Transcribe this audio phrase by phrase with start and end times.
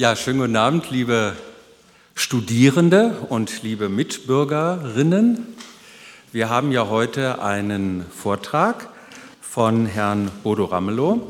[0.00, 1.36] Ja, schönen guten Abend, liebe
[2.14, 5.46] Studierende und liebe Mitbürgerinnen.
[6.32, 8.88] Wir haben ja heute einen Vortrag
[9.42, 11.20] von Herrn Bodo Ramelow.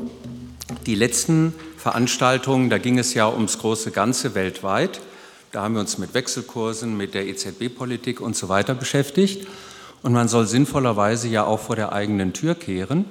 [0.85, 5.01] Die letzten Veranstaltungen, da ging es ja ums große Ganze weltweit.
[5.51, 9.49] Da haben wir uns mit Wechselkursen, mit der EZB-Politik und so weiter beschäftigt.
[10.01, 13.03] Und man soll sinnvollerweise ja auch vor der eigenen Tür kehren.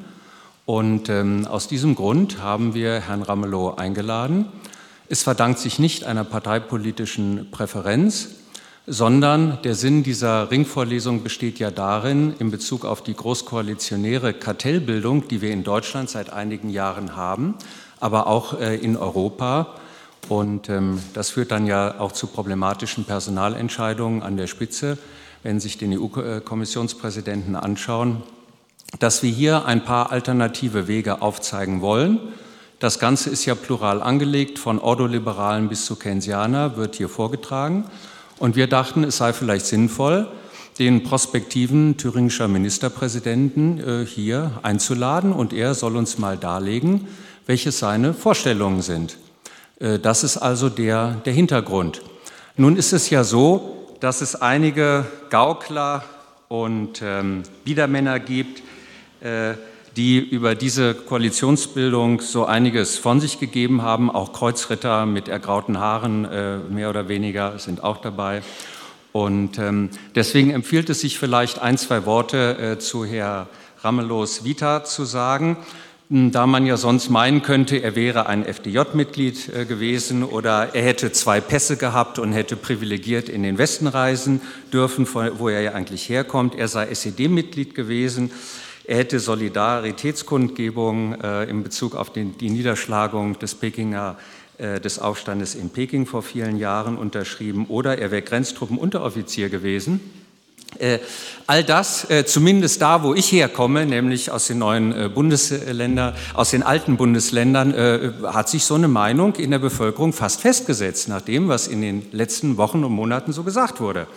[0.65, 4.47] Und ähm, aus diesem Grund haben wir Herrn Ramelow eingeladen.
[5.13, 8.29] Es verdankt sich nicht einer parteipolitischen Präferenz,
[8.87, 15.41] sondern der Sinn dieser Ringvorlesung besteht ja darin, in Bezug auf die großkoalitionäre Kartellbildung, die
[15.41, 17.57] wir in Deutschland seit einigen Jahren haben,
[17.99, 19.75] aber auch äh, in Europa.
[20.29, 24.97] Und ähm, das führt dann ja auch zu problematischen Personalentscheidungen an der Spitze,
[25.43, 28.23] wenn sich den EU-Kommissionspräsidenten anschauen,
[29.01, 32.21] dass wir hier ein paar alternative Wege aufzeigen wollen
[32.81, 37.85] das Ganze ist ja plural angelegt, von Ordoliberalen bis zu Keynesianer wird hier vorgetragen.
[38.39, 40.27] Und wir dachten, es sei vielleicht sinnvoll,
[40.79, 47.07] den prospektiven thüringischer Ministerpräsidenten äh, hier einzuladen und er soll uns mal darlegen,
[47.45, 49.19] welche seine Vorstellungen sind.
[49.79, 52.01] Äh, das ist also der, der Hintergrund.
[52.57, 56.03] Nun ist es ja so, dass es einige Gaukler
[56.49, 58.63] und ähm, Biedermänner gibt,
[59.21, 59.53] äh,
[59.97, 64.11] die über diese Koalitionsbildung so einiges von sich gegeben haben.
[64.11, 68.43] Auch Kreuzritter mit ergrauten Haaren, äh, mehr oder weniger, sind auch dabei.
[69.13, 73.49] Und ähm, deswegen empfiehlt es sich vielleicht ein, zwei Worte äh, zu Herr
[73.83, 75.57] Ramelows Vita zu sagen,
[76.11, 80.83] hm, da man ja sonst meinen könnte, er wäre ein FDJ-Mitglied äh, gewesen oder er
[80.83, 84.41] hätte zwei Pässe gehabt und hätte privilegiert in den Westen reisen
[84.73, 86.55] dürfen, wo er ja eigentlich herkommt.
[86.57, 88.31] Er sei SED-Mitglied gewesen.
[88.91, 94.17] Er hätte Solidaritätskundgebungen äh, in Bezug auf den, die Niederschlagung des Pekinger
[94.59, 100.01] äh, des Aufstandes in Peking vor vielen Jahren unterschrieben oder er wäre Grenztruppenunteroffizier gewesen.
[100.81, 100.99] Äh,
[101.47, 106.51] all das, äh, zumindest da, wo ich herkomme, nämlich aus den neuen äh, Bundesländern, aus
[106.51, 111.21] den alten Bundesländern, äh, hat sich so eine Meinung in der Bevölkerung fast festgesetzt, nach
[111.21, 114.09] dem, was in den letzten Wochen und Monaten so gesagt wurde.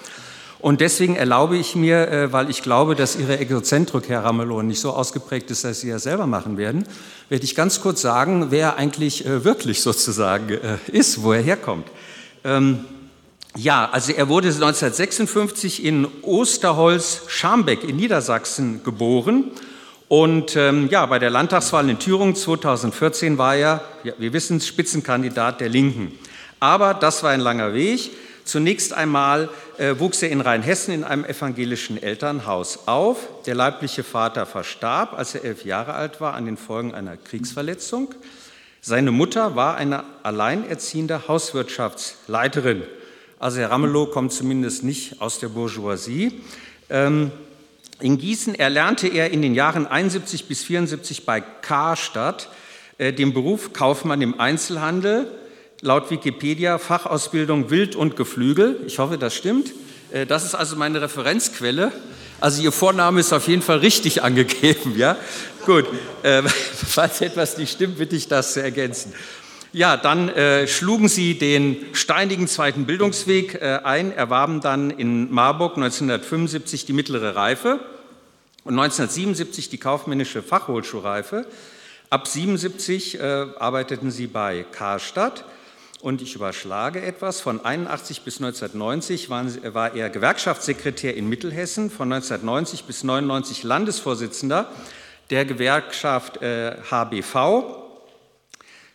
[0.64, 4.80] Und deswegen erlaube ich mir, äh, weil ich glaube, dass Ihre Egozentrik, Herr Ramelow, nicht
[4.80, 6.86] so ausgeprägt ist, dass Sie ja selber machen werden,
[7.28, 11.90] werde ich ganz kurz sagen, wer eigentlich äh, wirklich sozusagen äh, ist, wo er herkommt.
[12.46, 12.86] Ähm,
[13.58, 19.52] ja, also er wurde 1956 in Osterholz-Scharmbeck in Niedersachsen geboren.
[20.08, 25.60] Und ähm, ja, bei der Landtagswahl in Thüringen 2014 war er, ja, wir wissen, Spitzenkandidat
[25.60, 26.18] der Linken.
[26.62, 28.12] Aber das war ein langer Weg.
[28.46, 33.28] Zunächst einmal äh, wuchs er in Rheinhessen in einem evangelischen Elternhaus auf.
[33.46, 38.14] Der leibliche Vater verstarb, als er elf Jahre alt war, an den Folgen einer Kriegsverletzung.
[38.82, 42.84] Seine Mutter war eine alleinerziehende Hauswirtschaftsleiterin.
[43.40, 46.42] Also Herr Ramelow kommt zumindest nicht aus der Bourgeoisie.
[46.90, 47.32] Ähm,
[48.02, 52.50] in Gießen erlernte er in den Jahren 71 bis 74 bei Karstadt
[52.98, 55.32] äh, den Beruf Kaufmann im Einzelhandel
[55.84, 58.80] laut Wikipedia Fachausbildung Wild und Geflügel.
[58.88, 59.74] Ich hoffe, das stimmt.
[60.12, 61.92] Äh, das ist also meine Referenzquelle.
[62.40, 65.18] Also Ihr Vorname ist auf jeden Fall richtig angegeben, ja?
[65.66, 65.86] Gut,
[66.24, 66.42] äh,
[66.88, 69.14] falls etwas nicht stimmt, bitte ich das zu ergänzen.
[69.74, 75.76] Ja, dann äh, schlugen Sie den steinigen zweiten Bildungsweg äh, ein, erwarben dann in Marburg
[75.76, 77.80] 1975 die mittlere Reife
[78.64, 81.46] und 1977 die kaufmännische Fachhochschulreife.
[82.10, 83.24] Ab 77 äh,
[83.60, 85.44] arbeiteten Sie bei Karstadt
[86.04, 87.40] und ich überschlage etwas.
[87.40, 94.70] Von 81 bis 1990 waren, war er Gewerkschaftssekretär in Mittelhessen, von 1990 bis 1999 Landesvorsitzender
[95.30, 97.38] der Gewerkschaft äh, HBV,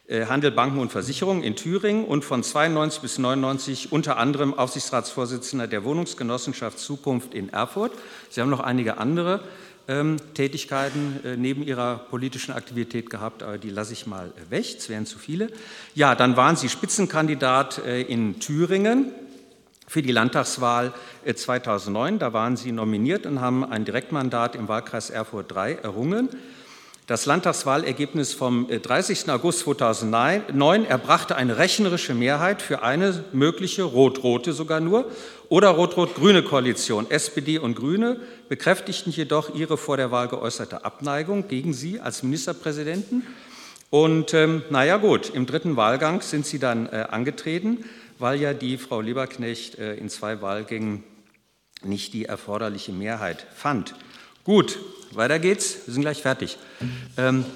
[0.06, 5.66] äh, Handel, Banken und Versicherungen in Thüringen und von 92 bis 99 unter anderem Aufsichtsratsvorsitzender
[5.66, 7.92] der Wohnungsgenossenschaft Zukunft in Erfurt.
[8.28, 9.40] Sie haben noch einige andere
[9.88, 14.88] ähm, Tätigkeiten äh, neben ihrer politischen Aktivität gehabt, aber die lasse ich mal weg, es
[14.88, 15.50] wären zu viele.
[15.94, 19.12] Ja, dann waren Sie Spitzenkandidat äh, in Thüringen
[19.86, 20.92] für die Landtagswahl
[21.34, 22.16] 2009.
[22.16, 26.28] Äh, da waren Sie nominiert und haben ein Direktmandat im Wahlkreis Erfurt III errungen.
[27.08, 29.30] Das Landtagswahlergebnis vom 30.
[29.30, 35.10] August 2009 erbrachte eine rechnerische Mehrheit für eine mögliche rot-rote sogar nur
[35.48, 37.10] oder rot-rot-grüne Koalition.
[37.10, 43.26] SPD und Grüne bekräftigten jedoch ihre vor der Wahl geäußerte Abneigung gegen sie als Ministerpräsidenten.
[43.90, 47.84] Und ähm, naja gut, im dritten Wahlgang sind sie dann äh, angetreten,
[48.18, 51.04] weil ja die Frau Lieberknecht äh, in zwei Wahlgängen
[51.82, 53.94] nicht die erforderliche Mehrheit fand.
[54.44, 54.78] Gut,
[55.12, 55.86] weiter geht's.
[55.86, 56.58] Wir sind gleich fertig.
[57.16, 57.46] Ähm,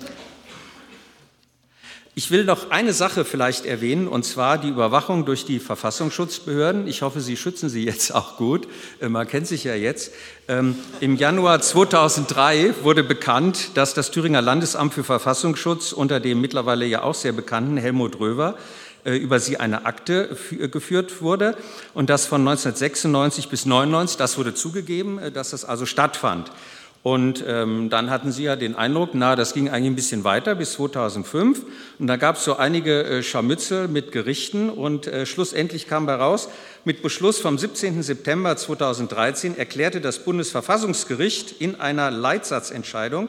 [2.15, 6.87] Ich will noch eine Sache vielleicht erwähnen, und zwar die Überwachung durch die Verfassungsschutzbehörden.
[6.87, 8.69] Ich hoffe, Sie schützen sie jetzt auch gut.
[9.01, 10.13] Äh, man kennt sich ja jetzt.
[10.47, 16.85] Ähm, Im Januar 2003 wurde bekannt, dass das Thüringer Landesamt für Verfassungsschutz unter dem mittlerweile
[16.85, 18.59] ja auch sehr bekannten Helmut Röver
[19.05, 20.37] äh, über sie eine Akte
[20.71, 21.57] geführt wurde
[21.95, 26.53] und das von 1996 bis 1999, das wurde zugegeben, äh, dass das also stattfand.
[27.03, 30.55] Und ähm, dann hatten Sie ja den Eindruck, na, das ging eigentlich ein bisschen weiter
[30.55, 31.63] bis 2005.
[31.99, 34.71] Und da gab es so einige äh, Scharmützel mit Gerichten.
[34.71, 36.49] Und äh, schlussendlich kam heraus,
[36.85, 38.05] mit Beschluss vom 17.
[38.05, 43.29] September 2013 erklärte das Bundesverfassungsgericht in einer Leitsatzentscheidung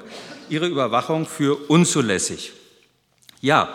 [0.49, 2.53] ihre Überwachung für unzulässig.
[3.41, 3.69] Ja,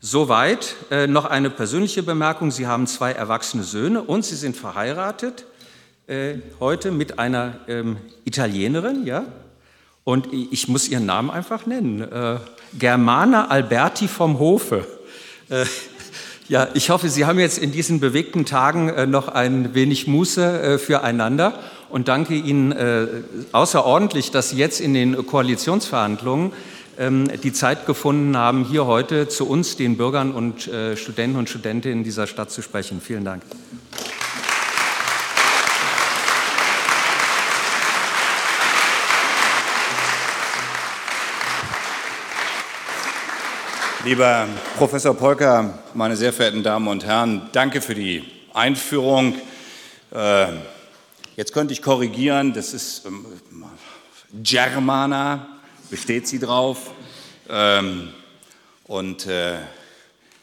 [0.00, 0.74] soweit.
[0.90, 2.50] Äh, noch eine persönliche Bemerkung.
[2.50, 5.44] Sie haben zwei erwachsene Söhne und Sie sind verheiratet
[6.08, 9.24] äh, heute mit einer ähm, Italienerin, ja,
[10.04, 12.38] und ich muss ihren Namen einfach nennen, äh,
[12.76, 14.84] Germana Alberti vom Hofe.
[15.48, 15.64] Äh,
[16.48, 20.62] ja, ich hoffe, Sie haben jetzt in diesen bewegten Tagen äh, noch ein wenig Muße
[20.62, 21.54] äh, füreinander
[21.88, 22.74] und danke Ihnen
[23.52, 26.52] außerordentlich, dass Sie jetzt in den Koalitionsverhandlungen
[26.98, 32.02] ähm, die Zeit gefunden haben, hier heute zu uns, den Bürgern und Studenten und Studentinnen
[32.02, 33.02] dieser Stadt zu sprechen.
[33.02, 33.42] Vielen Dank.
[44.04, 49.36] Lieber Professor Polker, meine sehr verehrten Damen und Herren, danke für die Einführung.
[50.12, 50.46] Äh,
[51.36, 53.24] jetzt könnte ich korrigieren, das ist ähm,
[54.42, 55.46] Germana,
[55.88, 56.90] besteht sie drauf.
[57.48, 58.08] Ähm,
[58.88, 59.58] und äh,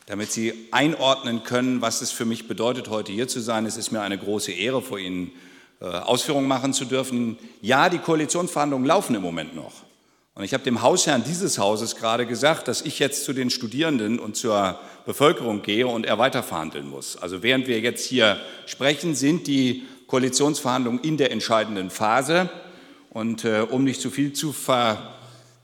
[0.06, 3.92] damit Sie einordnen können, was es für mich bedeutet, heute hier zu sein, es ist
[3.92, 5.32] mir eine große Ehre, vor Ihnen
[5.82, 7.38] äh, Ausführungen machen zu dürfen.
[7.62, 9.89] Ja, die Koalitionsverhandlungen laufen im Moment noch.
[10.40, 14.20] Und ich habe dem Hausherrn dieses Hauses gerade gesagt, dass ich jetzt zu den Studierenden
[14.20, 17.18] und zur Bevölkerung gehe und er weiter verhandeln muss.
[17.18, 22.50] Also während wir jetzt hier sprechen, sind die Koalitionsverhandlungen in der entscheidenden Phase.
[23.10, 25.14] Und äh, um nicht zu viel zu ver,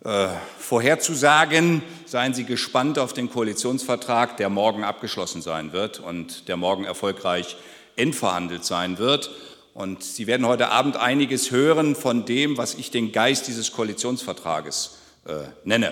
[0.04, 0.28] äh,
[0.60, 6.84] vorherzusagen, seien Sie gespannt auf den Koalitionsvertrag, der morgen abgeschlossen sein wird und der morgen
[6.84, 7.56] erfolgreich
[7.96, 9.32] endverhandelt sein wird.
[9.76, 15.00] Und Sie werden heute Abend einiges hören von dem, was ich den Geist dieses Koalitionsvertrages
[15.28, 15.34] äh,
[15.66, 15.92] nenne.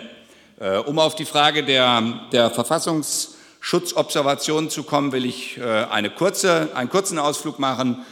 [0.57, 6.69] Äh, um auf die Frage der, der Verfassungsschutzobservation zu kommen, will ich äh, eine kurze,
[6.75, 8.05] einen kurzen Ausflug machen.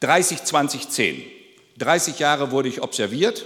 [0.00, 1.22] 30, 20, 10.
[1.76, 3.44] 30 Jahre wurde ich observiert.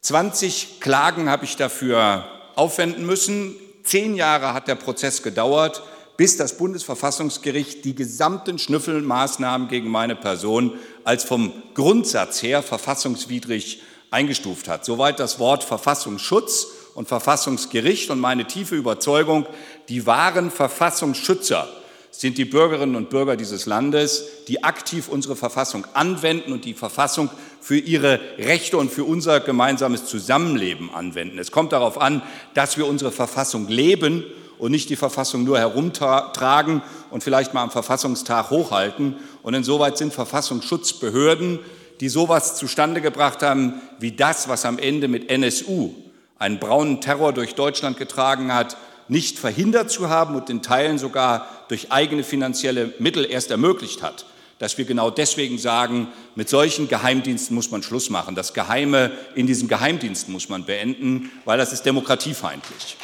[0.00, 2.24] 20 Klagen habe ich dafür
[2.54, 3.56] aufwenden müssen.
[3.82, 5.82] Zehn Jahre hat der Prozess gedauert
[6.18, 10.72] bis das Bundesverfassungsgericht die gesamten Schnüffelmaßnahmen gegen meine Person
[11.04, 14.84] als vom Grundsatz her verfassungswidrig eingestuft hat.
[14.84, 19.46] Soweit das Wort Verfassungsschutz und Verfassungsgericht und meine tiefe Überzeugung,
[19.88, 21.68] die wahren Verfassungsschützer
[22.10, 27.30] sind die Bürgerinnen und Bürger dieses Landes, die aktiv unsere Verfassung anwenden und die Verfassung
[27.60, 31.38] für ihre Rechte und für unser gemeinsames Zusammenleben anwenden.
[31.38, 32.22] Es kommt darauf an,
[32.54, 34.24] dass wir unsere Verfassung leben
[34.58, 39.16] und nicht die Verfassung nur herumtragen und vielleicht mal am Verfassungstag hochhalten.
[39.42, 41.60] Und insoweit sind Verfassungsschutzbehörden,
[42.00, 45.94] die sowas zustande gebracht haben, wie das, was am Ende mit NSU
[46.38, 48.76] einen braunen Terror durch Deutschland getragen hat,
[49.08, 54.26] nicht verhindert zu haben und in Teilen sogar durch eigene finanzielle Mittel erst ermöglicht hat,
[54.58, 58.34] dass wir genau deswegen sagen, mit solchen Geheimdiensten muss man Schluss machen.
[58.34, 62.96] Das Geheime in diesen Geheimdiensten muss man beenden, weil das ist demokratiefeindlich.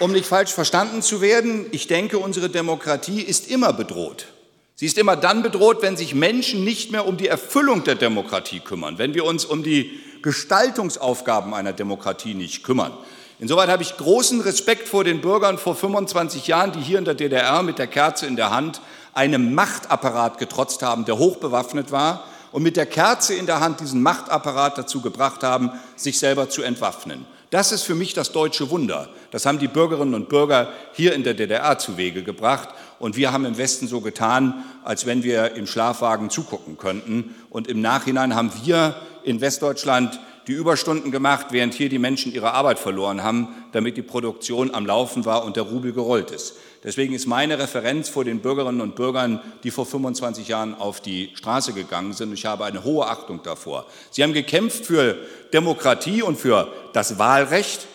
[0.00, 4.26] Um nicht falsch verstanden zu werden, ich denke, unsere Demokratie ist immer bedroht.
[4.74, 8.58] Sie ist immer dann bedroht, wenn sich Menschen nicht mehr um die Erfüllung der Demokratie
[8.58, 12.92] kümmern, wenn wir uns um die Gestaltungsaufgaben einer Demokratie nicht kümmern.
[13.38, 17.14] Insoweit habe ich großen Respekt vor den Bürgern vor 25 Jahren, die hier in der
[17.14, 18.80] DDR mit der Kerze in der Hand
[19.12, 24.02] einem Machtapparat getrotzt haben, der hochbewaffnet war und mit der Kerze in der Hand diesen
[24.02, 27.26] Machtapparat dazu gebracht haben, sich selber zu entwaffnen.
[27.50, 29.08] Das ist für mich das deutsche Wunder.
[29.34, 32.68] Das haben die Bürgerinnen und Bürger hier in der DDR zu Wege gebracht.
[33.00, 37.34] Und wir haben im Westen so getan, als wenn wir im Schlafwagen zugucken könnten.
[37.50, 42.52] Und im Nachhinein haben wir in Westdeutschland die Überstunden gemacht, während hier die Menschen ihre
[42.52, 46.54] Arbeit verloren haben, damit die Produktion am Laufen war und der Rubel gerollt ist.
[46.84, 51.32] Deswegen ist meine Referenz vor den Bürgerinnen und Bürgern, die vor 25 Jahren auf die
[51.34, 52.32] Straße gegangen sind.
[52.34, 53.86] Ich habe eine hohe Achtung davor.
[54.12, 55.18] Sie haben gekämpft für
[55.52, 57.88] Demokratie und für das Wahlrecht.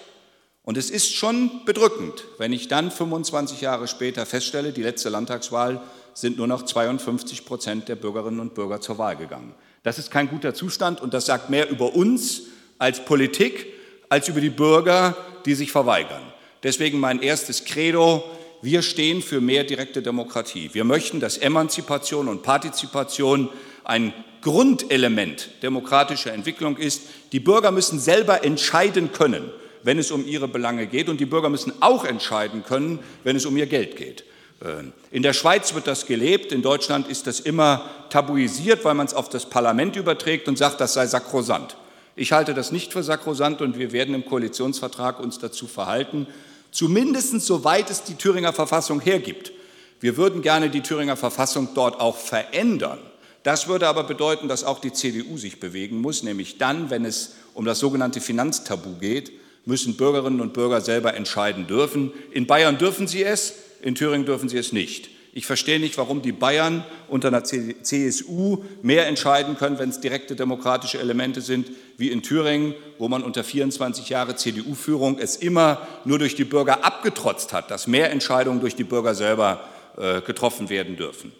[0.69, 5.81] Und es ist schon bedrückend, wenn ich dann 25 Jahre später feststelle, die letzte Landtagswahl
[6.13, 9.55] sind nur noch 52 Prozent der Bürgerinnen und Bürger zur Wahl gegangen.
[9.81, 12.43] Das ist kein guter Zustand und das sagt mehr über uns
[12.77, 13.65] als Politik
[14.09, 16.21] als über die Bürger, die sich verweigern.
[16.61, 18.23] Deswegen mein erstes Credo,
[18.61, 20.69] wir stehen für mehr direkte Demokratie.
[20.73, 23.49] Wir möchten, dass Emanzipation und Partizipation
[23.85, 27.01] ein Grundelement demokratischer Entwicklung ist.
[27.31, 29.51] Die Bürger müssen selber entscheiden können,
[29.83, 31.09] wenn es um ihre Belange geht.
[31.09, 34.23] Und die Bürger müssen auch entscheiden können, wenn es um ihr Geld geht.
[34.61, 39.07] Äh, in der Schweiz wird das gelebt, in Deutschland ist das immer tabuisiert, weil man
[39.07, 41.77] es auf das Parlament überträgt und sagt, das sei sakrosant.
[42.15, 46.27] Ich halte das nicht für sakrosant und wir werden im Koalitionsvertrag uns dazu verhalten,
[46.71, 49.53] zumindest soweit es die Thüringer Verfassung hergibt.
[50.01, 52.99] Wir würden gerne die Thüringer Verfassung dort auch verändern.
[53.43, 57.35] Das würde aber bedeuten, dass auch die CDU sich bewegen muss, nämlich dann, wenn es
[57.53, 59.31] um das sogenannte Finanztabu geht,
[59.65, 62.11] müssen Bürgerinnen und Bürger selber entscheiden dürfen.
[62.31, 65.09] In Bayern dürfen sie es, in Thüringen dürfen sie es nicht.
[65.31, 70.35] Ich verstehe nicht, warum die Bayern unter einer CSU mehr entscheiden können, wenn es direkte
[70.35, 76.17] demokratische Elemente sind, wie in Thüringen, wo man unter 24 Jahre CDU-Führung es immer nur
[76.17, 79.63] durch die Bürger abgetrotzt hat, dass mehr Entscheidungen durch die Bürger selber
[79.97, 81.31] äh, getroffen werden dürfen.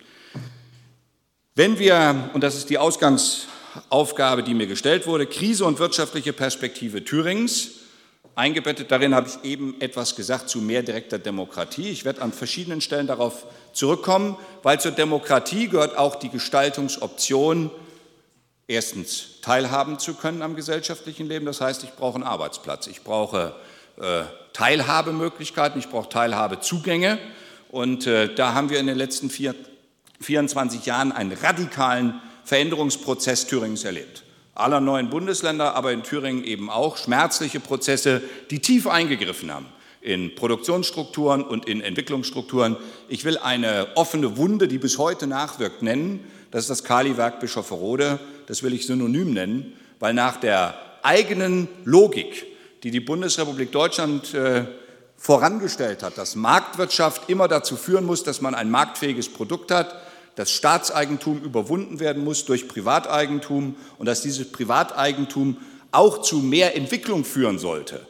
[1.55, 7.03] Wenn wir, und das ist die Ausgangsaufgabe, die mir gestellt wurde, Krise und wirtschaftliche Perspektive
[7.03, 7.78] Thürings,
[8.39, 11.89] Eingebettet darin habe ich eben etwas gesagt zu mehr direkter Demokratie.
[11.89, 17.69] Ich werde an verschiedenen Stellen darauf zurückkommen, weil zur Demokratie gehört auch die Gestaltungsoption,
[18.65, 21.45] erstens teilhaben zu können am gesellschaftlichen Leben.
[21.45, 23.55] Das heißt, ich brauche einen Arbeitsplatz, ich brauche
[23.97, 24.21] äh,
[24.53, 27.19] Teilhabemöglichkeiten, ich brauche Teilhabezugänge.
[27.67, 29.53] Und äh, da haben wir in den letzten vier,
[30.21, 34.23] 24 Jahren einen radikalen Veränderungsprozess Thüringens erlebt
[34.59, 39.65] aller neuen Bundesländer, aber in Thüringen eben auch schmerzliche Prozesse, die tief eingegriffen haben
[40.01, 42.77] in Produktionsstrukturen und in Entwicklungsstrukturen.
[43.07, 46.25] Ich will eine offene Wunde, die bis heute nachwirkt, nennen.
[46.51, 48.19] Das ist das Kaliwerk Bischofferode.
[48.47, 52.45] Das will ich synonym nennen, weil nach der eigenen Logik,
[52.83, 54.65] die die Bundesrepublik Deutschland äh,
[55.17, 59.93] vorangestellt hat, dass Marktwirtschaft immer dazu führen muss, dass man ein marktfähiges Produkt hat,
[60.39, 65.57] dass Staatseigentum überwunden werden muss durch Privateigentum und dass dieses Privateigentum
[65.91, 68.07] auch zu mehr Entwicklung führen sollte.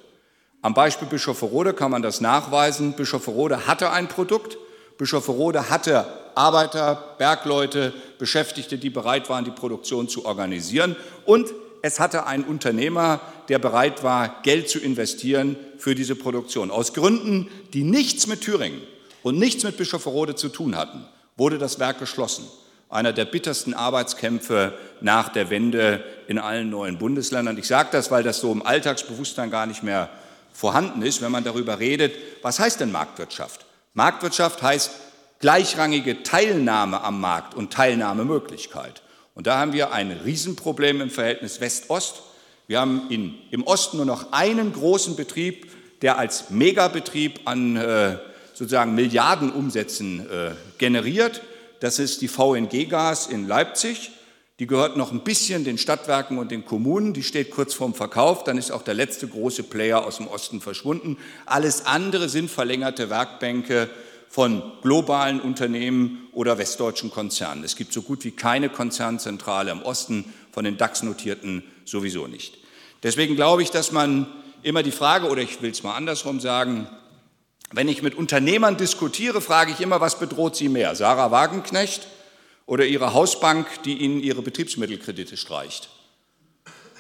[0.61, 2.93] Am Beispiel Bischofferode kann man das nachweisen.
[2.93, 4.59] Bischofferode hatte ein Produkt.
[4.99, 6.05] Bischofferode hatte
[6.35, 10.95] Arbeiter, Bergleute, Beschäftigte, die bereit waren, die Produktion zu organisieren.
[11.25, 11.47] Und
[11.81, 16.69] es hatte einen Unternehmer, der bereit war, Geld zu investieren für diese Produktion.
[16.69, 18.83] Aus Gründen, die nichts mit Thüringen
[19.23, 21.07] und nichts mit Bischofferode zu tun hatten
[21.39, 22.45] wurde das Werk geschlossen.
[22.89, 27.57] Einer der bittersten Arbeitskämpfe nach der Wende in allen neuen Bundesländern.
[27.57, 30.09] Ich sage das, weil das so im Alltagsbewusstsein gar nicht mehr
[30.53, 33.65] vorhanden ist, wenn man darüber redet, was heißt denn Marktwirtschaft?
[33.93, 34.91] Marktwirtschaft heißt
[35.39, 39.01] gleichrangige Teilnahme am Markt und Teilnahmemöglichkeit.
[39.35, 42.23] Und da haben wir ein Riesenproblem im Verhältnis West-Ost.
[42.67, 48.17] Wir haben in, im Osten nur noch einen großen Betrieb, der als Megabetrieb an äh,
[48.59, 51.41] sozusagen Milliardenumsätzen äh, generiert.
[51.79, 54.11] Das ist die VNG Gas in Leipzig.
[54.59, 57.13] Die gehört noch ein bisschen den Stadtwerken und den Kommunen.
[57.13, 58.43] Die steht kurz vorm Verkauf.
[58.43, 61.15] Dann ist auch der letzte große Player aus dem Osten verschwunden.
[61.45, 63.89] Alles andere sind verlängerte Werkbänke
[64.27, 67.63] von globalen Unternehmen oder westdeutschen Konzernen.
[67.63, 72.57] Es gibt so gut wie keine Konzernzentrale im Osten, von den DAX-Notierten sowieso nicht.
[73.03, 74.27] Deswegen glaube ich, dass man
[74.63, 76.89] immer die Frage, oder ich will es mal andersrum sagen,
[77.71, 80.95] wenn ich mit Unternehmern diskutiere, frage ich immer, was bedroht sie mehr?
[80.95, 82.07] Sarah Wagenknecht
[82.65, 85.89] oder ihre Hausbank, die ihnen ihre Betriebsmittelkredite streicht?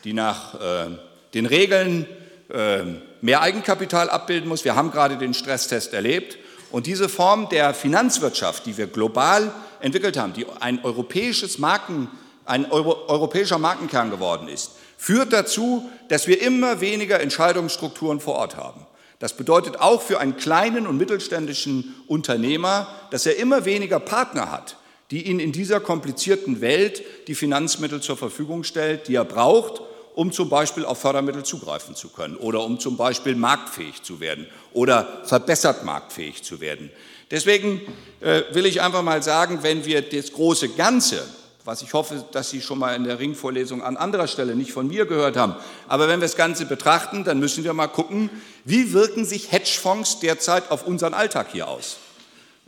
[0.03, 0.89] Die nach äh,
[1.33, 2.05] den Regeln
[2.49, 2.83] äh,
[3.21, 4.63] mehr Eigenkapital abbilden muss.
[4.63, 6.37] Wir haben gerade den Stresstest erlebt.
[6.71, 12.09] Und diese Form der Finanzwirtschaft, die wir global entwickelt haben, die ein, europäisches Marken,
[12.45, 18.55] ein Euro, europäischer Markenkern geworden ist, führt dazu, dass wir immer weniger Entscheidungsstrukturen vor Ort
[18.55, 18.85] haben.
[19.19, 24.77] Das bedeutet auch für einen kleinen und mittelständischen Unternehmer, dass er immer weniger Partner hat,
[25.11, 29.81] die ihn in dieser komplizierten Welt die Finanzmittel zur Verfügung stellt, die er braucht,
[30.15, 34.47] um zum Beispiel auf Fördermittel zugreifen zu können oder um zum Beispiel marktfähig zu werden
[34.73, 36.89] oder verbessert marktfähig zu werden.
[37.31, 37.81] Deswegen
[38.21, 41.23] äh, will ich einfach mal sagen, wenn wir das große Ganze
[41.65, 44.87] was ich hoffe, dass Sie schon mal in der Ringvorlesung an anderer Stelle nicht von
[44.87, 45.55] mir gehört haben.
[45.87, 48.29] Aber wenn wir das Ganze betrachten, dann müssen wir mal gucken,
[48.65, 51.97] wie wirken sich Hedgefonds derzeit auf unseren Alltag hier aus.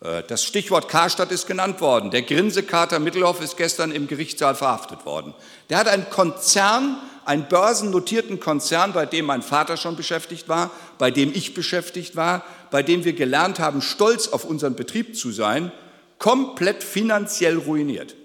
[0.01, 2.12] Äh, das Stichwort Karstadt ist genannt worden.
[2.12, 5.33] Der Grinsekater Mittelhoff ist gestern im Gerichtssaal verhaftet worden.
[5.69, 11.12] Der hat einen Konzern, einen börsennotierten Konzern, bei dem mein Vater schon beschäftigt war, bei
[11.12, 15.71] dem ich beschäftigt war, bei dem wir gelernt haben, stolz auf unseren Betrieb zu sein,
[16.17, 18.15] komplett finanziell ruiniert.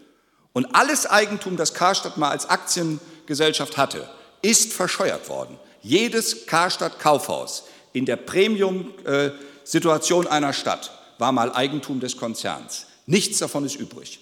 [0.57, 4.09] Und alles Eigentum, das Karstadt mal als Aktiengesellschaft hatte,
[4.41, 5.59] ist verscheuert worden.
[5.83, 12.87] Jedes Karstadt Kaufhaus in der Premium-Situation einer Stadt war mal Eigentum des Konzerns.
[13.05, 14.21] Nichts davon ist übrig.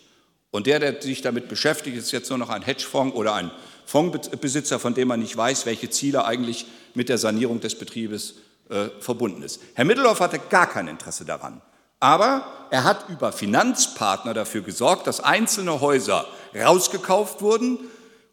[0.51, 3.53] Und der, der sich damit beschäftigt, ist jetzt nur noch ein Hedgefonds oder ein
[3.87, 8.35] Fondsbesitzer, von dem man nicht weiß, welche Ziele eigentlich mit der Sanierung des Betriebes
[8.71, 9.61] äh, verbunden ist.
[9.75, 11.63] Herr Mittelhoff hatte gar kein Interesse daran.
[12.05, 17.79] Aber er hat über Finanzpartner dafür gesorgt, dass einzelne Häuser rausgekauft wurden,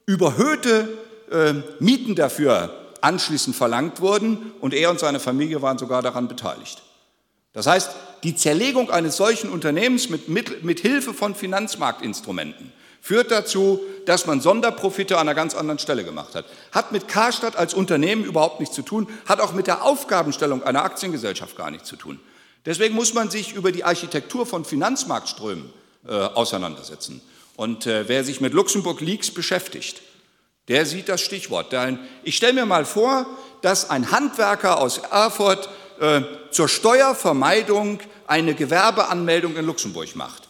[0.06, 0.90] überhöhte
[1.32, 6.82] äh, Mieten dafür anschließend verlangt wurden und er und seine Familie waren sogar daran beteiligt.
[7.54, 7.92] Das heißt,
[8.24, 14.42] die Zerlegung eines solchen Unternehmens mit, mit, mit Hilfe von Finanzmarktinstrumenten führt dazu, dass man
[14.42, 16.44] Sonderprofite an einer ganz anderen Stelle gemacht hat.
[16.74, 20.84] Hat mit Karstadt als Unternehmen überhaupt nichts zu tun, hat auch mit der Aufgabenstellung einer
[20.84, 22.20] Aktiengesellschaft gar nichts zu tun.
[22.66, 25.72] Deswegen muss man sich über die Architektur von Finanzmarktströmen
[26.08, 27.22] äh, auseinandersetzen.
[27.56, 30.02] Und äh, wer sich mit Luxemburg Leaks beschäftigt,
[30.68, 31.76] der sieht das Stichwort.
[32.24, 33.26] Ich stelle mir mal vor,
[33.62, 40.48] dass ein Handwerker aus Erfurt äh, zur Steuervermeidung eine Gewerbeanmeldung in Luxemburg macht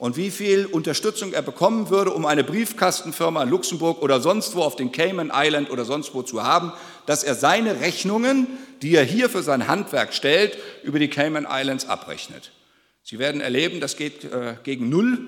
[0.00, 4.62] und wie viel Unterstützung er bekommen würde, um eine Briefkastenfirma in Luxemburg oder sonst wo
[4.62, 6.72] auf den Cayman Island oder sonst wo zu haben,
[7.10, 8.46] dass er seine Rechnungen,
[8.82, 12.52] die er hier für sein Handwerk stellt, über die Cayman Islands abrechnet.
[13.02, 15.26] Sie werden erleben, das geht äh, gegen Null,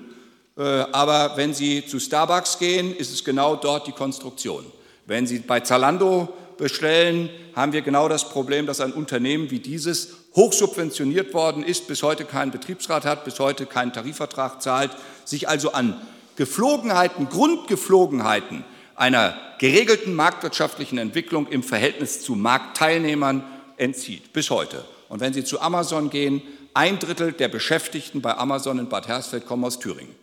[0.57, 4.63] äh, aber wenn Sie zu Starbucks gehen, ist es genau dort die Konstruktion.
[5.07, 10.13] Wenn Sie bei Zalando bestellen, haben wir genau das Problem, dass ein Unternehmen wie dieses
[10.37, 14.91] hochsubventioniert worden ist, bis heute keinen Betriebsrat hat, bis heute keinen Tarifvertrag zahlt,
[15.25, 15.99] sich also an
[16.37, 18.63] Geflogenheiten, Grundgeflogenheiten
[18.95, 23.43] einer geregelten marktwirtschaftlichen Entwicklung im Verhältnis zu Marktteilnehmern
[23.77, 24.85] entzieht, bis heute.
[25.09, 26.41] Und wenn Sie zu Amazon gehen,
[26.73, 30.15] ein Drittel der Beschäftigten bei Amazon in Bad Hersfeld kommen aus Thüringen.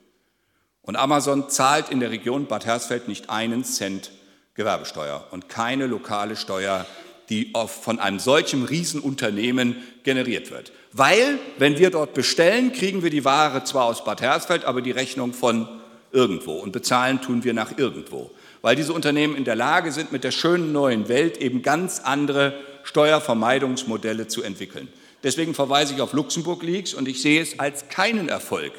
[0.83, 4.11] Und Amazon zahlt in der Region Bad Hersfeld nicht einen Cent
[4.55, 6.87] Gewerbesteuer und keine lokale Steuer,
[7.29, 10.73] die von einem solchen Riesenunternehmen generiert wird.
[10.93, 14.91] Weil, wenn wir dort bestellen, kriegen wir die Ware zwar aus Bad Hersfeld, aber die
[14.91, 15.69] Rechnung von
[16.11, 18.33] irgendwo und bezahlen tun wir nach irgendwo.
[18.63, 22.55] Weil diese Unternehmen in der Lage sind, mit der schönen neuen Welt eben ganz andere
[22.85, 24.89] Steuervermeidungsmodelle zu entwickeln.
[25.23, 28.73] Deswegen verweise ich auf Luxemburg Leaks und ich sehe es als keinen Erfolg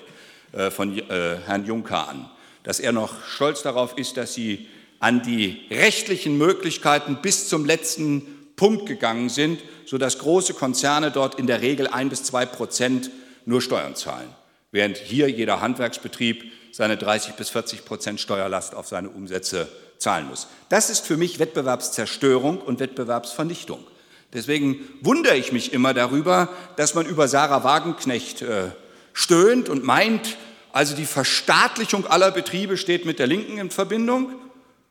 [0.54, 2.30] äh, von äh, Herrn Juncker an,
[2.64, 4.68] dass er noch stolz darauf ist, dass sie
[5.00, 11.48] an die rechtlichen Möglichkeiten bis zum letzten Punkt gegangen sind, sodass große Konzerne dort in
[11.48, 13.10] der Regel ein bis zwei Prozent
[13.46, 14.30] nur Steuern zahlen,
[14.72, 20.48] während hier jeder Handwerksbetrieb seine 30 bis 40 Prozent Steuerlast auf seine Umsätze zahlen muss.
[20.70, 23.86] Das ist für mich Wettbewerbszerstörung und Wettbewerbsvernichtung.
[24.34, 28.70] Deswegen wundere ich mich immer darüber, dass man über Sarah Wagenknecht äh,
[29.14, 30.38] stöhnt und meint,
[30.72, 34.32] also die Verstaatlichung aller Betriebe steht mit der Linken in Verbindung.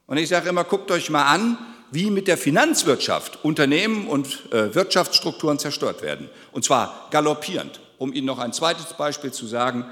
[0.06, 1.56] Und ich sage immer, guckt euch mal an,
[1.90, 6.28] wie mit der Finanzwirtschaft Unternehmen und äh, Wirtschaftsstrukturen zerstört werden.
[6.52, 7.80] Und zwar galoppierend.
[7.98, 9.84] Um Ihnen noch ein zweites Beispiel zu sagen,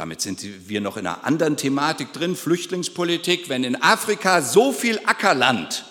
[0.00, 3.50] damit sind wir noch in einer anderen Thematik drin, Flüchtlingspolitik.
[3.50, 5.84] Wenn in Afrika so viel Ackerland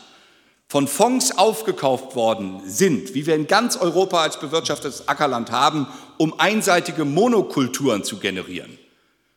[0.67, 5.85] von Fonds aufgekauft worden sind, wie wir in ganz Europa als bewirtschaftetes Ackerland haben,
[6.17, 8.79] um einseitige Monokulturen zu generieren,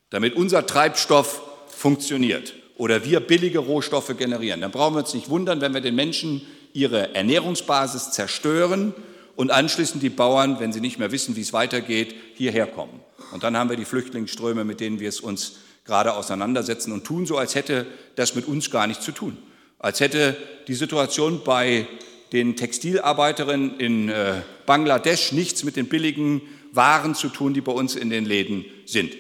[0.09, 5.61] damit unser Treibstoff funktioniert oder wir billige Rohstoffe generieren, dann brauchen wir uns nicht wundern,
[5.61, 8.95] wenn wir den Menschen ihre Ernährungsbasis zerstören
[9.37, 13.02] und anschließend die Bauern, wenn sie nicht mehr wissen, wie es weitergeht, hierher kommen.
[13.33, 17.27] Und dann haben wir die Flüchtlingsströme, mit denen wir es uns gerade auseinandersetzen und tun
[17.27, 19.37] so, als hätte das mit uns gar nichts zu tun.
[19.79, 20.37] Als hätte
[20.69, 21.89] die Situation bei
[22.33, 26.41] den Textilarbeiterinnen in äh, Bangladesch nichts mit den billigen
[26.73, 29.13] Waren zu tun, die bei uns in den Läden sind.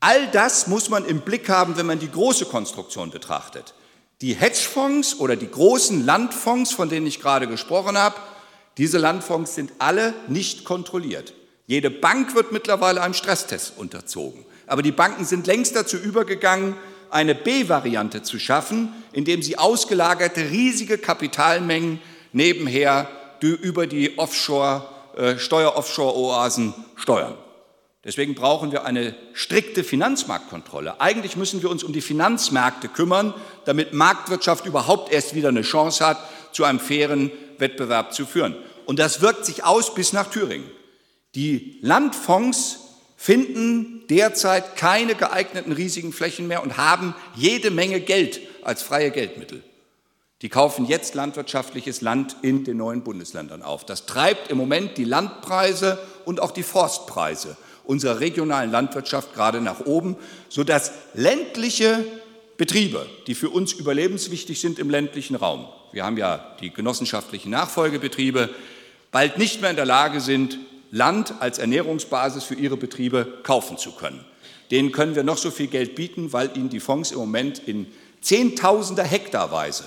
[0.00, 3.74] All das muss man im Blick haben, wenn man die große Konstruktion betrachtet.
[4.20, 8.16] Die Hedgefonds oder die großen Landfonds, von denen ich gerade gesprochen habe,
[8.76, 11.32] diese Landfonds sind alle nicht kontrolliert.
[11.66, 14.44] Jede Bank wird mittlerweile einem Stresstest unterzogen.
[14.66, 16.76] Aber die Banken sind längst dazu übergegangen,
[17.10, 22.00] eine B-Variante zu schaffen, indem sie ausgelagerte riesige Kapitalmengen
[22.32, 23.08] nebenher
[23.40, 27.34] über die Offshore, äh, Steuer-Offshore-Oasen steuern.
[28.04, 31.00] Deswegen brauchen wir eine strikte Finanzmarktkontrolle.
[31.00, 36.06] Eigentlich müssen wir uns um die Finanzmärkte kümmern, damit Marktwirtschaft überhaupt erst wieder eine Chance
[36.06, 36.18] hat,
[36.52, 38.56] zu einem fairen Wettbewerb zu führen.
[38.86, 40.70] Und das wirkt sich aus bis nach Thüringen.
[41.34, 42.80] Die Landfonds
[43.16, 49.62] finden derzeit keine geeigneten riesigen Flächen mehr und haben jede Menge Geld als freie Geldmittel.
[50.42, 53.86] Die kaufen jetzt landwirtschaftliches Land in den neuen Bundesländern auf.
[53.86, 59.80] Das treibt im Moment die Landpreise und auch die Forstpreise unserer regionalen Landwirtschaft gerade nach
[59.86, 60.16] oben,
[60.48, 62.04] sodass ländliche
[62.56, 68.50] Betriebe, die für uns überlebenswichtig sind im ländlichen Raum, wir haben ja die genossenschaftlichen Nachfolgebetriebe,
[69.12, 70.58] bald nicht mehr in der Lage sind,
[70.94, 74.24] Land als Ernährungsbasis für ihre Betriebe kaufen zu können.
[74.70, 77.86] Denen können wir noch so viel Geld bieten, weil ihnen die Fonds im Moment in
[78.20, 79.84] Zehntausender Hektarweise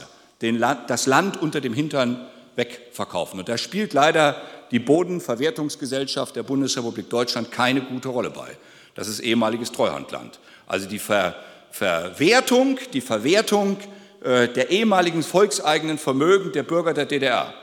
[0.88, 3.40] das Land unter dem Hintern wegverkaufen.
[3.40, 4.40] Und da spielt leider
[4.70, 8.58] die Bodenverwertungsgesellschaft der Bundesrepublik Deutschland keine gute Rolle bei.
[8.94, 10.40] Das ist ehemaliges Treuhandland.
[10.68, 11.36] Also die Ver
[11.72, 13.78] Verwertung, die Verwertung
[14.24, 17.54] äh, der ehemaligen volkseigenen Vermögen der Bürger der DDR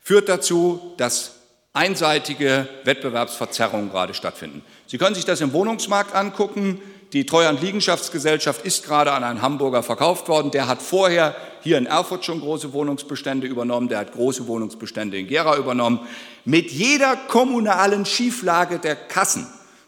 [0.00, 1.37] führt dazu, dass
[1.78, 4.62] einseitige Wettbewerbsverzerrungen gerade stattfinden.
[4.88, 6.82] Sie können sich das im Wohnungsmarkt angucken.
[7.12, 10.50] Die Treuhand Liegenschaftsgesellschaft ist gerade an einen Hamburger verkauft worden.
[10.50, 13.88] Der hat vorher hier in Erfurt schon große Wohnungsbestände übernommen.
[13.88, 16.00] Der hat große Wohnungsbestände in Gera übernommen.
[16.44, 19.46] Mit jeder kommunalen Schieflage der Kassen,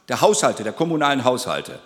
[0.08, 1.80] der Haushalte, der kommunalen Haushalte,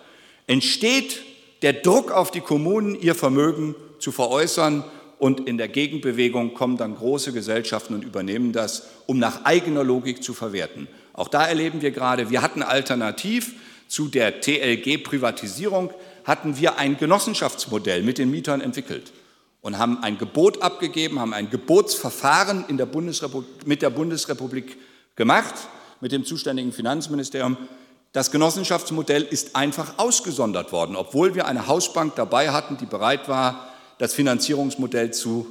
[0.45, 1.19] entsteht
[1.63, 4.83] der Druck auf die Kommunen, ihr Vermögen zu veräußern.
[5.17, 10.23] Und in der Gegenbewegung kommen dann große Gesellschaften und übernehmen das, um nach eigener Logik
[10.23, 10.87] zu verwerten.
[11.13, 13.53] Auch da erleben wir gerade, wir hatten alternativ
[13.87, 15.91] zu der TLG-Privatisierung
[16.25, 19.13] hatten wir ein Genossenschaftsmodell mit den Mietern entwickelt
[19.61, 22.87] und haben ein Gebot abgegeben, haben ein Gebotsverfahren der
[23.65, 24.77] mit der Bundesrepublik
[25.15, 25.53] gemacht,
[26.01, 27.57] mit dem zuständigen Finanzministerium.
[28.11, 33.74] Das Genossenschaftsmodell ist einfach ausgesondert worden, obwohl wir eine Hausbank dabei hatten, die bereit war,
[33.97, 35.47] das Finanzierungsmodell zu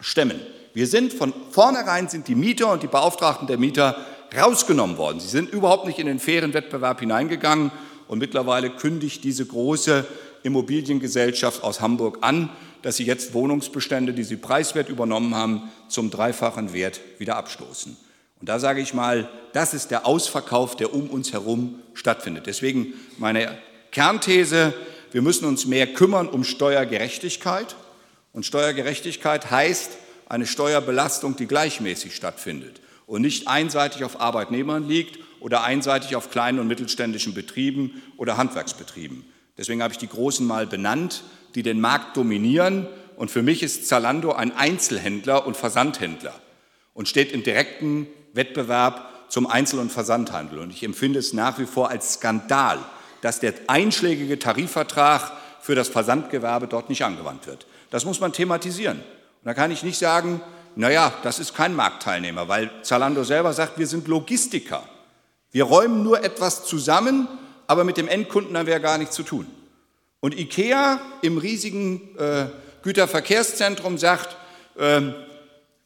[0.00, 0.40] stemmen.
[0.74, 3.96] Wir sind von vornherein sind die Mieter und die Beauftragten der Mieter
[4.36, 5.20] rausgenommen worden.
[5.20, 7.70] Sie sind überhaupt nicht in den fairen Wettbewerb hineingegangen
[8.08, 10.04] und mittlerweile kündigt diese große
[10.42, 12.50] Immobiliengesellschaft aus Hamburg an,
[12.82, 17.96] dass sie jetzt Wohnungsbestände, die sie preiswert übernommen haben, zum dreifachen Wert wieder abstoßen.
[18.40, 22.46] Und da sage ich mal, das ist der Ausverkauf, der um uns herum stattfindet.
[22.46, 23.56] Deswegen meine
[23.92, 24.74] Kernthese,
[25.12, 27.76] wir müssen uns mehr kümmern um Steuergerechtigkeit.
[28.32, 29.92] Und Steuergerechtigkeit heißt
[30.28, 36.58] eine Steuerbelastung, die gleichmäßig stattfindet und nicht einseitig auf Arbeitnehmern liegt oder einseitig auf kleinen
[36.58, 39.24] und mittelständischen Betrieben oder Handwerksbetrieben.
[39.56, 41.22] Deswegen habe ich die Großen mal benannt,
[41.54, 42.88] die den Markt dominieren.
[43.16, 46.34] Und für mich ist Zalando ein Einzelhändler und Versandhändler
[46.92, 50.58] und steht in direktem Wettbewerb zum Einzel- und Versandhandel.
[50.58, 52.78] Und ich empfinde es nach wie vor als Skandal,
[53.20, 57.66] dass der einschlägige Tarifvertrag für das Versandgewerbe dort nicht angewandt wird.
[57.90, 58.98] Das muss man thematisieren.
[58.98, 60.40] Und da kann ich nicht sagen,
[60.74, 64.82] naja, das ist kein Marktteilnehmer, weil Zalando selber sagt, wir sind Logistiker.
[65.50, 67.26] Wir räumen nur etwas zusammen,
[67.66, 69.46] aber mit dem Endkunden haben wir ja gar nichts zu tun.
[70.20, 72.46] Und IKEA im riesigen äh,
[72.82, 74.36] Güterverkehrszentrum sagt,
[74.78, 75.14] ähm,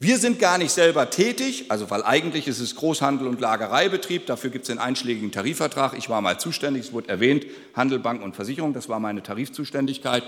[0.02, 4.48] wir sind gar nicht selber tätig, also weil eigentlich ist es Großhandel und Lagereibetrieb, dafür
[4.48, 5.92] gibt es einen einschlägigen Tarifvertrag.
[5.92, 7.44] Ich war mal zuständig, es wurde erwähnt,
[7.76, 10.22] Handel, Bank und Versicherung, das war meine Tarifzuständigkeit.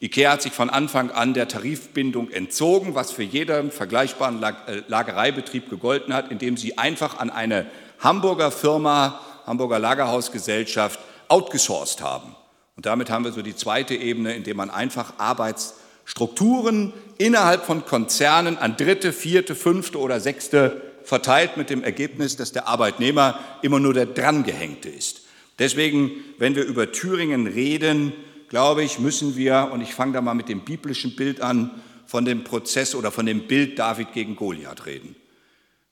[0.00, 5.68] IKEA hat sich von Anfang an der Tarifbindung entzogen, was für jeden vergleichbaren äh, Lagereibetrieb
[5.68, 7.66] gegolten hat, indem sie einfach an eine
[7.98, 12.36] Hamburger Firma, Hamburger Lagerhausgesellschaft, outgesourced haben.
[12.76, 15.79] Und damit haben wir so die zweite Ebene, indem man einfach Arbeits
[16.10, 22.50] Strukturen innerhalb von Konzernen an dritte, vierte, fünfte oder sechste verteilt mit dem Ergebnis, dass
[22.50, 25.22] der Arbeitnehmer immer nur der Drangehängte ist.
[25.60, 28.12] Deswegen, wenn wir über Thüringen reden,
[28.48, 32.24] glaube ich, müssen wir, und ich fange da mal mit dem biblischen Bild an, von
[32.24, 35.14] dem Prozess oder von dem Bild David gegen Goliath reden.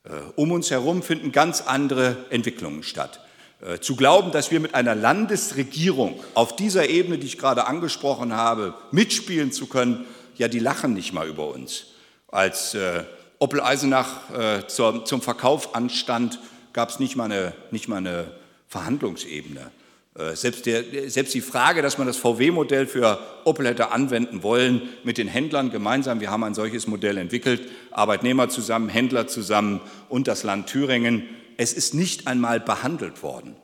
[0.02, 3.20] Äh, um uns herum finden ganz andere Entwicklungen statt.
[3.60, 8.32] Äh, zu glauben, dass wir mit einer Landesregierung auf dieser Ebene, die ich gerade angesprochen
[8.32, 10.04] habe, mitspielen zu können,
[10.36, 11.86] ja, die lachen nicht mal über uns.
[12.28, 13.02] Als äh,
[13.40, 16.38] Opel Eisenach äh, zur, zum Verkauf anstand,
[16.72, 18.26] gab es nicht, mal eine, nicht mal eine
[18.68, 19.72] Verhandlungsebene.
[20.16, 24.82] Äh, selbst, der, selbst die Frage, dass man das VW-Modell für Opel hätte anwenden wollen,
[25.02, 30.28] mit den Händlern gemeinsam, wir haben ein solches Modell entwickelt, Arbeitnehmer zusammen, Händler zusammen und
[30.28, 33.56] das Land Thüringen, es ist nicht einmal behandelt worden,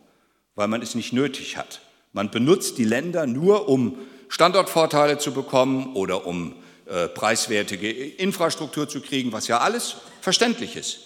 [0.56, 1.80] weil man es nicht nötig hat.
[2.12, 3.96] Man benutzt die Länder nur, um
[4.28, 10.98] Standortvorteile zu bekommen oder um äh, preiswertige Infrastruktur zu kriegen, was ja alles verständlich ist.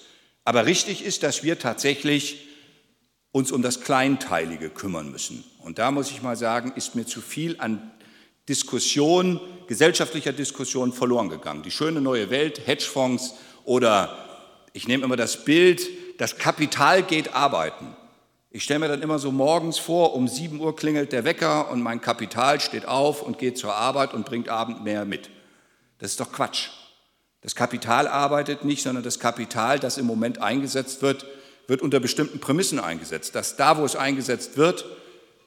[0.45, 2.49] Aber richtig ist, dass wir tatsächlich
[3.33, 5.45] uns um das Kleinteilige kümmern müssen.
[5.59, 7.91] Und da muss ich mal sagen, ist mir zu viel an
[8.49, 11.63] Diskussion, gesellschaftlicher Diskussion verloren gegangen.
[11.63, 14.25] Die schöne neue Welt, Hedgefonds oder
[14.73, 15.87] ich nehme immer das Bild,
[16.19, 17.97] das Kapital geht arbeiten.
[18.51, 21.81] Ich stelle mir dann immer so morgens vor, um 7 Uhr klingelt der Wecker und
[21.81, 25.31] mein Kapital steht auf und geht zur Arbeit und bringt Abend mehr mit.
[25.99, 26.71] Das ist doch Quatsch.
[27.41, 31.25] Das Kapital arbeitet nicht, sondern das Kapital, das im Moment eingesetzt wird,
[31.69, 33.35] wird unter bestimmten Prämissen eingesetzt.
[33.35, 34.87] Dass da, wo es eingesetzt wird,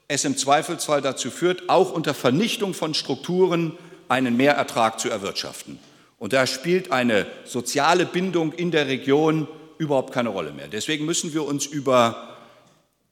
[0.08, 5.80] es im Zweifelsfall dazu führt, auch unter Vernichtung von Strukturen einen Mehrertrag zu erwirtschaften.
[6.18, 9.48] Und da spielt eine soziale Bindung in der Region
[9.82, 10.68] überhaupt keine Rolle mehr.
[10.68, 12.38] Deswegen müssen wir uns über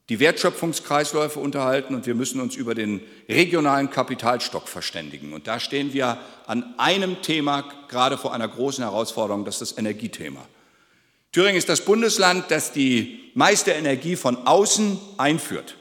[0.07, 5.33] die Wertschöpfungskreisläufe unterhalten und wir müssen uns über den regionalen Kapitalstock verständigen.
[5.33, 9.77] Und da stehen wir an einem Thema gerade vor einer großen Herausforderung, das ist das
[9.79, 10.45] Energiethema.
[11.31, 15.75] Thüringen ist das Bundesland, das die meiste Energie von außen einführt.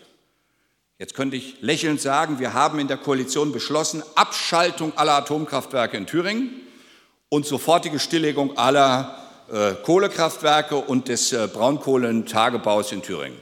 [0.99, 6.07] Jetzt könnte ich lächelnd sagen, wir haben in der Koalition beschlossen, Abschaltung aller Atomkraftwerke in
[6.07, 6.51] Thüringen
[7.29, 9.28] und sofortige Stilllegung aller
[9.83, 13.39] Kohlekraftwerke und des äh, Braunkohlentagebaus in Thüringen.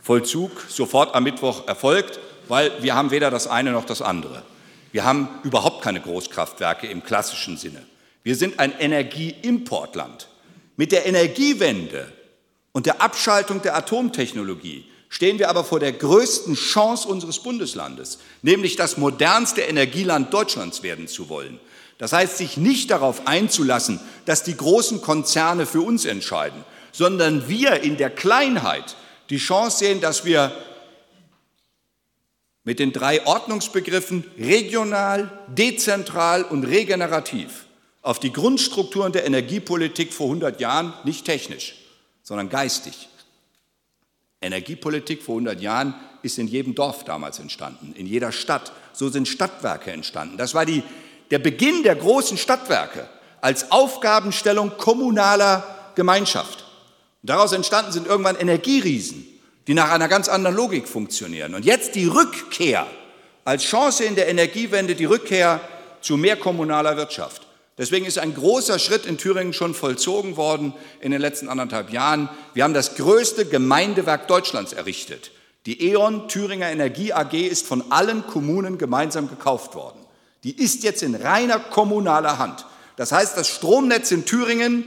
[0.00, 4.42] Vollzug sofort am Mittwoch erfolgt, weil wir haben weder das eine noch das andere.
[4.92, 7.82] Wir haben überhaupt keine Großkraftwerke im klassischen Sinne.
[8.22, 10.28] Wir sind ein Energieimportland.
[10.76, 12.12] Mit der Energiewende
[12.72, 18.76] und der Abschaltung der Atomtechnologie stehen wir aber vor der größten Chance unseres Bundeslandes, nämlich
[18.76, 21.60] das modernste Energieland Deutschlands werden zu wollen.
[22.02, 27.84] Das heißt, sich nicht darauf einzulassen, dass die großen Konzerne für uns entscheiden, sondern wir
[27.84, 28.96] in der Kleinheit
[29.30, 30.50] die Chance sehen, dass wir
[32.64, 37.66] mit den drei Ordnungsbegriffen regional, dezentral und regenerativ
[38.02, 41.76] auf die Grundstrukturen der Energiepolitik vor 100 Jahren, nicht technisch,
[42.24, 43.10] sondern geistig.
[44.40, 48.72] Energiepolitik vor 100 Jahren ist in jedem Dorf damals entstanden, in jeder Stadt.
[48.92, 50.36] So sind Stadtwerke entstanden.
[50.36, 50.82] Das war die,
[51.32, 53.08] der Beginn der großen Stadtwerke
[53.40, 55.64] als Aufgabenstellung kommunaler
[55.94, 56.66] Gemeinschaft.
[57.22, 59.26] Daraus entstanden sind irgendwann Energieriesen,
[59.66, 61.54] die nach einer ganz anderen Logik funktionieren.
[61.54, 62.86] Und jetzt die Rückkehr
[63.46, 65.60] als Chance in der Energiewende, die Rückkehr
[66.02, 67.46] zu mehr kommunaler Wirtschaft.
[67.78, 72.28] Deswegen ist ein großer Schritt in Thüringen schon vollzogen worden in den letzten anderthalb Jahren.
[72.52, 75.30] Wir haben das größte Gemeindewerk Deutschlands errichtet.
[75.64, 80.01] Die E.ON Thüringer Energie AG ist von allen Kommunen gemeinsam gekauft worden.
[80.44, 82.66] Die ist jetzt in reiner kommunaler Hand.
[82.96, 84.84] Das heißt, das Stromnetz in Thüringen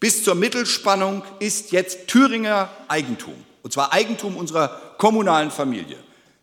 [0.00, 3.34] bis zur Mittelspannung ist jetzt Thüringer Eigentum.
[3.62, 5.96] Und zwar Eigentum unserer kommunalen Familie.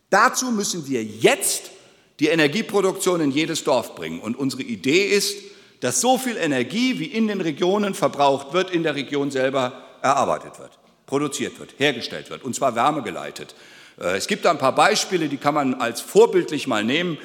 [0.10, 1.72] Dazu müssen wir jetzt
[2.20, 4.20] die Energieproduktion in jedes Dorf bringen.
[4.20, 5.38] Und unsere Idee ist,
[5.80, 10.60] dass so viel Energie, wie in den Regionen verbraucht wird, in der Region selber erarbeitet
[10.60, 10.72] wird,
[11.08, 13.56] produziert wird, hergestellt wird, und zwar wärmegeleitet.
[14.00, 17.18] Äh, es gibt da ein paar Beispiele, die kann man als vorbildlich mal nehmen.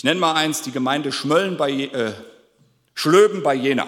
[0.00, 2.14] Ich nenne mal eins, die Gemeinde Schmölln bei äh,
[2.94, 3.86] Schlöben bei Jena.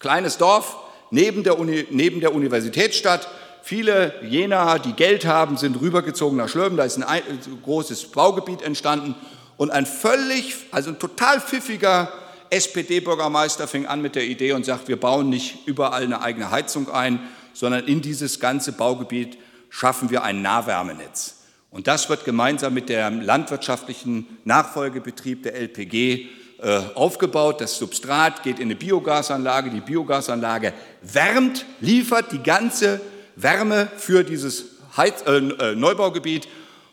[0.00, 0.76] Kleines Dorf
[1.12, 3.28] neben der, Uni, neben der Universitätsstadt.
[3.62, 6.76] Viele Jenaer, die Geld haben, sind rübergezogen nach Schlöben.
[6.76, 7.22] Da ist ein, ein
[7.62, 9.14] großes Baugebiet entstanden.
[9.56, 12.12] Und ein völlig, also ein total pfiffiger
[12.50, 16.90] SPD-Bürgermeister fing an mit der Idee und sagt, wir bauen nicht überall eine eigene Heizung
[16.90, 17.20] ein,
[17.52, 19.38] sondern in dieses ganze Baugebiet
[19.70, 21.37] schaffen wir ein Nahwärmenetz.
[21.70, 26.26] Und das wird gemeinsam mit dem landwirtschaftlichen Nachfolgebetrieb der LPG
[26.60, 27.60] äh, aufgebaut.
[27.60, 29.70] Das Substrat geht in eine Biogasanlage.
[29.70, 33.00] Die Biogasanlage wärmt, liefert die ganze
[33.36, 34.64] Wärme für dieses
[34.96, 36.48] Heiz äh, äh, Neubaugebiet.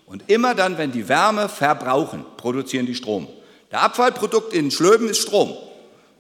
[0.05, 3.27] Und immer dann, wenn die Wärme verbrauchen, produzieren die Strom.
[3.71, 5.55] Der Abfallprodukt in Schlöben ist Strom.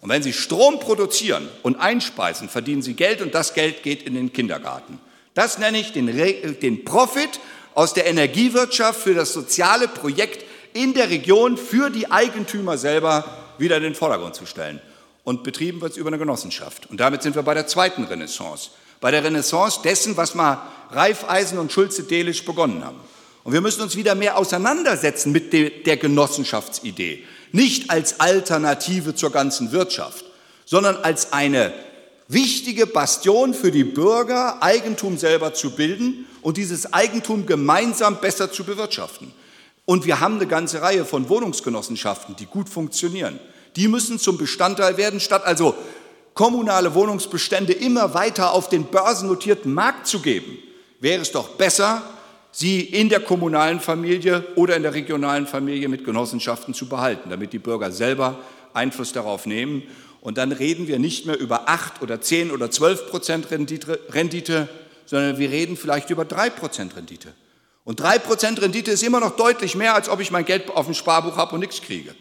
[0.01, 4.15] Und wenn Sie Strom produzieren und einspeisen, verdienen Sie Geld und das Geld geht in
[4.15, 4.99] den Kindergarten.
[5.33, 7.39] Das nenne ich den, den Profit
[7.75, 13.25] aus der Energiewirtschaft für das soziale Projekt in der Region für die Eigentümer selber
[13.59, 14.81] wieder in den Vordergrund zu stellen.
[15.23, 16.89] Und betrieben wird es über eine Genossenschaft.
[16.89, 18.71] Und damit sind wir bei der zweiten Renaissance.
[19.01, 20.61] Bei der Renaissance dessen, was mal
[20.91, 22.99] Reifeisen und Schulze-Delitzsch begonnen haben.
[23.43, 27.23] Und wir müssen uns wieder mehr auseinandersetzen mit der Genossenschaftsidee.
[27.51, 30.25] Nicht als Alternative zur ganzen Wirtschaft,
[30.65, 31.73] sondern als eine
[32.27, 38.65] wichtige Bastion für die Bürger, Eigentum selber zu bilden und dieses Eigentum gemeinsam besser zu
[38.65, 39.33] bewirtschaften.
[39.85, 43.39] Und wir haben eine ganze Reihe von Wohnungsgenossenschaften, die gut funktionieren.
[43.75, 45.73] Die müssen zum Bestandteil werden, statt also
[46.35, 50.59] kommunale Wohnungsbestände immer weiter auf den börsennotierten Markt zu geben,
[50.99, 52.03] wäre es doch besser,
[52.51, 57.53] sie in der kommunalen Familie oder in der regionalen Familie mit Genossenschaften zu behalten, damit
[57.53, 58.37] die Bürger selber
[58.71, 59.81] Einfluss darauf nehmen.
[60.21, 64.69] Und dann reden wir nicht mehr über 8 oder 10 oder 12 Prozent Rendite,
[65.05, 67.33] sondern wir reden vielleicht über 3 Prozent Rendite.
[67.83, 70.95] Und 3% Rendite ist immer noch deutlich mehr, als ob ich mein Geld auf dem
[70.95, 72.15] Sparbuch habe und nichts kriege.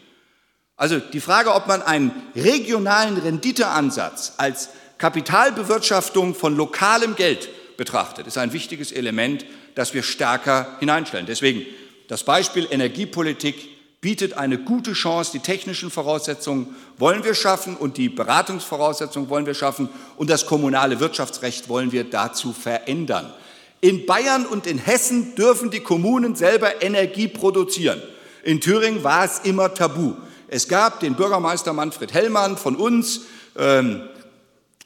[0.77, 8.37] Also die Frage, ob man einen regionalen Renditeansatz als Kapitalbewirtschaftung von lokalem Geld betrachtet, ist
[8.37, 11.25] ein wichtiges Element, das wir stärker hineinstellen.
[11.25, 11.65] Deswegen
[12.07, 15.31] das Beispiel Energiepolitik bietet eine gute Chance.
[15.33, 20.99] Die technischen Voraussetzungen wollen wir schaffen und die Beratungsvoraussetzungen wollen wir schaffen und das kommunale
[20.99, 23.33] Wirtschaftsrecht wollen wir dazu verändern.
[23.81, 28.01] In Bayern und in Hessen dürfen die Kommunen selber Energie produzieren.
[28.43, 30.13] In Thüringen war es immer tabu.
[30.47, 33.21] Es gab den Bürgermeister Manfred Hellmann von uns,
[33.57, 34.01] ähm,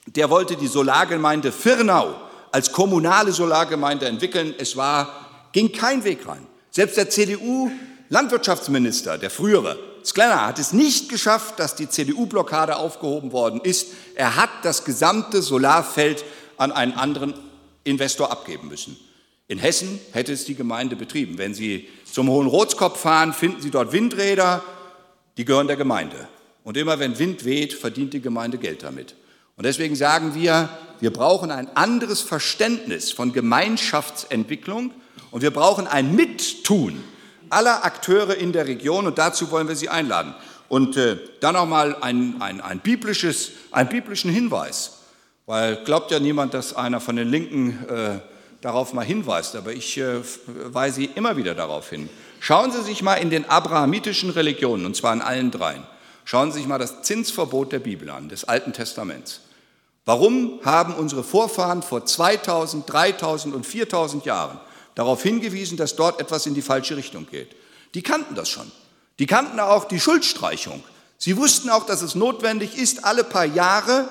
[0.06, 2.16] der wollte die Solargemeinde Firnau
[2.52, 4.56] als kommunale Solargemeinde entwickeln.
[4.58, 5.10] Es war,
[5.52, 6.46] ging kein Weg rein.
[6.72, 7.10] Selbst der
[8.10, 13.90] CDU-Landwirtschaftsminister, der frühere, Sklenner, hat es nicht geschafft, dass die CDU-Blockade aufgehoben worden ist.
[14.16, 16.26] Er hat das gesamte Solarfeld
[16.58, 17.36] an einen anderen
[17.84, 18.98] Investor abgeben müssen.
[19.48, 21.38] In Hessen hätte es die Gemeinde betrieben.
[21.38, 24.64] Wenn Sie zum Hohen Rotskopf fahren, finden Sie dort Windräder,
[25.38, 26.28] die gehören der Gemeinde.
[26.64, 29.16] Und immer wenn Wind weht, verdient die Gemeinde Geld damit.
[29.56, 30.70] Und deswegen sagen wir,
[31.00, 34.94] wir brauchen ein anderes Verständnis von Gemeinschaftsentwicklung
[35.30, 37.04] und wir brauchen ein Mittun
[37.50, 40.36] aller Akteure in der Region und dazu wollen wir Sie einladen.
[40.68, 45.00] Und äh, dann nochmal ein, ein, ein biblisches, einen biblischen Hinweis,
[45.46, 48.20] weil glaubt ja niemand, dass einer von den Linken äh,
[48.62, 52.10] darauf mal hinweist, aber ich äh, weise Sie immer wieder darauf hin.
[52.40, 55.84] Schauen Sie sich mal in den abrahamitischen Religionen, und zwar in allen dreien,
[56.26, 59.42] schauen Sie sich mal das Zinsverbot der Bibel an, des Alten Testaments.
[60.06, 64.60] Warum haben unsere Vorfahren vor 2000, 3000 und 4000 Jahren
[65.00, 67.56] darauf hingewiesen, dass dort etwas in die falsche Richtung geht?
[67.94, 68.70] Die kannten das schon.
[69.18, 70.84] Die kannten auch die Schuldstreichung.
[71.18, 74.10] Sie wussten auch, dass es notwendig ist, alle paar Jahre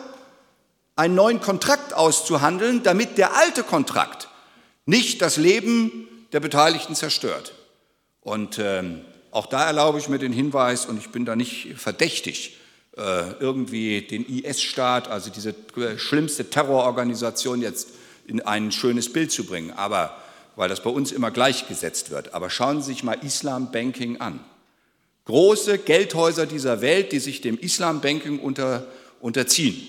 [0.96, 4.29] einen neuen Kontrakt auszuhandeln, damit der alte Kontrakt
[4.87, 7.53] nicht das Leben der Beteiligten zerstört.
[8.22, 12.57] Und ähm, auch da erlaube ich mir den Hinweis, und ich bin da nicht verdächtig,
[12.96, 15.55] äh, irgendwie den IS-Staat, also diese
[15.98, 17.88] schlimmste Terrororganisation, jetzt
[18.27, 20.16] in ein schönes Bild zu bringen, aber
[20.59, 22.35] weil das bei uns immer gleichgesetzt wird.
[22.35, 24.40] Aber schauen Sie sich mal Islam-Banking an.
[25.25, 28.85] Große Geldhäuser dieser Welt, die sich dem Islam-Banking unter,
[29.21, 29.81] unterziehen,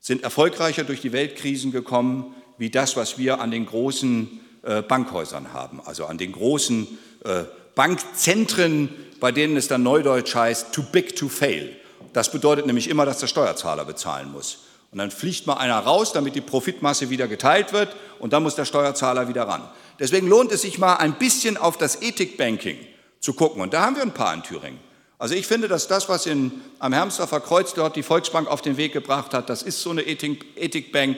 [0.00, 5.54] sind erfolgreicher durch die Weltkrisen gekommen wie das, was wir an den großen äh, Bankhäusern
[5.54, 6.86] haben, also an den großen
[7.24, 7.44] äh,
[7.74, 11.74] Bankzentren, bei denen es dann neudeutsch heißt, too big to fail.
[12.12, 14.58] Das bedeutet nämlich immer, dass der Steuerzahler bezahlen muss.
[14.90, 18.56] Und dann fliegt mal einer raus, damit die Profitmasse wieder geteilt wird und dann muss
[18.56, 19.62] der Steuerzahler wieder ran.
[20.02, 22.76] Deswegen lohnt es sich mal ein bisschen auf das Ethikbanking
[23.20, 23.62] zu gucken.
[23.62, 24.80] Und da haben wir ein paar in Thüringen.
[25.16, 28.76] Also ich finde, dass das, was in, am Hermsdorfer Kreuz dort die Volksbank auf den
[28.76, 31.16] Weg gebracht hat, das ist so eine Ethik, Ethikbank,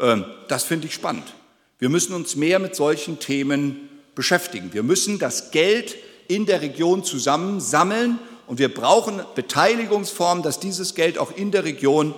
[0.00, 1.30] ähm, das finde ich spannend.
[1.78, 4.72] Wir müssen uns mehr mit solchen Themen beschäftigen.
[4.72, 5.94] Wir müssen das Geld
[6.26, 12.14] in der Region zusammensammeln und wir brauchen Beteiligungsformen, dass dieses Geld auch in der Region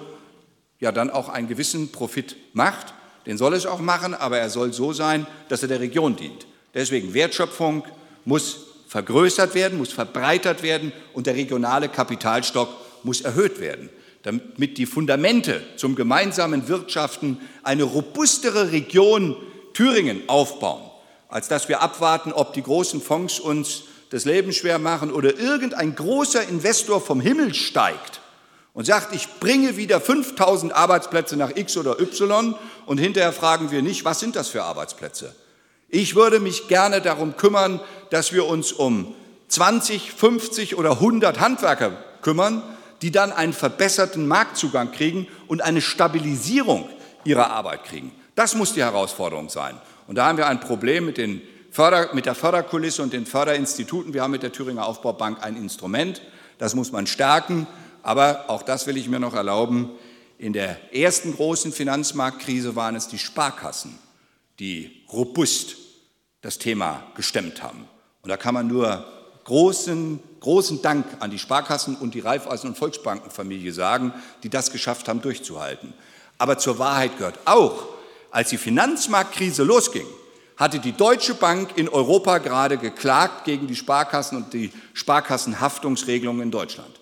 [0.79, 2.95] ja dann auch einen gewissen Profit macht.
[3.27, 6.47] Den soll es auch machen, aber er soll so sein, dass er der Region dient.
[6.75, 7.85] Deswegen Wertschöpfung
[8.25, 12.69] muss vergrößert werden, muss verbreitert werden und der regionale Kapitalstock
[13.03, 13.91] muss erhöht werden
[14.25, 19.37] damit die Fundamente zum gemeinsamen Wirtschaften eine robustere Region
[19.75, 20.91] Thüringen aufbauen,
[21.29, 25.95] als dass wir abwarten, ob die großen Fonds uns das Leben schwer machen oder irgendein
[25.95, 28.21] großer Investor vom Himmel steigt
[28.75, 33.81] und sagt, ich bringe wieder 5000 Arbeitsplätze nach X oder Y und hinterher fragen wir
[33.81, 35.35] nicht, was sind das für Arbeitsplätze?
[35.89, 39.15] Ich würde mich gerne darum kümmern, dass wir uns um
[39.49, 42.63] 20, 50 oder 100 Handwerker kümmern,
[43.01, 46.89] die dann einen verbesserten Marktzugang kriegen und eine Stabilisierung
[47.25, 48.13] ihrer Arbeit kriegen.
[48.35, 49.81] Das muss die Herausforderung sein.
[50.09, 51.21] Und da haben wir ein Problem mit,
[51.71, 54.15] Förder, mit der Förderkulisse und den Förderinstituten.
[54.15, 56.23] Wir haben mit der Thüringer Aufbaubank ein Instrument,
[56.59, 57.67] das muss man stärken.
[58.05, 59.91] Aber auch das will ich mir noch erlauben.
[60.39, 63.99] In der ersten großen Finanzmarktkrise waren es die Sparkassen,
[64.61, 65.77] die robust
[66.43, 67.89] das Thema gestemmt haben.
[68.23, 69.07] Und da kann man nur
[69.45, 74.13] großen, großen Dank an die Sparkassen und die Raiffeisen- und Volksbankenfamilie sagen,
[74.43, 75.95] die das geschafft haben, durchzuhalten.
[76.37, 77.87] Aber zur Wahrheit gehört auch,
[78.31, 80.07] als die Finanzmarktkrise losging,
[80.59, 86.51] hatte die Deutsche Bank in Europa gerade geklagt gegen die Sparkassen und die Sparkassenhaftungsregelungen in
[86.51, 87.01] Deutschland.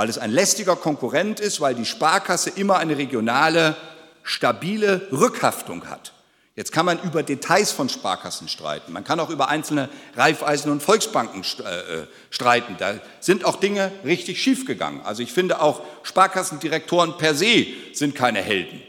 [0.00, 3.76] Weil es ein lästiger Konkurrent ist, weil die Sparkasse immer eine regionale,
[4.22, 6.14] stabile Rückhaftung hat.
[6.56, 8.94] Jetzt kann man über Details von Sparkassen streiten.
[8.94, 12.76] Man kann auch über einzelne Raiffeisen- und Volksbanken äh, äh, streiten.
[12.78, 15.02] Da sind auch Dinge richtig schiefgegangen.
[15.04, 18.80] Also ich finde auch Sparkassendirektoren per se sind keine Helden.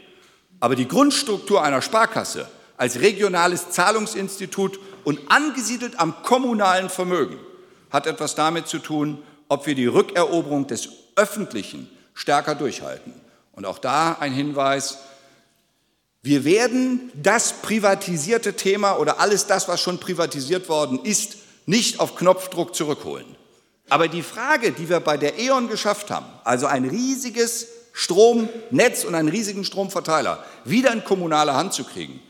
[0.60, 2.48] Aber die Grundstruktur einer Sparkasse
[2.78, 7.38] als regionales Zahlungsinstitut und angesiedelt am kommunalen Vermögen
[7.90, 13.14] hat etwas damit zu tun, ob wir die Rückeroberung des Öffentlichen stärker durchhalten.
[13.52, 14.98] Und auch da ein Hinweis,
[16.22, 21.36] wir werden das privatisierte Thema oder alles das, was schon privatisiert worden ist,
[21.66, 23.26] nicht auf Knopfdruck zurückholen.
[23.88, 29.14] Aber die Frage, die wir bei der E.ON geschafft haben, also ein riesiges Stromnetz und
[29.14, 32.20] einen riesigen Stromverteiler wieder in kommunale Hand zu kriegen,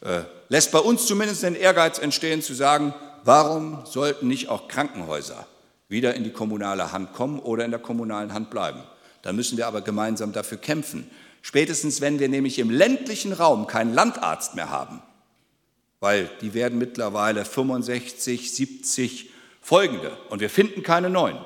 [0.00, 5.46] äh, lässt bei uns zumindest den Ehrgeiz entstehen zu sagen, warum sollten nicht auch Krankenhäuser
[5.88, 8.82] wieder in die kommunale Hand kommen oder in der kommunalen Hand bleiben?
[9.22, 11.10] Da müssen wir aber gemeinsam dafür kämpfen.
[11.40, 15.02] Spätestens, wenn wir nämlich im ländlichen Raum keinen Landarzt mehr haben,
[16.00, 19.30] weil die werden mittlerweile 65, 70
[19.60, 21.38] folgende und wir finden keine neuen.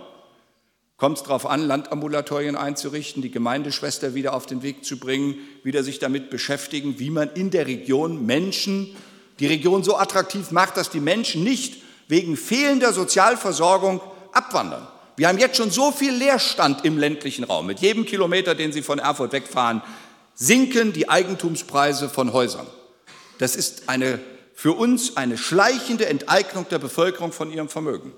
[0.97, 5.84] Kommt es darauf an, Landambulatorien einzurichten, die Gemeindeschwester wieder auf den Weg zu bringen, wieder
[5.84, 8.97] sich damit beschäftigen, wie man in der Region Menschen,
[9.39, 14.01] die Region so attraktiv macht, dass die Menschen nicht wegen fehlender Sozialversorgung
[14.39, 14.86] abwandern.
[15.16, 17.66] Wir haben jetzt schon so viel Leerstand im ländlichen Raum.
[17.66, 19.82] Mit jedem Kilometer, den Sie von Erfurt wegfahren,
[20.34, 22.66] sinken die Eigentumspreise von Häusern.
[23.39, 24.20] Das ist eine,
[24.55, 28.12] für uns eine schleichende Enteignung der Bevölkerung von ihrem Vermögen.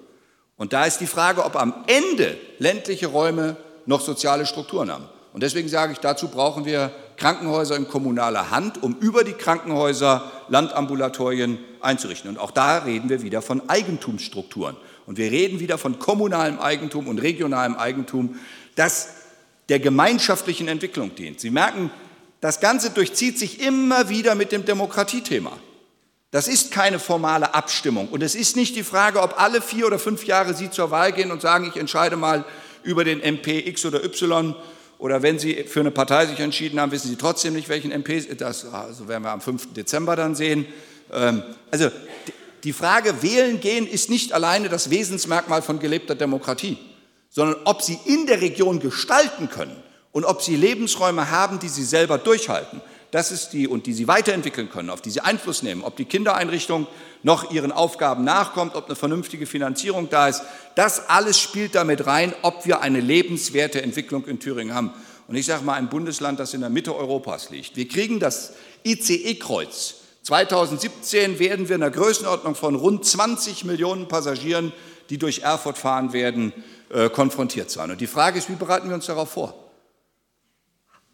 [0.59, 3.57] Und da ist die Frage, ob am Ende ländliche Räume
[3.87, 5.09] noch soziale Strukturen haben.
[5.33, 10.31] Und deswegen sage ich, dazu brauchen wir Krankenhäuser in kommunaler Hand, um über die Krankenhäuser
[10.49, 12.29] Landambulatorien einzurichten.
[12.29, 14.77] Und auch da reden wir wieder von Eigentumsstrukturen.
[15.11, 18.39] Und wir reden wieder von kommunalem Eigentum und regionalem Eigentum,
[18.77, 19.09] das
[19.69, 21.41] der gemeinschaftlichen Entwicklung dient.
[21.41, 21.91] Sie merken,
[22.41, 25.51] das Ganze durchzieht sich immer wieder mit dem Demokratiethema.
[26.31, 28.07] Das ist keine formale Abstimmung.
[28.07, 31.11] Und es ist nicht die Frage, ob alle vier oder fünf Jahre Sie zur Wahl
[31.11, 32.45] gehen und sagen, ich entscheide mal
[32.85, 34.55] über den MP X oder Y.
[34.99, 38.21] Oder wenn Sie für eine Partei sich entschieden haben, wissen Sie trotzdem nicht, welchen MP.
[38.37, 39.73] Das also werden wir am 5.
[39.73, 40.67] Dezember dann sehen.
[41.13, 41.43] Ähm,
[41.73, 41.91] also
[42.65, 46.79] die Frage, wählen gehen, ist nicht alleine das Wesensmerkmal von gelebter Demokratie,
[47.29, 49.77] sondern ob Sie in der Region gestalten können
[50.13, 52.81] und ob Sie Lebensräume haben, die Sie selber durchhalten
[53.11, 56.05] das ist die, und die sie weiterentwickeln können, auf die sie Einfluss nehmen, ob die
[56.05, 56.87] Kindereinrichtung
[57.23, 60.43] noch ihren Aufgaben nachkommt, ob eine vernünftige Finanzierung da ist.
[60.77, 64.93] Das alles spielt damit rein, ob wir eine lebenswerte Entwicklung in Thüringen haben.
[65.27, 67.77] Und ich sage mal, ein Bundesland, das in der Mitte Europas liegt.
[67.77, 68.55] Wir kriegen das
[68.85, 69.97] ICE-Kreuz.
[70.31, 74.73] 2017 werden wir in der Größenordnung von rund 20 Millionen Passagieren,
[75.09, 76.53] die durch Erfurt fahren werden,
[76.89, 77.91] äh, konfrontiert sein.
[77.91, 79.55] Und die Frage ist, wie bereiten wir uns darauf vor?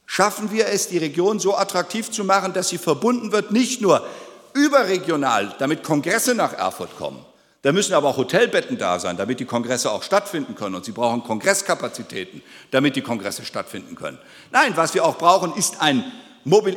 [0.05, 4.07] schaffen wir es, die Region so attraktiv zu machen, dass sie verbunden wird, nicht nur
[4.53, 7.25] überregional, damit Kongresse nach Erfurt kommen.
[7.63, 10.75] Da müssen aber auch Hotelbetten da sein, damit die Kongresse auch stattfinden können.
[10.75, 14.19] Und sie brauchen Kongresskapazitäten, damit die Kongresse stattfinden können.
[14.53, 16.05] Nein, was wir auch brauchen, ist ein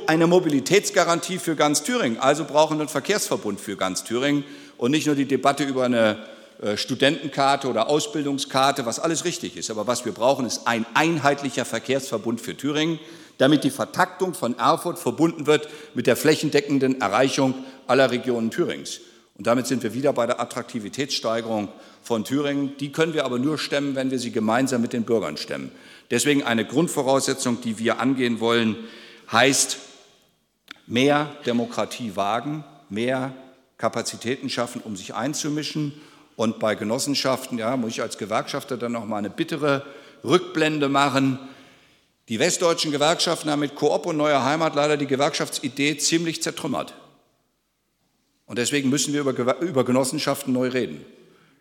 [0.07, 2.17] eine Mobilitätsgarantie für ganz Thüringen.
[2.17, 4.43] Also brauchen wir einen Verkehrsverbund für ganz Thüringen
[4.78, 6.17] und nicht nur die Debatte über eine
[6.61, 9.70] äh, Studentenkarte oder Ausbildungskarte, was alles richtig ist.
[9.70, 12.99] Aber was wir brauchen, ist ein einheitlicher Verkehrsverbund für Thüringen,
[13.38, 17.53] damit die Vertaktung von Erfurt verbunden wird mit der flächendeckenden Erreichung
[17.86, 19.01] aller Regionen Thürings.
[19.38, 21.70] Und damit sind wir wieder bei der Attraktivitätssteigerung
[22.01, 22.76] von Thüringen.
[22.80, 25.72] Die können wir aber nur stemmen, wenn wir sie gemeinsam mit den Bürgern stemmen.
[26.11, 28.76] Deswegen eine Grundvoraussetzung, die wir angehen wollen,
[29.32, 29.77] heißt
[30.88, 33.34] mehr Demokratie wagen, mehr
[33.77, 35.93] Kapazitäten schaffen, um sich einzumischen.
[36.36, 39.86] Und bei Genossenschaften, ja, muss ich als Gewerkschafter dann noch mal eine bittere
[40.23, 41.39] Rückblende machen.
[42.27, 46.93] Die westdeutschen Gewerkschaften haben mit Koop und Neuer Heimat leider die Gewerkschaftsidee ziemlich zertrümmert.
[48.45, 51.05] Und deswegen müssen wir über, über Genossenschaften neu reden.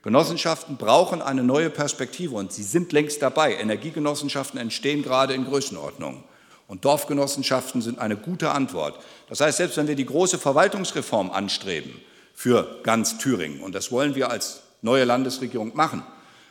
[0.02, 3.56] Genossenschaften brauchen eine neue Perspektive und sie sind längst dabei.
[3.56, 6.24] Energiegenossenschaften entstehen gerade in Größenordnung.
[6.68, 9.02] Und Dorfgenossenschaften sind eine gute Antwort.
[9.28, 12.00] Das heißt, selbst wenn wir die große Verwaltungsreform anstreben
[12.34, 16.04] für ganz Thüringen, und das wollen wir als neue Landesregierung machen,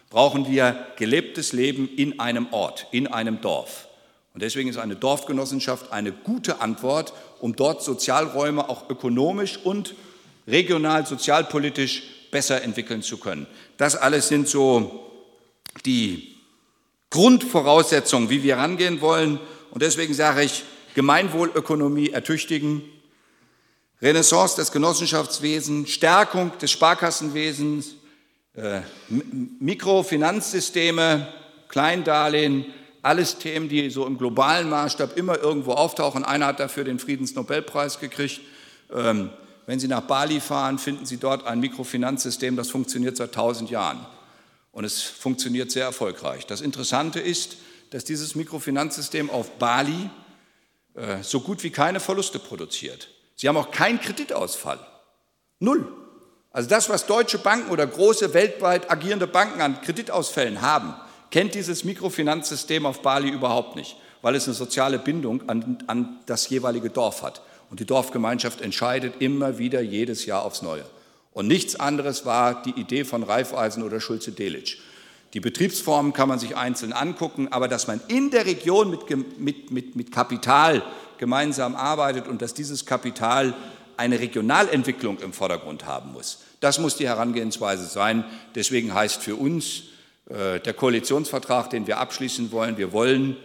[0.09, 3.87] brauchen wir gelebtes Leben in einem Ort, in einem Dorf.
[4.33, 9.95] Und deswegen ist eine Dorfgenossenschaft eine gute Antwort, um dort Sozialräume auch ökonomisch und
[10.47, 13.47] regional sozialpolitisch besser entwickeln zu können.
[13.77, 15.11] Das alles sind so
[15.85, 16.35] die
[17.09, 19.39] Grundvoraussetzungen, wie wir rangehen wollen.
[19.71, 20.63] Und deswegen sage ich,
[20.95, 22.81] Gemeinwohlökonomie ertüchtigen,
[24.01, 27.95] Renaissance des Genossenschaftswesens, Stärkung des Sparkassenwesens,
[28.55, 28.81] äh,
[29.59, 31.27] Mikrofinanzsysteme,
[31.67, 32.65] Kleindarlehen,
[33.01, 36.23] alles Themen, die so im globalen Maßstab immer irgendwo auftauchen.
[36.23, 38.41] Einer hat dafür den Friedensnobelpreis gekriegt.
[38.93, 39.29] Ähm,
[39.65, 44.05] wenn Sie nach Bali fahren, finden Sie dort ein Mikrofinanzsystem, das funktioniert seit tausend Jahren.
[44.71, 46.45] Und es funktioniert sehr erfolgreich.
[46.45, 47.57] Das Interessante ist,
[47.91, 50.09] dass dieses Mikrofinanzsystem auf Bali
[50.95, 53.09] äh, so gut wie keine Verluste produziert.
[53.35, 54.79] Sie haben auch keinen Kreditausfall.
[55.59, 55.87] Null.
[56.51, 60.95] Also das, was deutsche Banken oder große weltweit agierende Banken an Kreditausfällen haben,
[61.29, 66.49] kennt dieses Mikrofinanzsystem auf Bali überhaupt nicht, weil es eine soziale Bindung an, an das
[66.49, 67.41] jeweilige Dorf hat.
[67.69, 70.85] Und die Dorfgemeinschaft entscheidet immer wieder jedes Jahr aufs Neue.
[71.33, 74.79] Und nichts anderes war die Idee von Raiffeisen oder Schulze-Delitzsch.
[75.37, 79.69] Die Betriebsformen kann man sich einzeln angucken, aber dass man in der Region mit, mit,
[79.69, 80.81] mit, mit Kapital
[81.19, 83.53] gemeinsam arbeitet und dass dieses Kapital
[83.97, 86.39] eine Regionalentwicklung im Vordergrund haben muss.
[86.59, 88.25] Das muss die Herangehensweise sein.
[88.55, 89.83] Deswegen heißt für uns
[90.27, 93.37] äh, der Koalitionsvertrag, den wir abschließen wollen, wir wollen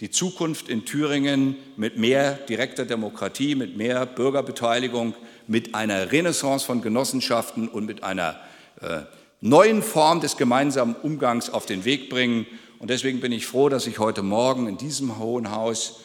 [0.00, 5.14] die Zukunft in Thüringen mit mehr direkter Demokratie, mit mehr Bürgerbeteiligung,
[5.46, 8.38] mit einer Renaissance von Genossenschaften und mit einer
[8.82, 9.00] äh,
[9.40, 12.46] neuen Form des gemeinsamen Umgangs auf den Weg bringen.
[12.78, 16.00] Und deswegen bin ich froh, dass ich heute Morgen in diesem Hohen Haus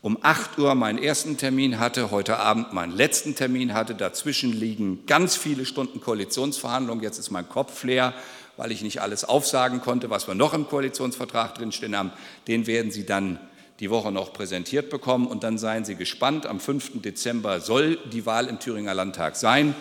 [0.00, 3.94] um 8 Uhr meinen ersten Termin hatte, heute Abend meinen letzten Termin hatte.
[3.94, 7.02] Dazwischen liegen ganz viele Stunden Koalitionsverhandlungen.
[7.02, 8.14] Jetzt ist mein Kopf leer,
[8.56, 12.12] weil ich nicht alles aufsagen konnte, was wir noch im Koalitionsvertrag drinstehen haben.
[12.46, 13.40] Den werden Sie dann
[13.80, 15.26] die Woche noch präsentiert bekommen.
[15.26, 16.46] Und dann seien Sie gespannt.
[16.46, 17.02] Am 5.
[17.02, 19.74] Dezember soll die Wahl im Thüringer Landtag sein.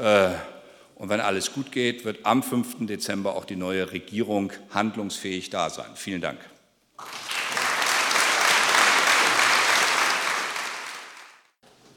[0.00, 0.30] Äh,
[0.98, 2.86] und wenn alles gut geht, wird am 5.
[2.86, 5.86] Dezember auch die neue Regierung handlungsfähig da sein.
[5.94, 6.38] Vielen Dank.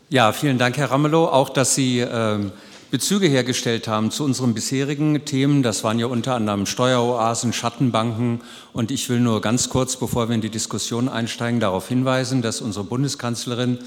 [0.10, 2.52] Ja, vielen Dank, Herr Ramelow, auch dass Sie ähm,
[2.92, 5.64] Bezüge hergestellt haben zu unseren bisherigen Themen.
[5.64, 8.42] Das waren ja unter anderem Steueroasen, Schattenbanken.
[8.74, 12.60] Und ich will nur ganz kurz, bevor wir in die Diskussion einsteigen, darauf hinweisen, dass
[12.60, 13.80] unsere Bundeskanzlerin,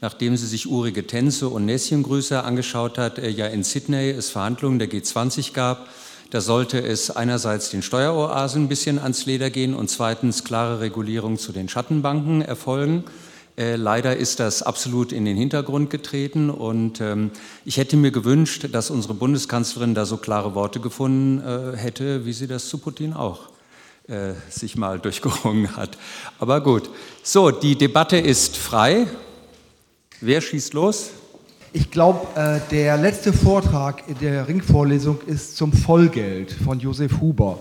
[0.00, 4.78] nachdem sie sich urige Tänze und Näschengrüße angeschaut hat, äh, ja in Sydney es Verhandlungen
[4.78, 5.88] der G20 gab.
[6.30, 11.38] Da sollte es einerseits den Steueroasen ein bisschen ans Leder gehen und zweitens klare Regulierung
[11.38, 13.04] zu den Schattenbanken erfolgen.
[13.58, 17.32] Äh, leider ist das absolut in den Hintergrund getreten und ähm,
[17.64, 22.32] ich hätte mir gewünscht, dass unsere Bundeskanzlerin da so klare Worte gefunden äh, hätte, wie
[22.32, 23.48] sie das zu Putin auch
[24.06, 25.98] äh, sich mal durchgerungen hat.
[26.38, 26.90] Aber gut.
[27.22, 29.06] So, die Debatte ist frei.
[30.22, 31.12] Wer schießt los?
[31.72, 37.58] Ich glaube, äh, der letzte Vortrag in der Ringvorlesung ist zum Vollgeld von Josef Huber.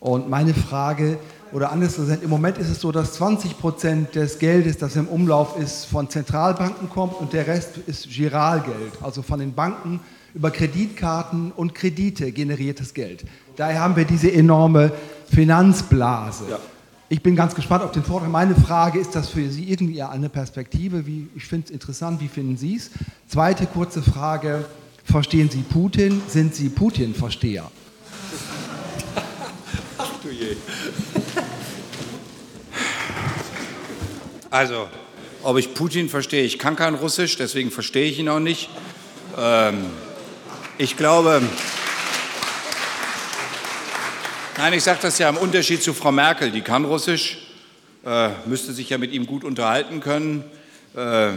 [0.00, 1.18] Und meine Frage
[1.52, 5.06] oder anders gesagt, im Moment ist es so, dass 20 Prozent des Geldes, das im
[5.06, 10.00] Umlauf ist, von Zentralbanken kommt und der Rest ist Giralgeld, also von den Banken
[10.34, 13.24] über Kreditkarten und Kredite generiertes Geld.
[13.54, 14.90] Daher haben wir diese enorme
[15.32, 16.44] Finanzblase.
[16.50, 16.58] Ja.
[17.10, 18.30] Ich bin ganz gespannt auf den Vortrag.
[18.30, 21.06] Meine Frage, ist das für Sie irgendwie eine Perspektive?
[21.06, 22.90] Wie, ich finde es interessant, wie finden Sie es?
[23.26, 24.66] Zweite kurze Frage,
[25.04, 26.20] verstehen Sie Putin?
[26.28, 27.64] Sind Sie Putin-Versteher?
[29.98, 30.54] Ach du je.
[34.50, 34.88] Also,
[35.42, 38.68] ob ich Putin verstehe, ich kann kein Russisch, deswegen verstehe ich ihn auch nicht.
[39.38, 39.86] Ähm,
[40.76, 41.40] ich glaube,
[44.58, 47.38] nein, ich sage das ja im Unterschied zu Frau Merkel, die kann Russisch,
[48.04, 50.44] äh, müsste sich ja mit ihm gut unterhalten können.
[50.96, 51.30] Äh,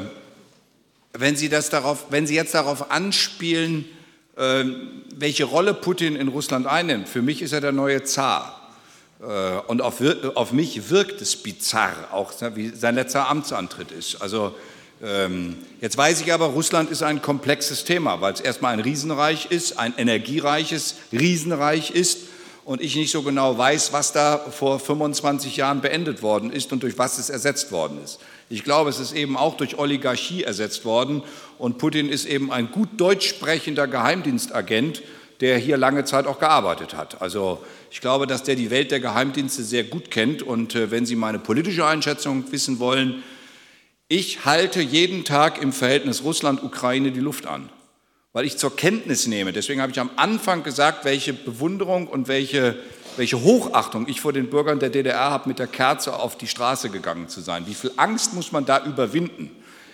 [1.14, 3.86] wenn, Sie das darauf, wenn Sie jetzt darauf anspielen,
[4.38, 4.64] äh,
[5.16, 8.72] welche Rolle Putin in Russland einnimmt, für mich ist er der neue Zar.
[9.22, 9.26] Äh,
[9.68, 10.02] und auf,
[10.36, 14.20] auf, mich wirkt es bizarr, auch wie sein letzter Amtsantritt ist.
[14.20, 14.56] Also
[15.04, 19.52] ähm, jetzt weiß ich aber, Russland ist ein komplexes Thema, weil es erstmal ein Riesenreich
[19.52, 22.31] ist, ein energiereiches Riesenreich ist
[22.64, 26.84] und ich nicht so genau weiß, was da vor 25 Jahren beendet worden ist und
[26.84, 28.20] durch was es ersetzt worden ist.
[28.50, 31.24] Ich glaube, es ist eben auch durch Oligarchie ersetzt worden
[31.58, 35.02] und Putin ist eben ein gut deutsch sprechender Geheimdienstagent,
[35.42, 37.22] der hier lange Zeit auch gearbeitet hat.
[37.22, 40.44] Also ich glaube, dass der die Welt der Geheimdienste sehr gut kennt.
[40.44, 43.24] Und äh, wenn Sie meine politische Einschätzung wissen wollen,
[44.08, 47.70] ich halte jeden Tag im Verhältnis Russland-Ukraine die Luft an,
[48.34, 49.52] weil ich zur Kenntnis nehme.
[49.52, 52.78] Deswegen habe ich am Anfang gesagt, welche Bewunderung und welche,
[53.18, 56.90] welche Hochachtung ich vor den Bürgern der DDR habe, mit der Kerze auf die Straße
[56.90, 57.68] gegangen zu sein.
[57.68, 59.52] Wie viel Angst muss man da überwinden?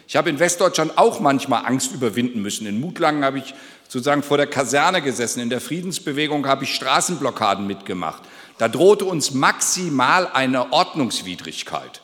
[0.07, 2.65] Ich habe in Westdeutschland auch manchmal Angst überwinden müssen.
[2.65, 3.53] In Mutlangen habe ich
[3.89, 5.41] sozusagen vor der Kaserne gesessen.
[5.41, 8.23] In der Friedensbewegung habe ich Straßenblockaden mitgemacht.
[8.57, 12.01] Da drohte uns maximal eine Ordnungswidrigkeit.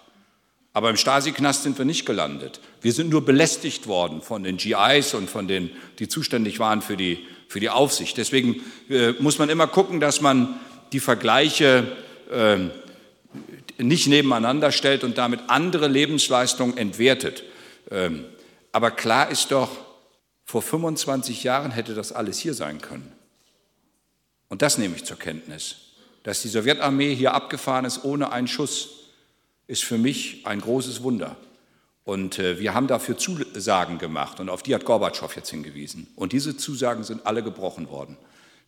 [0.74, 2.60] Aber im Stasi-Knast sind wir nicht gelandet.
[2.82, 5.70] Wir sind nur belästigt worden von den GIs und von denen,
[6.00, 8.18] die zuständig waren für die, für die Aufsicht.
[8.18, 10.60] Deswegen äh, muss man immer gucken, dass man
[10.92, 11.96] die Vergleiche
[12.32, 12.58] äh,
[13.78, 17.44] nicht nebeneinander stellt und damit andere Lebensleistungen entwertet.
[17.92, 18.26] Ähm,
[18.72, 19.70] aber klar ist doch,
[20.46, 23.12] vor 25 Jahren hätte das alles hier sein können.
[24.50, 25.76] Und das nehme ich zur Kenntnis.
[26.24, 29.03] Dass die Sowjetarmee hier abgefahren ist ohne einen Schuss,
[29.68, 31.36] ist für mich ein großes Wunder.
[32.04, 36.08] Und äh, wir haben dafür Zusagen gemacht und auf die hat Gorbatschow jetzt hingewiesen.
[36.16, 38.18] Und diese Zusagen sind alle gebrochen worden.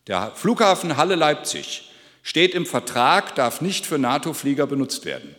[0.06, 1.90] Der Flughafen Halle-Leipzig
[2.22, 5.34] steht im Vertrag, darf nicht für NATO-Flieger benutzt werden.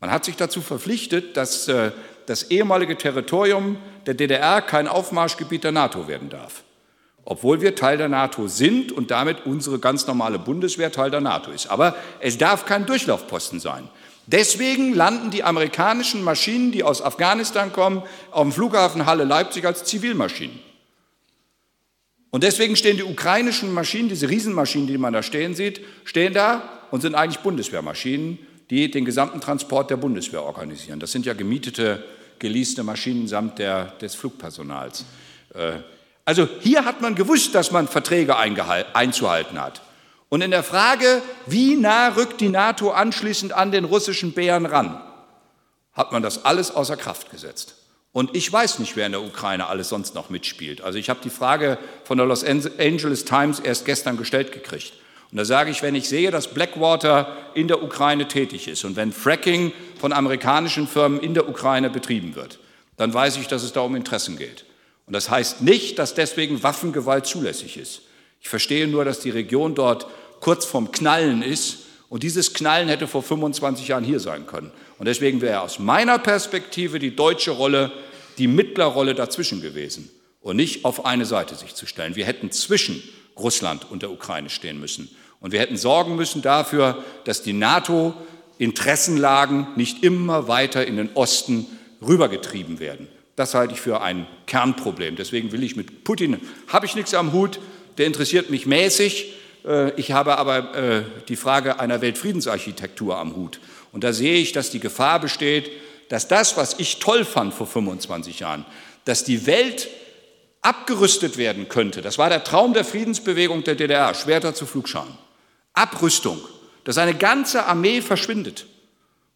[0.00, 1.92] Man hat sich dazu verpflichtet, dass äh,
[2.26, 3.76] das ehemalige Territorium
[4.06, 6.64] der DDR kein Aufmarschgebiet der NATO werden darf.
[7.24, 11.50] Obwohl wir Teil der NATO sind und damit unsere ganz normale Bundeswehr Teil der NATO
[11.50, 11.68] ist.
[11.68, 13.88] Aber es darf kein Durchlaufposten sein.
[14.26, 18.02] Deswegen landen die amerikanischen Maschinen, die aus Afghanistan kommen,
[18.32, 20.58] auf dem Flughafen Halle Leipzig als Zivilmaschinen.
[22.30, 26.68] Und deswegen stehen die ukrainischen Maschinen, diese Riesenmaschinen, die man da stehen sieht, stehen da
[26.90, 30.98] und sind eigentlich Bundeswehrmaschinen, die den gesamten Transport der Bundeswehr organisieren.
[30.98, 32.04] Das sind ja gemietete,
[32.38, 35.04] geleaste Maschinen samt der, des Flugpersonals.
[35.54, 35.78] Äh,
[36.24, 39.80] also hier hat man gewusst, dass man Verträge einzuhalten hat.
[40.28, 45.00] Und in der Frage, wie nah rückt die NATO anschließend an den russischen Bären ran,
[45.92, 47.76] hat man das alles außer Kraft gesetzt.
[48.12, 50.80] Und ich weiß nicht, wer in der Ukraine alles sonst noch mitspielt.
[50.80, 54.94] Also ich habe die Frage von der Los Angeles Times erst gestern gestellt gekriegt.
[55.30, 58.96] Und da sage ich, wenn ich sehe, dass Blackwater in der Ukraine tätig ist und
[58.96, 62.58] wenn Fracking von amerikanischen Firmen in der Ukraine betrieben wird,
[62.96, 64.64] dann weiß ich, dass es da um Interessen geht.
[65.06, 68.02] Und das heißt nicht, dass deswegen Waffengewalt zulässig ist.
[68.46, 70.06] Ich verstehe nur, dass die Region dort
[70.38, 71.78] kurz vorm Knallen ist
[72.08, 74.70] und dieses Knallen hätte vor 25 Jahren hier sein können.
[74.98, 77.90] Und deswegen wäre aus meiner Perspektive die deutsche Rolle
[78.38, 80.08] die Mittlerrolle dazwischen gewesen
[80.42, 82.14] und nicht auf eine Seite sich zu stellen.
[82.14, 83.02] Wir hätten zwischen
[83.36, 85.10] Russland und der Ukraine stehen müssen.
[85.40, 91.66] Und wir hätten sorgen müssen dafür, dass die NATO-Interessenlagen nicht immer weiter in den Osten
[92.00, 93.08] rübergetrieben werden.
[93.34, 95.16] Das halte ich für ein Kernproblem.
[95.16, 97.58] Deswegen will ich mit Putin, habe ich nichts am Hut,
[97.98, 99.32] der interessiert mich mäßig.
[99.66, 103.60] Äh, ich habe aber äh, die Frage einer Weltfriedensarchitektur am Hut.
[103.92, 105.70] Und da sehe ich, dass die Gefahr besteht,
[106.08, 108.64] dass das, was ich toll fand vor 25 Jahren,
[109.04, 109.88] dass die Welt
[110.62, 112.02] abgerüstet werden könnte.
[112.02, 115.16] Das war der Traum der Friedensbewegung der DDR, Schwerter zu Flugscharen.
[115.74, 116.40] Abrüstung,
[116.84, 118.66] dass eine ganze Armee verschwindet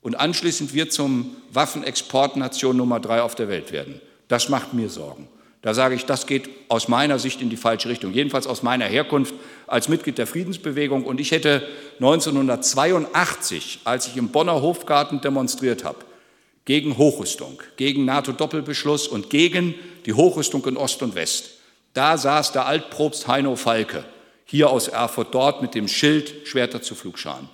[0.01, 4.01] und anschließend wir zum Waffenexportnation Nummer drei auf der Welt werden.
[4.29, 5.29] Das macht mir Sorgen.
[5.63, 8.87] Da sage ich, das geht aus meiner Sicht in die falsche Richtung, jedenfalls aus meiner
[8.87, 9.35] Herkunft
[9.67, 11.05] als Mitglied der Friedensbewegung.
[11.05, 11.69] Und ich hätte
[12.01, 15.99] 1982, als ich im Bonner Hofgarten demonstriert habe,
[16.65, 19.75] gegen Hochrüstung, gegen NATO-Doppelbeschluss und gegen
[20.07, 21.51] die Hochrüstung in Ost und West,
[21.93, 24.05] da saß der Altprobst Heino Falke,
[24.47, 27.49] hier aus Erfurt, dort mit dem Schild Schwerter zu Flugscharen.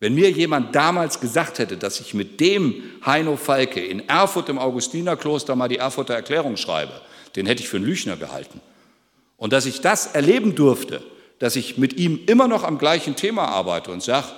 [0.00, 4.58] Wenn mir jemand damals gesagt hätte, dass ich mit dem Heino Falke in Erfurt im
[4.58, 6.92] Augustinerkloster mal die Erfurter Erklärung schreibe,
[7.36, 8.60] den hätte ich für einen Lüchner gehalten.
[9.36, 11.02] Und dass ich das erleben durfte,
[11.38, 14.28] dass ich mit ihm immer noch am gleichen Thema arbeite und sage,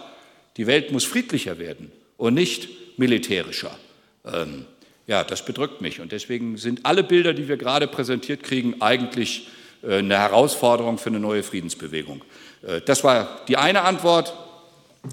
[0.57, 2.69] die Welt muss friedlicher werden und nicht
[2.99, 3.77] militärischer.
[4.25, 4.65] Ähm,
[5.07, 6.01] ja, das bedrückt mich.
[6.01, 9.49] Und deswegen sind alle Bilder, die wir gerade präsentiert kriegen, eigentlich
[9.83, 12.23] äh, eine Herausforderung für eine neue Friedensbewegung.
[12.67, 14.33] Äh, das war die eine Antwort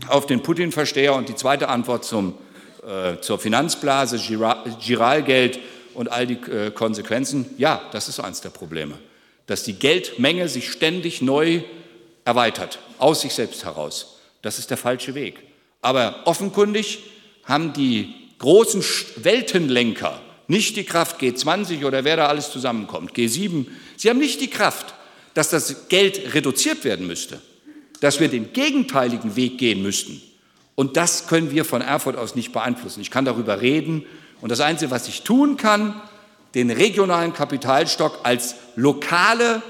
[0.08, 2.36] auf den Putin-Versteher und die zweite Antwort zum,
[2.88, 4.20] äh, zur Finanzblase,
[4.80, 5.60] Giralgeld
[5.94, 7.46] und all die äh, Konsequenzen.
[7.58, 8.98] Ja, das ist eines der Probleme,
[9.48, 11.62] dass die Geldmenge sich ständig neu
[12.26, 14.18] erweitert, aus sich selbst heraus.
[14.42, 15.40] Das ist der falsche Weg.
[15.82, 17.00] Aber offenkundig
[17.44, 18.84] haben die großen
[19.18, 24.50] Weltenlenker nicht die Kraft, G20 oder wer da alles zusammenkommt, G7, sie haben nicht die
[24.50, 24.94] Kraft,
[25.34, 27.40] dass das Geld reduziert werden müsste
[28.02, 30.22] dass wir den gegenteiligen Weg gehen müssten.
[30.76, 33.00] Und das können wir von Erfurt aus nicht beeinflussen.
[33.00, 34.06] Ich kann darüber reden.
[34.42, 36.02] Und das Einzige, was ich tun kann,
[36.56, 39.62] den regionalen Kapitalstock als lokale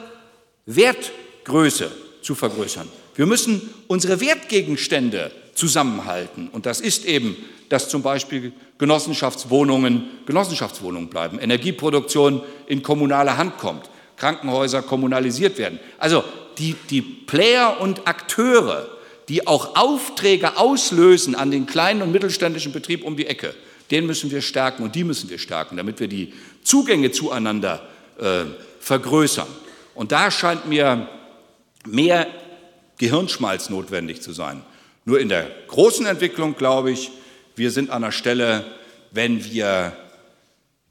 [0.65, 1.91] Wertgröße
[2.21, 2.87] zu vergrößern.
[3.15, 6.49] Wir müssen unsere Wertgegenstände zusammenhalten.
[6.49, 7.35] Und das ist eben,
[7.69, 15.79] dass zum Beispiel Genossenschaftswohnungen Genossenschaftswohnungen bleiben, Energieproduktion in kommunale Hand kommt, Krankenhäuser kommunalisiert werden.
[15.97, 16.23] Also
[16.57, 18.87] die, die Player und Akteure,
[19.29, 23.53] die auch Aufträge auslösen an den kleinen und mittelständischen Betrieb um die Ecke,
[23.91, 26.33] den müssen wir stärken und die müssen wir stärken, damit wir die
[26.63, 27.87] Zugänge zueinander
[28.17, 28.45] äh,
[28.79, 29.47] vergrößern.
[29.93, 31.09] Und da scheint mir
[31.85, 32.27] mehr
[32.97, 34.63] Gehirnschmalz notwendig zu sein.
[35.05, 37.11] Nur in der großen Entwicklung glaube ich,
[37.55, 38.65] wir sind an der Stelle,
[39.11, 39.95] wenn wir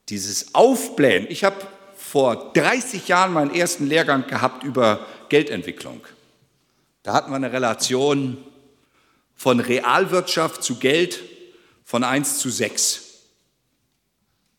[0.09, 1.57] dieses Aufblähen, ich habe
[1.97, 6.01] vor 30 Jahren meinen ersten Lehrgang gehabt über Geldentwicklung.
[7.03, 8.37] Da hatten wir eine Relation
[9.37, 11.21] von Realwirtschaft zu Geld
[11.91, 13.01] von 1 zu 6.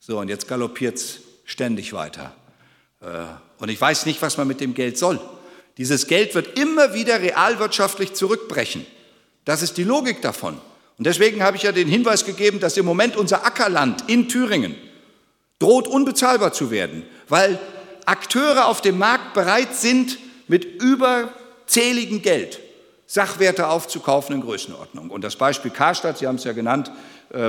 [0.02, 2.36] So, und jetzt galoppiert es ständig weiter.
[3.00, 3.06] Äh,
[3.58, 5.18] und ich weiß nicht, was man mit dem Geld soll.
[5.78, 8.86] Dieses Geld wird immer wieder realwirtschaftlich zurückbrechen.
[9.46, 10.60] Das ist die Logik davon.
[10.98, 14.76] Und deswegen habe ich ja den Hinweis gegeben, dass im Moment unser Ackerland in Thüringen
[15.58, 17.58] droht unbezahlbar zu werden, weil
[18.06, 20.18] Akteure auf dem Markt bereit sind,
[20.50, 22.60] mit überzähligem Geld
[23.12, 25.10] Sachwerte aufzukaufen in Größenordnung.
[25.10, 26.92] Und das Beispiel Karstadt, Sie haben es ja genannt,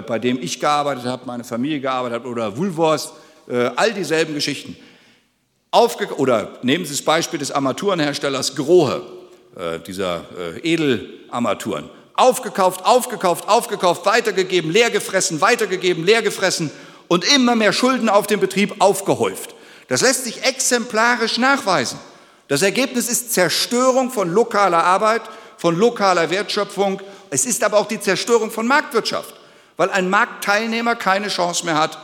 [0.07, 3.13] bei dem ich gearbeitet habe, meine Familie gearbeitet hat, oder Woolworths,
[3.49, 4.77] äh, all dieselben Geschichten.
[5.71, 9.03] Aufge oder nehmen Sie das Beispiel des Armaturenherstellers Grohe,
[9.57, 10.25] äh, dieser
[10.63, 11.89] Edelarmaturen.
[12.15, 16.71] Aufgekauft, aufgekauft, aufgekauft, weitergegeben, leergefressen, weitergegeben, leergefressen
[17.09, 19.55] und immer mehr Schulden auf dem Betrieb aufgehäuft.
[19.89, 21.99] Das lässt sich exemplarisch nachweisen.
[22.49, 25.23] Das Ergebnis ist Zerstörung von lokaler Arbeit,
[25.57, 27.01] von lokaler Wertschöpfung.
[27.31, 29.35] Es ist aber auch die Zerstörung von Marktwirtschaft,
[29.77, 31.99] weil ein Marktteilnehmer keine Chance mehr hat,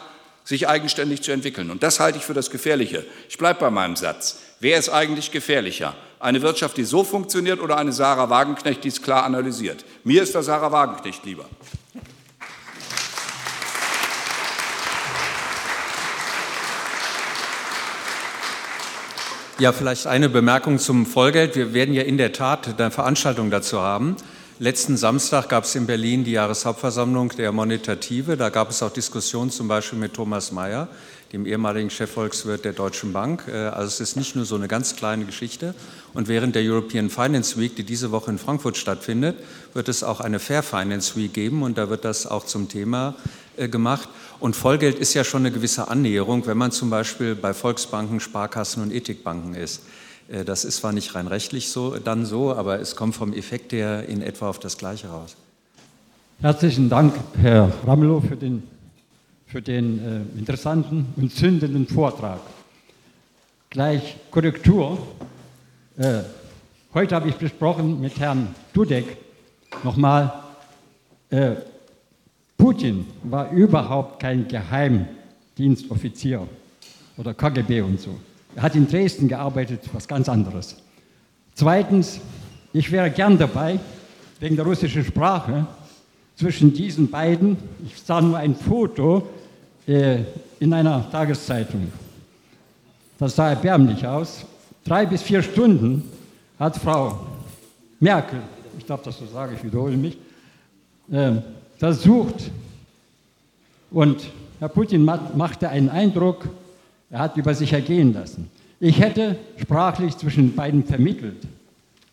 [0.45, 1.71] sich eigenständig zu entwickeln.
[1.71, 3.05] Und das halte ich für das Gefährliche.
[3.29, 4.39] Ich bleibe bei meinem Satz.
[4.61, 5.95] Wer ist eigentlich gefährlicher?
[6.21, 9.85] Eine Wirtschaft, die so funktioniert oder eine Sarah Wagenknecht, die es klar analysiert?
[10.05, 11.45] Mir ist der Sarah Wagenknecht lieber.
[19.59, 21.57] Ja, vielleicht eine Bemerkung zum Vollgeld.
[21.57, 24.17] Wir werden ja in der Tat eine Veranstaltung dazu haben.
[24.61, 28.37] Letzten Samstag gab es in Berlin die Jahreshauptversammlung der Monetative.
[28.37, 30.89] Da gab es auch Diskussionen zum Beispiel mit Thomas Mayer,
[31.33, 33.45] dem ehemaligen Chefvolkswirt der Deutschen Bank.
[33.47, 35.77] Äh, also es ist nicht nur so eine ganz kleine Geschichte.
[36.13, 39.37] Und während der European Finance Week, die diese Woche in Frankfurt stattfindet,
[39.75, 43.15] wird es auch eine Fair Finance Week geben und da wird das auch zum Thema
[43.57, 44.09] äh, gemacht.
[44.41, 48.83] Und Vollgeld ist ja schon eine gewisse Annäherung, wenn man zum Beispiel bei Volksbanken, Sparkassen
[48.83, 49.83] und Ethikbanken ist.
[50.29, 53.73] Äh, das ist zwar nicht rein rechtlich so, dann so, aber es kommt vom Effekt
[53.73, 55.37] her in etwa auf das Gleiche raus.
[56.41, 58.63] Herzlichen Dank, Herr Ramelow, für den,
[59.47, 62.41] für den äh, interessanten und zündenden Vortrag.
[63.71, 64.99] Gleich Korrektur.
[65.97, 66.21] Äh,
[66.95, 69.17] heute habe ich besprochen mit Herrn Dudek
[69.83, 70.33] nochmal,
[71.31, 71.57] äh,
[72.57, 76.47] Putin war überhaupt kein Geheimdienstoffizier
[77.17, 78.19] oder KGB und so.
[78.59, 80.75] Er hat in Dresden gearbeitet, was ganz anderes.
[81.55, 82.19] Zweitens,
[82.73, 83.79] ich wäre gern dabei,
[84.41, 85.65] wegen der russischen Sprache,
[86.35, 87.57] zwischen diesen beiden,
[87.87, 89.29] ich sah nur ein Foto
[89.87, 90.25] äh,
[90.59, 91.93] in einer Tageszeitung.
[93.21, 94.45] Das sah erbärmlich aus.
[94.85, 96.03] Drei bis vier Stunden
[96.59, 97.29] hat Frau
[98.01, 98.41] Merkel,
[98.77, 100.19] ich darf das so sagen, ich wiederhole mich,
[101.13, 101.35] äh,
[101.77, 102.51] versucht.
[103.93, 106.49] Und Herr Putin machte einen Eindruck,
[107.11, 108.51] er hat über sich ergehen lassen.
[108.81, 111.43] Ich hätte sprachlich zwischen beiden vermittelt.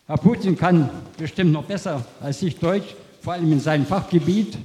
[0.06, 0.88] Herr Putin kann
[1.18, 4.56] bestimmt noch besser als ich Deutsch, vor allem in seinem Fachgebiet.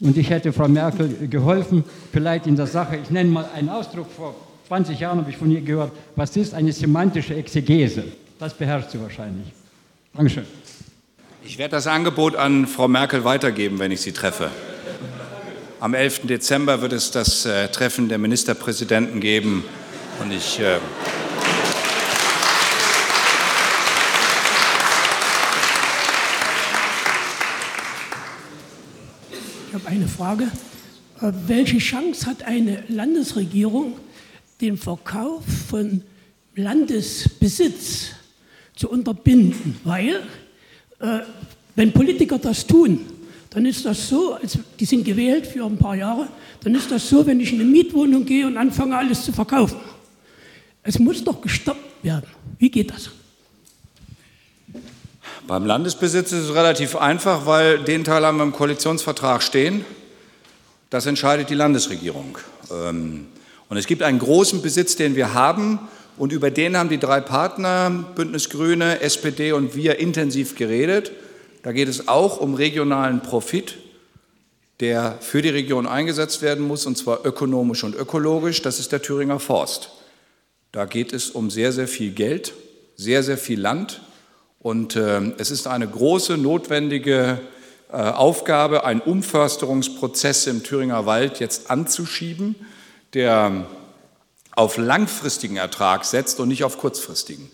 [0.00, 4.06] Und ich hätte Frau Merkel geholfen, vielleicht in der Sache, ich nenne mal einen Ausdruck,
[4.10, 4.34] vor
[4.68, 8.04] 20 Jahren habe ich von ihr gehört, was ist eine semantische Exegese?
[8.38, 9.48] Das beherrscht sie wahrscheinlich.
[10.14, 10.46] Dankeschön.
[11.44, 14.50] Ich werde das Angebot an Frau Merkel weitergeben, wenn ich sie treffe.
[15.80, 16.26] Am 11.
[16.26, 19.64] Dezember wird es das äh, Treffen der Ministerpräsidenten geben.
[20.20, 20.60] Und ich.
[20.60, 20.76] Äh
[29.68, 30.50] ich habe eine Frage.
[31.22, 33.96] Äh, welche Chance hat eine Landesregierung,
[34.60, 36.02] den Verkauf von
[36.56, 38.08] Landesbesitz
[38.76, 39.80] zu unterbinden?
[39.84, 40.24] Weil,
[40.98, 41.20] äh,
[41.74, 43.06] wenn Politiker das tun,
[43.50, 46.28] dann ist das so, also die sind gewählt für ein paar Jahre,
[46.62, 49.80] dann ist das so, wenn ich in eine Mietwohnung gehe und anfange alles zu verkaufen.
[50.82, 52.30] Es muss doch gestoppt werden.
[52.58, 53.10] Wie geht das?
[55.46, 59.84] Beim Landesbesitz ist es relativ einfach, weil den Teil haben wir im Koalitionsvertrag stehen.
[60.90, 62.38] Das entscheidet die Landesregierung.
[62.70, 63.26] Ähm,
[63.68, 65.80] und es gibt einen großen Besitz, den wir haben,
[66.16, 71.12] und über den haben die drei Partner, Bündnis Grüne, SPD und wir, intensiv geredet.
[71.62, 73.76] Da geht es auch um regionalen Profit,
[74.80, 78.62] der für die Region eingesetzt werden muss, und zwar ökonomisch und ökologisch.
[78.62, 79.90] Das ist der Thüringer Forst.
[80.72, 82.54] Da geht es um sehr, sehr viel Geld,
[82.96, 84.00] sehr, sehr viel Land.
[84.60, 87.40] Und äh, es ist eine große, notwendige
[87.90, 92.54] äh, Aufgabe, einen Umförsterungsprozess im Thüringer Wald jetzt anzuschieben,
[93.14, 93.66] der
[94.52, 97.50] auf langfristigen Ertrag setzt und nicht auf kurzfristigen.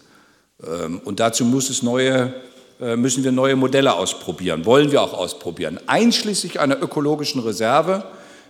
[0.62, 2.34] Ähm, und dazu muss es neue
[2.78, 8.04] müssen wir neue Modelle ausprobieren, wollen wir auch ausprobieren, einschließlich einer ökologischen Reserve.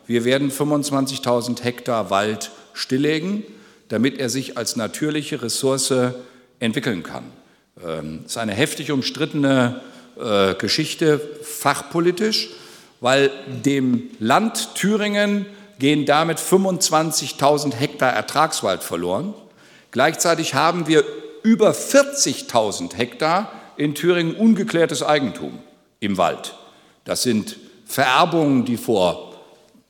[0.06, 3.44] Wir werden 25.000 Hektar Wald stilllegen,
[3.88, 5.94] damit er sich als natürliche Ressource
[6.58, 7.24] entwickeln kann.
[7.76, 9.80] Das ähm, ist eine heftig umstrittene
[10.18, 12.48] äh, Geschichte, fachpolitisch,
[13.00, 15.44] weil dem Land Thüringen
[15.78, 19.34] gehen damit 25.000 Hektar Ertragswald verloren.
[19.90, 21.04] Gleichzeitig haben wir
[21.42, 25.58] über 40.000 Hektar in Thüringen ungeklärtes Eigentum
[26.00, 26.54] im Wald.
[27.04, 27.56] Das sind
[27.86, 29.36] Vererbungen, die vor,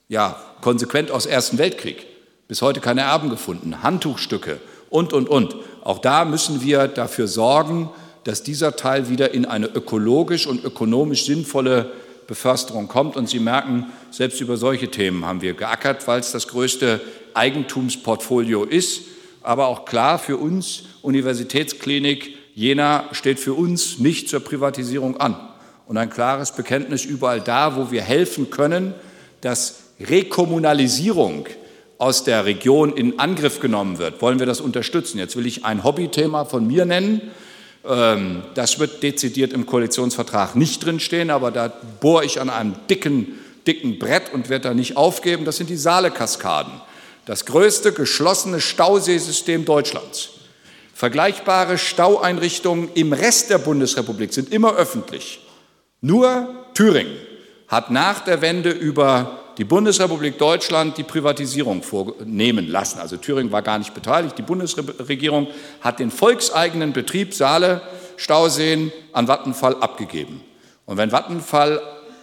[0.09, 2.07] ja, konsequent aus Ersten Weltkrieg
[2.49, 4.61] bis heute keine Erben gefunden, Handtuchstücke
[4.91, 5.57] und, und, und.
[5.83, 7.91] Auch da müssen wir dafür sorgen,
[8.25, 11.93] dass dieser Teil wieder in eine ökologisch und ökonomisch sinnvolle
[12.27, 13.17] Beförsterung kommt.
[13.17, 17.01] Und Sie merken, selbst über solche Themen haben wir geackert, weil es das größte
[17.35, 19.03] Eigentumsportfolio ist.
[19.43, 25.37] Aber auch klar für uns, Universitätsklinik, Jena steht für uns nicht zur Privatisierung an.
[25.87, 28.95] und ein klares Bekenntnis überall da, wo wir helfen können,
[29.43, 31.47] dass Rekommunalisierung
[31.99, 35.19] aus der Region in Angriff genommen wird, wollen wir das unterstützen.
[35.19, 37.21] Jetzt will ich ein Hobbythema von mir nennen.
[37.87, 43.39] Ähm, das wird dezidiert im Koalitionsvertrag nicht drinstehen, aber da bohre ich an einem dicken,
[43.67, 45.45] dicken Brett und werde da nicht aufgeben.
[45.45, 46.73] Das sind die Saale-Kaskaden.
[47.27, 50.36] Das größte geschlossene Stauseesystem Deutschlands.
[50.97, 55.41] Vergleichbare Staueinrichtungen im Rest der Bundesrepublik sind immer öffentlich.
[56.01, 57.19] Nur Thüringen
[57.69, 62.99] hat nach der Wende über die Bundesrepublik Deutschland die Privatisierung vornehmen lassen.
[62.99, 64.39] Also Thüringen war gar nicht beteiligt.
[64.39, 65.49] Die Bundesregierung
[65.83, 67.83] hat den volkseigenen Betrieb Saale
[68.17, 70.41] Stauseen an Vattenfall abgegeben.
[70.87, 71.79] Und wenn Vattenfall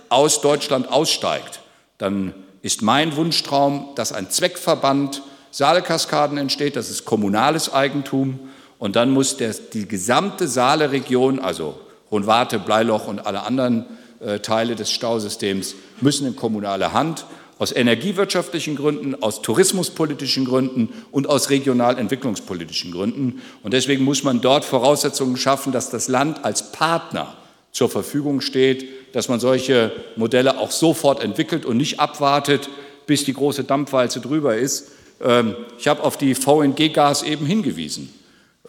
[0.09, 1.59] aus Deutschland aussteigt,
[1.99, 5.21] dann ist mein Wunschtraum, dass ein Zweckverband
[5.51, 6.75] Saalekaskaden entsteht.
[6.75, 8.39] Das ist kommunales Eigentum.
[8.83, 11.79] Und dann muss der, die gesamte Saale-Region, also
[12.11, 13.85] Hohenwarte, Bleiloch und alle anderen
[14.19, 17.25] äh, Teile des Stausystems müssen in kommunale Hand
[17.59, 23.41] aus energiewirtschaftlichen Gründen, aus tourismuspolitischen Gründen und aus regional entwicklungspolitischen Gründen.
[23.63, 27.37] Und deswegen muss man dort Voraussetzungen schaffen, dass das Land als Partner
[27.71, 32.69] zur Verfügung steht, dass man solche Modelle auch sofort entwickelt und nicht abwartet,
[33.05, 34.91] bis die große Dampfwalze drüber ist.
[35.23, 38.13] Ähm, ich habe auf die VNG-Gas eben hingewiesen,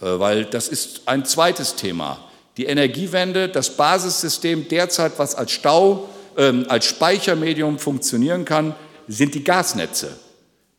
[0.01, 2.19] weil das ist ein zweites Thema
[2.57, 8.75] die Energiewende, das Basissystem derzeit, was als Stau, ähm, als Speichermedium funktionieren kann,
[9.09, 10.17] sind die Gasnetze.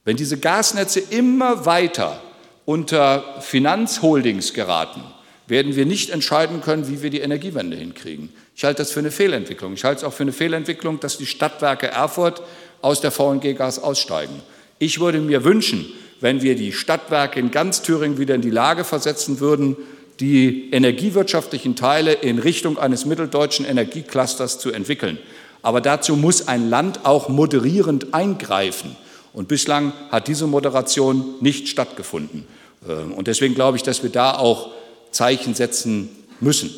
[0.05, 2.21] Wenn diese Gasnetze immer weiter
[2.65, 5.03] unter Finanzholdings geraten,
[5.47, 8.29] werden wir nicht entscheiden können, wie wir die Energiewende hinkriegen.
[8.55, 9.73] Ich halte das für eine Fehlentwicklung.
[9.73, 12.41] Ich halte es auch für eine Fehlentwicklung, dass die Stadtwerke Erfurt
[12.81, 14.41] aus der VNG-Gas aussteigen.
[14.79, 15.91] Ich würde mir wünschen,
[16.25, 19.75] wenn wir die Stadtwerke in ganz Thüringen wieder in die Lage versetzen würden,
[20.19, 25.19] die energiewirtschaftlichen Teile in Richtung eines mitteldeutschen Energieclusters zu entwickeln.
[25.61, 28.95] Aber dazu muss ein Land auch moderierend eingreifen.
[29.33, 32.47] Und bislang hat diese Moderation nicht stattgefunden.
[32.89, 34.71] Ähm, und deswegen glaube ich, dass wir da auch
[35.11, 36.09] Zeichen setzen
[36.39, 36.71] müssen.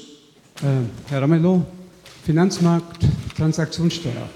[0.61, 1.63] Äh, Herr Ramelow,
[2.25, 3.05] Finanzmarkt,
[3.37, 4.29] Transaktionssteuer.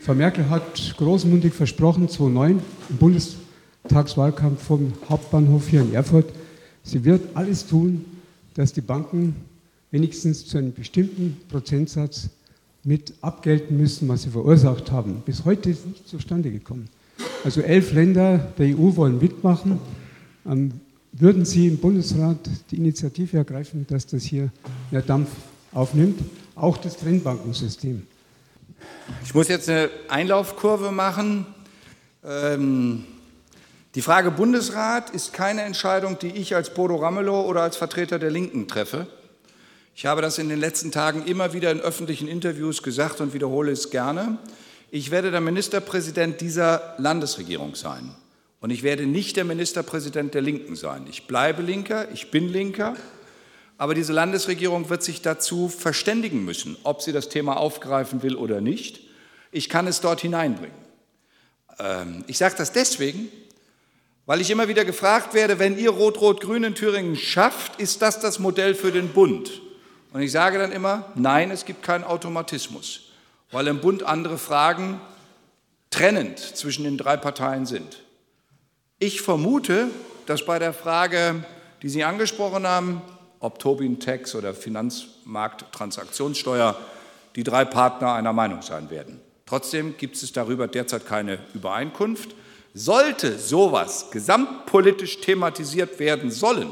[0.00, 2.96] Frau Merkel hat großmundig versprochen, 2009 im
[3.86, 6.32] Bundestagswahlkampf vom Hauptbahnhof hier in Erfurt,
[6.82, 8.04] sie wird alles tun,
[8.54, 9.36] dass die Banken
[9.92, 12.28] wenigstens zu einem bestimmten Prozentsatz
[12.82, 15.22] mit abgelten müssen, was sie verursacht haben.
[15.24, 16.88] Bis heute ist nicht zustande gekommen.
[17.44, 19.78] Also elf Länder der EU wollen mitmachen.
[20.44, 20.72] Ähm,
[21.12, 22.38] würden Sie im Bundesrat
[22.70, 24.50] die Initiative ergreifen, dass das hier
[24.90, 25.30] mehr Dampf
[25.72, 26.20] aufnimmt,
[26.54, 28.02] auch das Trennbankensystem?
[29.24, 31.46] Ich muss jetzt eine Einlaufkurve machen.
[32.24, 33.04] Ähm
[33.96, 38.30] die Frage Bundesrat ist keine Entscheidung, die ich als Bodo Ramelow oder als Vertreter der
[38.30, 39.06] Linken treffe.
[39.94, 43.72] Ich habe das in den letzten Tagen immer wieder in öffentlichen Interviews gesagt und wiederhole
[43.72, 44.36] es gerne.
[44.90, 48.14] Ich werde der Ministerpräsident dieser Landesregierung sein.
[48.60, 51.06] Und ich werde nicht der Ministerpräsident der Linken sein.
[51.08, 52.96] Ich bleibe Linker, ich bin Linker.
[53.78, 58.60] Aber diese Landesregierung wird sich dazu verständigen müssen, ob sie das Thema aufgreifen will oder
[58.60, 59.00] nicht.
[59.52, 60.76] Ich kann es dort hineinbringen.
[61.78, 63.30] Ähm, ich sage das deswegen,
[64.26, 68.40] weil ich immer wieder gefragt werde, wenn ihr Rot-Rot-Grün in Thüringen schafft, ist das das
[68.40, 69.62] Modell für den Bund?
[70.12, 73.12] Und ich sage dann immer, nein, es gibt keinen Automatismus,
[73.52, 75.00] weil im Bund andere Fragen
[75.90, 78.02] trennend zwischen den drei Parteien sind.
[78.98, 79.88] Ich vermute,
[80.26, 81.44] dass bei der Frage,
[81.82, 83.00] die Sie angesprochen haben,
[83.40, 86.78] ob Tobin-Tax oder Finanzmarkttransaktionssteuer,
[87.36, 89.20] die drei Partner einer Meinung sein werden.
[89.44, 92.34] Trotzdem gibt es darüber derzeit keine Übereinkunft.
[92.78, 96.70] Sollte sowas gesamtpolitisch thematisiert werden sollen,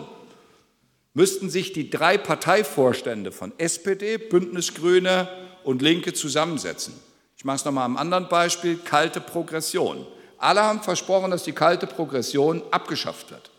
[1.14, 5.26] müssten sich die drei Parteivorstände von SPD, Bündnisgrüne
[5.62, 6.92] und Linke zusammensetzen.
[7.38, 10.07] Ich mache es nochmal am anderen Beispiel, kalte Progression.
[10.36, 13.50] Alle haben versprochen, dass die kalte Progression abgeschafft wird.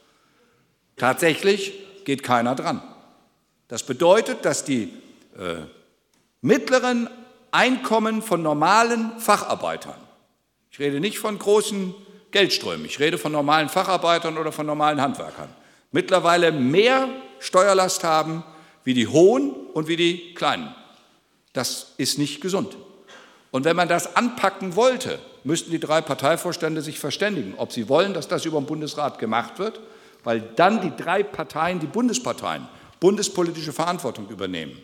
[0.97, 1.73] Tatsächlich
[2.03, 2.79] geht keiner dran.
[3.69, 4.93] Das bedeutet, dass die
[5.35, 5.63] äh,
[6.41, 7.09] mittleren
[7.49, 9.97] Einkommen von normalen Facharbeitern,
[10.69, 11.95] ich rede nicht von großen
[12.35, 12.85] Geldströmen.
[12.85, 15.47] Ich rede von normalen Facharbeitern oder von normalen Handwerkern.
[15.93, 17.07] Mittlerweile mehr
[17.39, 18.43] Steuerlast haben
[18.83, 20.75] wie die hohen und wie die kleinen.
[21.53, 22.75] Das ist nicht gesund.
[23.51, 28.13] Und wenn man das anpacken wollte, müssten die drei Parteivorstände sich verständigen, ob sie wollen,
[28.13, 29.79] dass das über den Bundesrat gemacht wird,
[30.25, 32.67] weil dann die drei Parteien, die Bundesparteien,
[32.99, 34.81] bundespolitische Verantwortung übernehmen.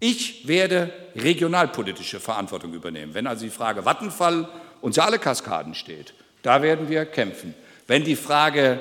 [0.00, 3.14] Ich werde regionalpolitische Verantwortung übernehmen.
[3.14, 4.48] Wenn also die Frage Vattenfall
[4.80, 6.12] und Saale-Kaskaden steht,
[6.42, 7.54] da werden wir kämpfen.
[7.86, 8.78] Wenn die Frage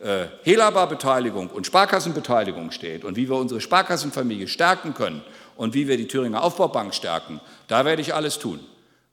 [0.00, 5.22] äh, Helaba-Beteiligung und Sparkassenbeteiligung steht und wie wir unsere Sparkassenfamilie stärken können
[5.56, 8.60] und wie wir die Thüringer Aufbaubank stärken, da werde ich alles tun.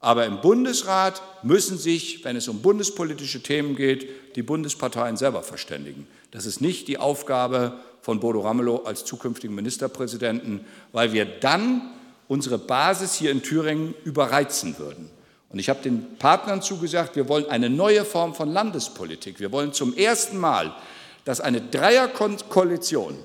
[0.00, 6.06] Aber im Bundesrat müssen sich, wenn es um bundespolitische Themen geht, die Bundesparteien selber verständigen.
[6.30, 11.90] Das ist nicht die Aufgabe von Bodo Ramelow als zukünftigen Ministerpräsidenten, weil wir dann
[12.28, 15.10] unsere Basis hier in Thüringen überreizen würden.
[15.50, 19.40] Und ich habe den Partnern zugesagt, wir wollen eine neue Form von Landespolitik.
[19.40, 20.74] Wir wollen zum ersten Mal,
[21.24, 23.18] dass eine Dreierkoalition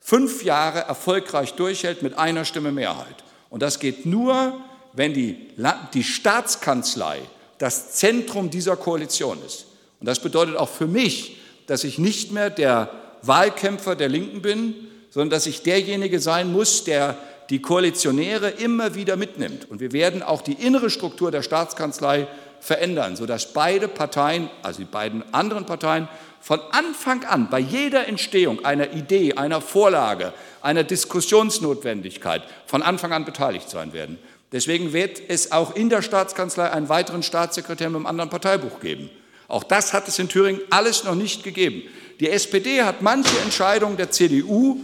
[0.00, 3.24] fünf Jahre erfolgreich durchhält mit einer Stimme Mehrheit.
[3.50, 4.60] Und das geht nur,
[4.92, 5.48] wenn die,
[5.94, 7.20] die Staatskanzlei
[7.58, 9.66] das Zentrum dieser Koalition ist.
[10.00, 12.90] Und das bedeutet auch für mich, dass ich nicht mehr der
[13.22, 14.74] Wahlkämpfer der Linken bin,
[15.10, 17.16] sondern dass ich derjenige sein muss, der
[17.50, 19.70] die Koalitionäre immer wieder mitnimmt.
[19.70, 22.26] Und wir werden auch die innere Struktur der Staatskanzlei
[22.60, 26.08] verändern, sodass beide Parteien, also die beiden anderen Parteien,
[26.40, 30.32] von Anfang an bei jeder Entstehung einer Idee, einer Vorlage,
[30.62, 34.18] einer Diskussionsnotwendigkeit von Anfang an beteiligt sein werden.
[34.52, 39.10] Deswegen wird es auch in der Staatskanzlei einen weiteren Staatssekretär mit einem anderen Parteibuch geben.
[39.48, 41.82] Auch das hat es in Thüringen alles noch nicht gegeben.
[42.20, 44.78] Die SPD hat manche Entscheidungen der CDU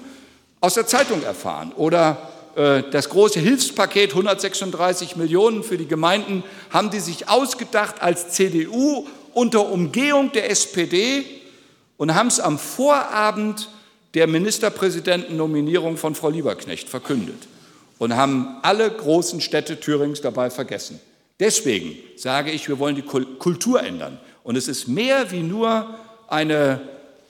[0.61, 2.31] aus der Zeitung erfahren oder
[2.91, 9.71] das große Hilfspaket 136 Millionen für die Gemeinden haben die sich ausgedacht als CDU unter
[9.71, 11.25] Umgehung der SPD
[11.97, 13.69] und haben es am Vorabend
[14.15, 17.49] der Ministerpräsidentennominierung von Frau Lieberknecht verkündet
[17.99, 21.01] und haben alle großen Städte Thürings dabei vergessen.
[21.39, 24.19] Deswegen sage ich, wir wollen die Kultur ändern.
[24.43, 25.95] Und es ist mehr wie nur
[26.29, 26.81] eine,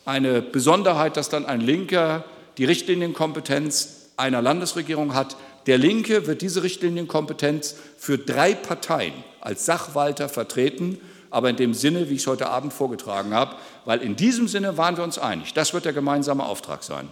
[0.04, 2.24] eine Besonderheit, dass dann ein Linker
[2.58, 5.36] die Richtlinienkompetenz einer Landesregierung hat.
[5.66, 10.98] Der Linke wird diese Richtlinienkompetenz für drei Parteien als Sachwalter vertreten,
[11.30, 14.76] aber in dem Sinne, wie ich es heute Abend vorgetragen habe, weil in diesem Sinne
[14.76, 15.54] waren wir uns einig.
[15.54, 17.08] Das wird der gemeinsame Auftrag sein.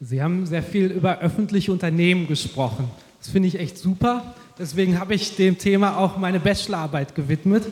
[0.00, 2.90] Sie haben sehr viel über öffentliche Unternehmen gesprochen.
[3.18, 4.34] Das finde ich echt super.
[4.58, 7.64] Deswegen habe ich dem Thema auch meine Bachelorarbeit gewidmet.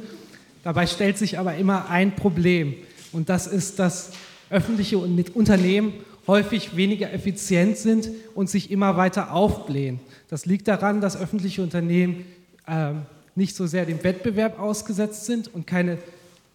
[0.63, 2.75] Dabei stellt sich aber immer ein Problem.
[3.13, 4.11] Und das ist, dass
[4.51, 5.95] öffentliche Unternehmen
[6.29, 9.99] häufig weniger effizient sind und sich immer weiter aufblähen.
[10.29, 12.27] Das liegt daran, dass öffentliche Unternehmen
[12.67, 12.93] äh,
[13.35, 15.99] nicht so sehr dem Wettbewerb ausgesetzt sind und keine,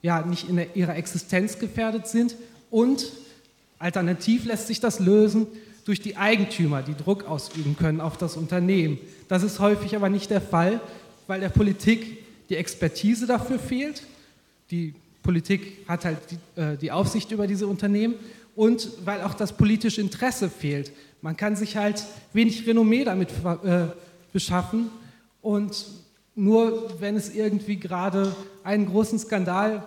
[0.02, 2.36] ja, nicht in ihrer Existenz gefährdet sind.
[2.70, 3.12] Und
[3.80, 5.48] alternativ lässt sich das lösen
[5.86, 9.00] durch die Eigentümer, die Druck ausüben können auf das Unternehmen.
[9.28, 10.80] Das ist häufig aber nicht der Fall,
[11.28, 12.20] weil der Politik
[12.50, 14.04] die Expertise dafür fehlt.
[14.72, 14.94] Die
[15.24, 18.16] Politik hat halt die, äh, die, Aufsicht über diese Unternehmen
[18.56, 20.92] und weil auch das politische Interesse fehlt.
[21.22, 23.30] Man kann sich halt wenig Renommee damit
[23.64, 23.88] äh,
[24.32, 24.90] beschaffen
[25.42, 25.86] und
[26.36, 29.84] nur wenn es irgendwie gerade einen großen Skandal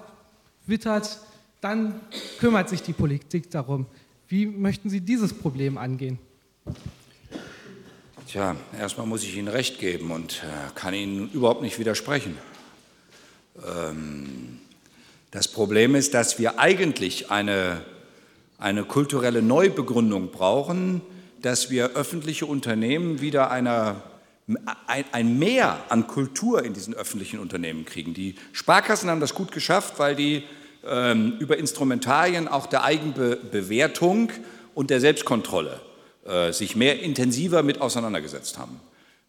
[0.67, 1.21] wittert,
[1.61, 2.01] dann
[2.39, 3.87] kümmert sich die Politik darum.
[4.29, 6.19] Wie möchten Sie dieses Problem angehen?
[8.29, 12.37] Tja, erstmal muss ich Ihnen recht geben und äh, kann Ihnen überhaupt nicht widersprechen.
[13.65, 14.59] Ähm,
[15.31, 17.83] das Problem ist, dass wir eigentlich eine,
[18.59, 21.03] eine kulturelle Neubegründung brauchen,
[21.43, 24.03] dass wir öffentliche Unternehmen wieder einer,
[25.13, 28.15] ein, Mehr an Kultur in diesen öffentlichen Unternehmen kriegen.
[28.15, 30.45] Die Sparkassen haben das gut geschafft, weil die
[30.87, 34.33] ähm, über Instrumentarien auch der Eigenbewertung
[34.75, 35.81] und der Selbstkontrolle
[36.25, 38.81] äh, sich mehr intensiver mit auseinandergesetzt haben.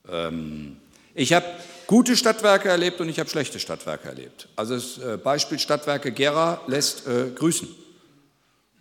[0.09, 0.77] Ähm,
[1.13, 1.45] ich habe
[1.87, 4.47] gute Stadtwerke erlebt und ich habe schlechte Stadtwerke erlebt.
[4.55, 7.67] Also das äh, Beispiel Stadtwerke Gera lässt äh, grüßen.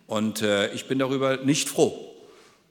[0.07, 2.15] Und äh, ich bin darüber nicht froh.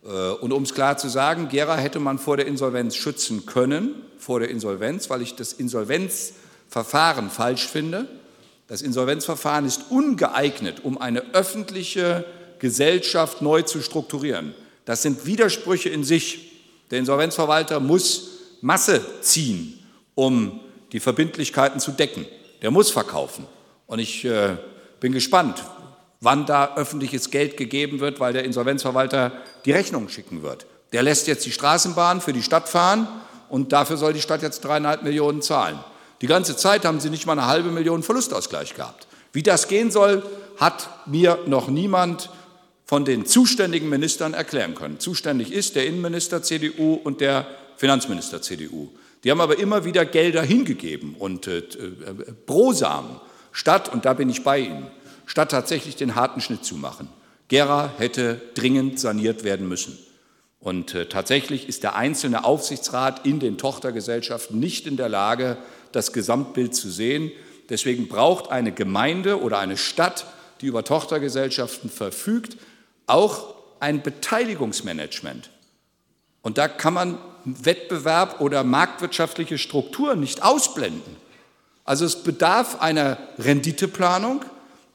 [0.04, 3.94] Äh, und um es klar zu sagen, Gera hätte man vor der Insolvenz schützen können,
[4.18, 8.08] vor der Insolvenz, weil ich das Insolvenzverfahren falsch finde.
[8.68, 12.24] Das Insolvenzverfahren ist ungeeignet, um eine öffentliche
[12.58, 14.54] Gesellschaft neu zu strukturieren.
[14.86, 16.52] Das sind Widersprüche in sich.
[16.90, 18.30] Der Insolvenzverwalter muss
[18.62, 19.78] Masse ziehen,
[20.14, 20.60] um
[20.92, 22.24] die Verbindlichkeiten zu decken.
[22.62, 23.46] Der muss verkaufen.
[23.86, 24.56] Und ich äh,
[25.00, 25.62] bin gespannt,
[26.20, 29.32] wann da öffentliches Geld gegeben wird, weil der Insolvenzverwalter
[29.64, 30.66] die Rechnung schicken wird.
[30.92, 33.06] Der lässt jetzt die Straßenbahn für die Stadt fahren
[33.48, 35.78] und dafür soll die Stadt jetzt dreieinhalb Millionen zahlen.
[36.22, 39.06] Die ganze Zeit haben sie nicht mal eine halbe Million Verlustausgleich gehabt.
[39.32, 40.22] Wie das gehen soll,
[40.56, 42.30] hat mir noch niemand
[42.86, 45.00] von den zuständigen Ministern erklären können.
[45.00, 47.46] Zuständig ist der Innenminister CDU und der
[47.76, 48.88] Finanzminister CDU.
[49.24, 51.64] Die haben aber immer wieder Gelder hingegeben und äh, äh,
[52.46, 54.86] Brosam, statt, und da bin ich bei Ihnen,
[55.26, 57.08] statt tatsächlich den harten Schnitt zu machen.
[57.48, 59.98] Gera hätte dringend saniert werden müssen.
[60.58, 65.58] Und äh, tatsächlich ist der einzelne Aufsichtsrat in den Tochtergesellschaften nicht in der Lage,
[65.92, 67.30] das Gesamtbild zu sehen.
[67.68, 70.26] Deswegen braucht eine Gemeinde oder eine Stadt,
[70.60, 72.56] die über Tochtergesellschaften verfügt,
[73.06, 75.50] auch ein Beteiligungsmanagement.
[76.42, 81.16] Und da kann man Wettbewerb oder marktwirtschaftliche Strukturen nicht ausblenden.
[81.84, 84.44] Also es bedarf einer Renditeplanung.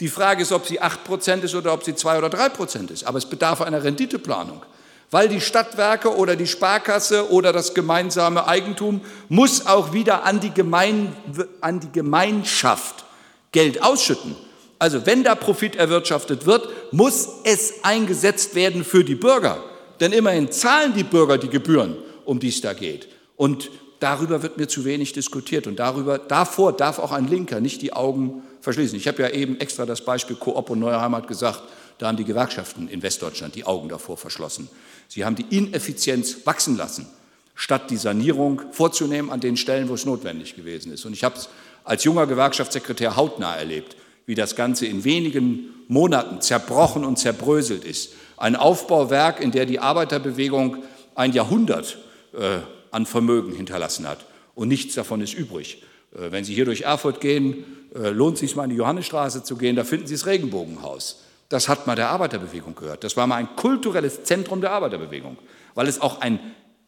[0.01, 3.05] Die Frage ist, ob sie 8% ist oder ob sie 2 oder 3% ist.
[3.05, 4.63] Aber es bedarf einer Renditeplanung.
[5.11, 10.51] Weil die Stadtwerke oder die Sparkasse oder das gemeinsame Eigentum muss auch wieder an die,
[10.51, 11.15] Gemein,
[11.61, 13.05] an die Gemeinschaft
[13.51, 14.35] Geld ausschütten.
[14.79, 19.63] Also wenn da Profit erwirtschaftet wird, muss es eingesetzt werden für die Bürger.
[19.99, 21.95] Denn immerhin zahlen die Bürger die Gebühren,
[22.25, 23.07] um die es da geht.
[23.35, 25.67] Und darüber wird mir zu wenig diskutiert.
[25.67, 28.97] Und darüber, davor darf auch ein Linker nicht die Augen verschließen.
[28.97, 31.62] Ich habe ja eben extra das Beispiel Coop und Neue Heimat gesagt.
[31.97, 34.70] Da haben die Gewerkschaften in Westdeutschland die Augen davor verschlossen.
[35.07, 37.07] Sie haben die Ineffizienz wachsen lassen,
[37.53, 41.05] statt die Sanierung vorzunehmen an den Stellen, wo es notwendig gewesen ist.
[41.05, 41.49] Und ich habe es
[41.84, 48.14] als junger Gewerkschaftssekretär hautnah erlebt, wie das Ganze in wenigen Monaten zerbrochen und zerbröselt ist.
[48.38, 50.84] Ein Aufbauwerk, in der die Arbeiterbewegung
[51.16, 51.97] ein Jahrhundert
[52.34, 52.59] äh,
[52.91, 55.84] an Vermögen hinterlassen hat und nichts davon ist übrig.
[56.16, 59.43] Äh, wenn Sie hier durch Erfurt gehen, äh, lohnt es sich mal in die Johannesstraße
[59.43, 61.24] zu gehen, da finden Sie das Regenbogenhaus.
[61.49, 63.03] Das hat mal der Arbeiterbewegung gehört.
[63.03, 65.38] Das war mal ein kulturelles Zentrum der Arbeiterbewegung,
[65.76, 66.39] weil es auch ein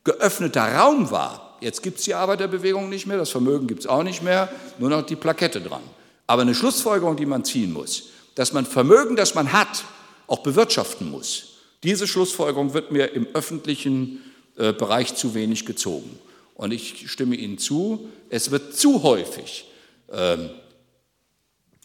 [0.04, 1.58] geöffneter Raum war.
[1.60, 4.50] Jetzt gibt es die Arbeiterbewegung nicht mehr, das Vermögen gibt es auch nicht mehr,
[4.80, 5.82] nur noch die Plakette dran.
[6.28, 9.86] Aber eine Schlussfolgerung, die man ziehen muss, dass man Vermögen, das man hat,
[10.28, 11.60] auch bewirtschaften muss.
[11.84, 14.22] Diese Schlussfolgerung wird mir im öffentlichen
[14.58, 16.18] äh, Bereich zu wenig gezogen.
[16.56, 19.66] Und ich stimme Ihnen zu, es wird zu häufig
[20.12, 20.49] ähm,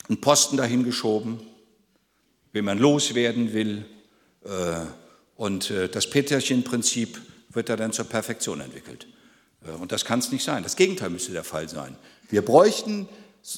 [0.09, 1.41] ein Posten dahingeschoben,
[2.53, 3.85] wen man loswerden will.
[4.45, 4.87] Äh,
[5.37, 9.07] und äh, das Peterchen-Prinzip wird da dann zur Perfektion entwickelt.
[9.67, 10.63] Äh, und das kann es nicht sein.
[10.63, 11.97] Das Gegenteil müsste der Fall sein.
[12.29, 13.09] Wir bräuchten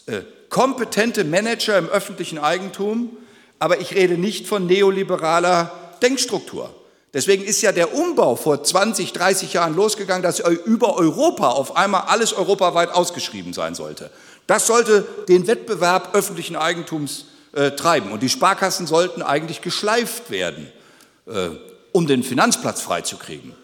[0.06, 3.16] äh, kompetente Manager im öffentlichen Eigentum,
[3.58, 6.74] aber ich rede nicht von neoliberaler Denkstruktur.
[7.12, 12.02] Deswegen ist ja der Umbau vor 20, 30 Jahren losgegangen, dass über Europa auf einmal
[12.02, 14.10] alles europaweit ausgeschrieben sein sollte.
[14.46, 18.12] Das sollte den Wettbewerb öffentlichen Eigentums äh, treiben.
[18.12, 20.70] Und die Sparkassen sollten eigentlich geschleift werden,
[21.26, 21.48] äh,
[21.92, 23.54] um den Finanzplatz freizukriegen.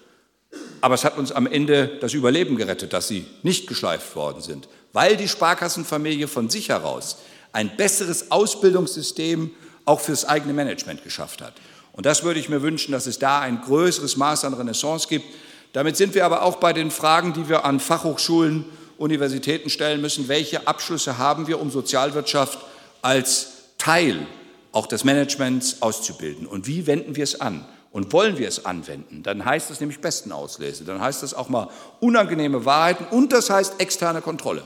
[0.81, 4.69] Aber es hat uns am Ende das Überleben gerettet, dass sie nicht geschleift worden sind,
[4.93, 7.19] weil die Sparkassenfamilie von sich heraus
[7.53, 9.53] ein besseres Ausbildungssystem
[9.85, 11.55] auch fürs eigene Management geschafft hat.
[11.97, 15.27] Und das würde ich mir wünschen, dass es da ein größeres Maß an Renaissance gibt.
[15.73, 18.67] Damit sind wir aber auch bei den Fragen, die wir an Fachhochschulen,
[18.99, 20.29] Universitäten stellen müssen.
[20.29, 22.59] Welche Abschlüsse haben wir, um Sozialwirtschaft
[23.03, 24.27] als Teil
[24.73, 26.47] auch des Managements auszubilden?
[26.47, 27.67] Und wie wenden wir es an?
[27.93, 31.71] Und wollen wir es anwenden, dann heißt es nämlich Bestenauslese, dann heißt es auch mal
[32.01, 34.63] unangenehme Wahrheiten und das heißt externe Kontrolle.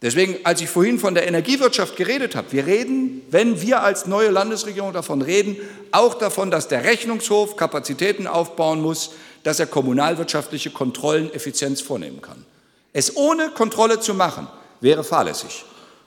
[0.00, 4.30] Deswegen, als ich vorhin von der Energiewirtschaft geredet habe, wir reden, wenn wir als neue
[4.30, 5.56] Landesregierung davon reden,
[5.90, 9.10] auch davon, dass der Rechnungshof Kapazitäten aufbauen muss,
[9.42, 12.44] dass er kommunalwirtschaftliche Kontrollen effizient vornehmen kann.
[12.92, 14.46] Es ohne Kontrolle zu machen,
[14.80, 15.64] wäre fahrlässig,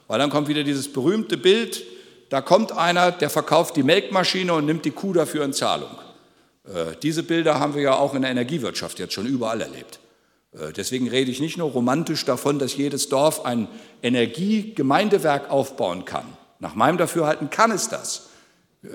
[0.08, 1.84] weil dann kommt wieder dieses berühmte Bild,
[2.30, 5.90] da kommt einer, der verkauft die Melkmaschine und nimmt die Kuh dafür in Zahlung.
[6.64, 9.98] Äh, diese Bilder haben wir ja auch in der Energiewirtschaft jetzt schon überall erlebt.
[10.52, 13.68] Äh, deswegen rede ich nicht nur romantisch davon, dass jedes Dorf ein
[14.02, 16.26] Energiegemeindewerk aufbauen kann.
[16.58, 18.28] Nach meinem Dafürhalten kann es das.
[18.82, 18.88] Äh,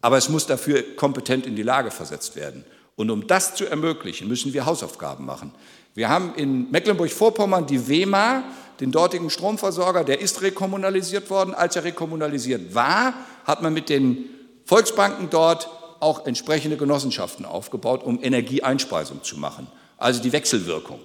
[0.00, 2.64] aber es muss dafür kompetent in die Lage versetzt werden.
[2.96, 5.52] Und um das zu ermöglichen, müssen wir Hausaufgaben machen.
[5.94, 8.44] Wir haben in Mecklenburg-Vorpommern die WEMA,
[8.80, 11.54] den dortigen Stromversorger, der ist rekommunalisiert worden.
[11.54, 13.14] Als er rekommunalisiert war,
[13.44, 14.28] hat man mit den
[14.64, 15.68] Volksbanken dort
[16.00, 19.68] auch entsprechende Genossenschaften aufgebaut, um Energieeinspeisung zu machen.
[19.96, 21.00] Also die Wechselwirkung.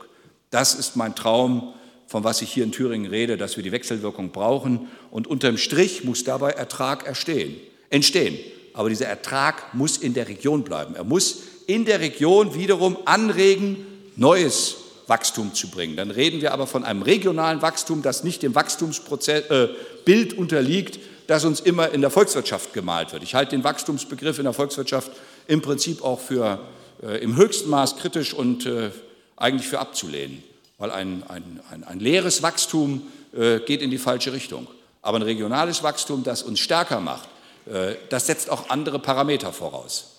[0.50, 1.74] Das ist mein Traum,
[2.08, 4.88] von was ich hier in Thüringen rede, dass wir die Wechselwirkung brauchen.
[5.12, 7.56] Und unterm Strich muss dabei Ertrag erstehen,
[7.90, 8.38] entstehen.
[8.74, 10.96] Aber dieser Ertrag muss in der Region bleiben.
[10.96, 13.86] Er muss in der Region wiederum anregen,
[14.16, 15.96] neues Wachstum zu bringen.
[15.96, 21.46] Dann reden wir aber von einem regionalen Wachstum, das nicht dem Wachstumsbild äh, unterliegt, das
[21.46, 23.24] uns immer in der Volkswirtschaft gemalt wird.
[23.24, 25.12] Ich halte den Wachstumsbegriff in der Volkswirtschaft
[25.48, 26.60] im Prinzip auch für
[27.02, 28.92] im höchsten Maß kritisch und äh,
[29.38, 30.44] eigentlich für abzulehnen,
[30.78, 33.04] weil ein, ein, ein, ein leeres Wachstum
[33.34, 34.68] äh, geht in die falsche Richtung.
[35.02, 37.30] Aber ein regionales Wachstum, das uns stärker macht,
[37.66, 40.16] äh, das setzt auch andere Parameter voraus.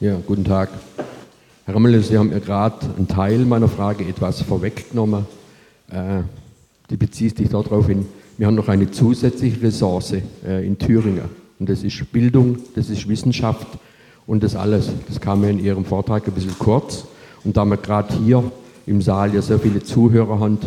[0.00, 0.70] Ja, guten Tag.
[1.64, 5.26] Herr Rammel, Sie haben ja gerade einen Teil meiner Frage etwas vorweggenommen.
[5.90, 6.22] Äh,
[6.90, 8.06] die bezieht sich darauf hin,
[8.36, 10.14] wir haben noch eine zusätzliche Ressource
[10.46, 11.28] äh, in Thüringen.
[11.58, 13.66] Und das ist Bildung, das ist Wissenschaft
[14.26, 14.90] und das alles.
[15.08, 17.06] Das kam mir in Ihrem Vortrag ein bisschen kurz.
[17.44, 18.42] Und da wir gerade hier
[18.86, 20.58] im Saal ja sehr viele Zuhörer haben,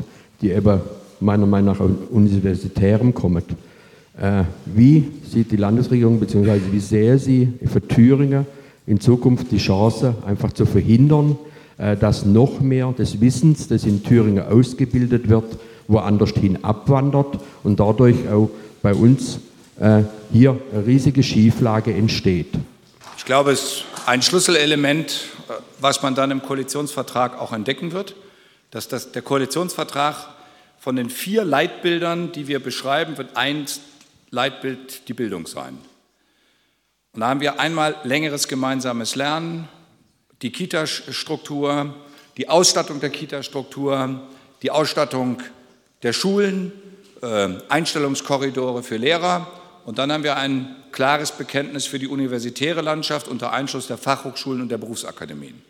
[0.41, 0.79] die eben
[1.19, 3.43] meiner Meinung nach aus Universitärem kommen,
[4.19, 6.59] Äh, wie sieht die Landesregierung bzw.
[6.71, 8.47] wie sähe sie für Thüringen
[8.87, 11.37] in Zukunft die Chance, einfach zu verhindern,
[11.77, 17.79] äh, dass noch mehr des Wissens, das in Thüringen ausgebildet wird, woanders hin abwandert und
[17.79, 18.49] dadurch auch
[18.81, 19.39] bei uns
[19.79, 22.53] äh, hier eine riesige Schieflage entsteht.
[23.17, 25.27] Ich glaube, es ist ein Schlüsselelement,
[25.79, 28.15] was man dann im Koalitionsvertrag auch entdecken wird,
[28.71, 30.15] dass das, der Koalitionsvertrag
[30.79, 33.65] von den vier Leitbildern, die wir beschreiben, wird ein
[34.29, 35.77] Leitbild die Bildung sein.
[37.13, 39.67] Und da haben wir einmal längeres gemeinsames Lernen,
[40.41, 41.95] die Kita-Struktur,
[42.37, 44.21] die Ausstattung der Kita-Struktur,
[44.61, 45.41] die Ausstattung
[46.03, 46.71] der Schulen,
[47.21, 49.47] äh, Einstellungskorridore für Lehrer.
[49.85, 54.61] Und dann haben wir ein klares Bekenntnis für die universitäre Landschaft unter Einschluss der Fachhochschulen
[54.61, 55.61] und der Berufsakademien.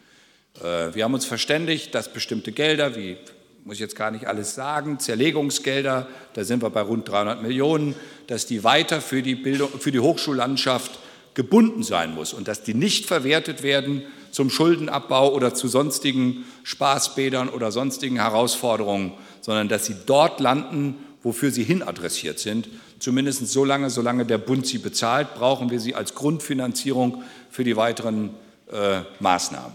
[0.61, 3.17] Äh, wir haben uns verständigt, dass bestimmte Gelder, wie
[3.63, 7.95] muss ich jetzt gar nicht alles sagen, Zerlegungsgelder, da sind wir bei rund 300 Millionen,
[8.27, 10.99] dass die weiter für die, Bildung, für die Hochschullandschaft
[11.33, 17.49] gebunden sein muss und dass die nicht verwertet werden zum Schuldenabbau oder zu sonstigen Spaßbädern
[17.49, 22.69] oder sonstigen Herausforderungen, sondern dass sie dort landen, wofür sie hinadressiert sind.
[22.99, 27.75] Zumindest so lange, solange der Bund sie bezahlt, brauchen wir sie als Grundfinanzierung für die
[27.75, 28.31] weiteren
[28.71, 29.73] äh, Maßnahmen.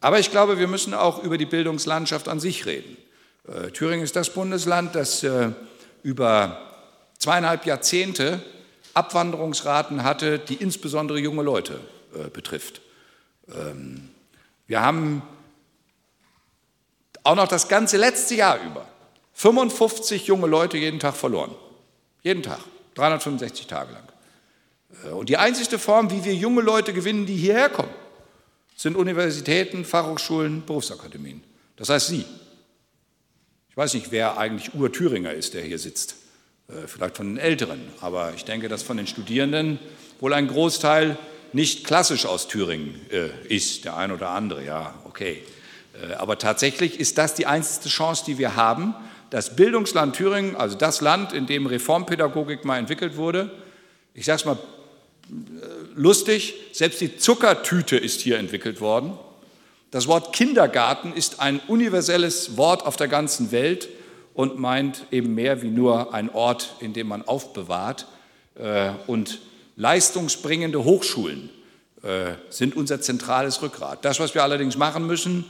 [0.00, 2.96] Aber ich glaube, wir müssen auch über die Bildungslandschaft an sich reden.
[3.46, 5.50] Äh, Thüringen ist das Bundesland, das äh,
[6.02, 6.58] über
[7.18, 8.42] zweieinhalb Jahrzehnte
[8.94, 11.80] Abwanderungsraten hatte, die insbesondere junge Leute
[12.14, 12.82] äh, betrifft.
[13.54, 14.08] Ähm,
[14.66, 15.22] wir haben
[17.24, 18.86] auch noch das ganze letzte Jahr über
[19.34, 21.54] 55 junge Leute jeden Tag verloren.
[22.22, 22.60] Jeden Tag,
[22.94, 25.14] 365 Tage lang.
[25.14, 27.90] Und die einzige Form, wie wir junge Leute gewinnen, die hierher kommen,
[28.76, 31.42] sind Universitäten, Fachhochschulen, Berufsakademien.
[31.76, 32.24] Das heißt Sie.
[33.70, 36.16] Ich weiß nicht, wer eigentlich Ur-Thüringer ist, der hier sitzt.
[36.68, 39.78] Äh, vielleicht von den Älteren, aber ich denke, dass von den Studierenden
[40.20, 41.16] wohl ein Großteil
[41.52, 45.42] nicht klassisch aus Thüringen äh, ist, der ein oder andere, ja, okay.
[45.94, 48.94] Äh, aber tatsächlich ist das die einzige Chance, die wir haben,
[49.30, 53.50] das Bildungsland Thüringen, also das Land, in dem Reformpädagogik mal entwickelt wurde,
[54.14, 54.58] ich sage es mal
[55.94, 59.14] lustig, selbst die Zuckertüte ist hier entwickelt worden.
[59.90, 63.88] Das Wort Kindergarten ist ein universelles Wort auf der ganzen Welt
[64.34, 68.06] und meint eben mehr wie nur ein Ort, in dem man aufbewahrt.
[68.54, 69.40] Äh, und
[69.76, 71.50] leistungsbringende Hochschulen
[72.02, 74.04] äh, sind unser zentrales Rückgrat.
[74.04, 75.44] Das, was wir allerdings machen müssen,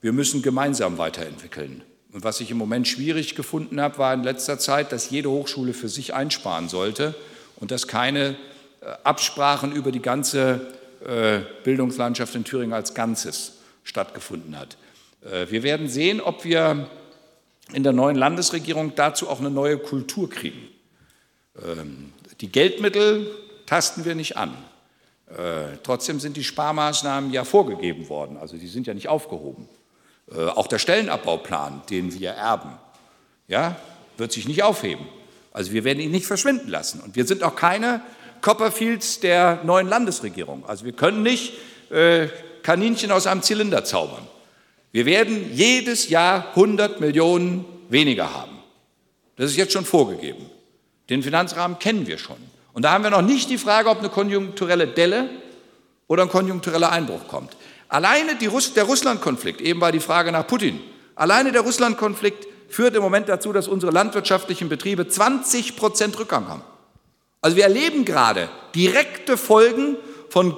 [0.00, 1.82] wir müssen gemeinsam weiterentwickeln.
[2.12, 5.72] Und was ich im Moment schwierig gefunden habe, war in letzter Zeit, dass jede Hochschule
[5.72, 7.14] für sich einsparen sollte
[7.56, 8.36] und dass keine
[8.80, 10.60] äh, Absprachen über die ganze
[11.64, 14.76] Bildungslandschaft in Thüringen als Ganzes stattgefunden hat.
[15.24, 16.88] Äh, wir werden sehen, ob wir
[17.72, 20.68] in der neuen Landesregierung dazu auch eine neue Kultur kriegen.
[21.64, 23.30] Ähm, die Geldmittel
[23.66, 24.54] tasten wir nicht an.
[25.28, 29.68] Äh, trotzdem sind die Sparmaßnahmen ja vorgegeben worden, also die sind ja nicht aufgehoben.
[30.30, 32.70] Äh, auch der Stellenabbauplan, den wir erben,
[33.48, 33.76] ja,
[34.16, 35.06] wird sich nicht aufheben.
[35.52, 37.00] Also wir werden ihn nicht verschwinden lassen.
[37.00, 38.00] Und wir sind auch keine
[38.40, 40.66] Copperfields der neuen Landesregierung.
[40.66, 41.54] Also wir können nicht
[41.90, 42.28] äh,
[42.62, 44.26] Kaninchen aus einem Zylinder zaubern.
[44.92, 48.58] Wir werden jedes Jahr 100 Millionen weniger haben.
[49.36, 50.50] Das ist jetzt schon vorgegeben.
[51.10, 52.36] Den Finanzrahmen kennen wir schon.
[52.74, 55.30] Und da haben wir noch nicht die Frage, ob eine konjunkturelle Delle
[56.06, 57.56] oder ein konjunktureller Einbruch kommt.
[57.88, 60.80] Alleine Russ der Russlandkonflikt, eben war die Frage nach Putin,
[61.14, 66.62] alleine der Russlandkonflikt führt im Moment dazu, dass unsere landwirtschaftlichen Betriebe 20 Prozent Rückgang haben.
[67.40, 69.96] Also wir erleben gerade direkte Folgen
[70.28, 70.54] von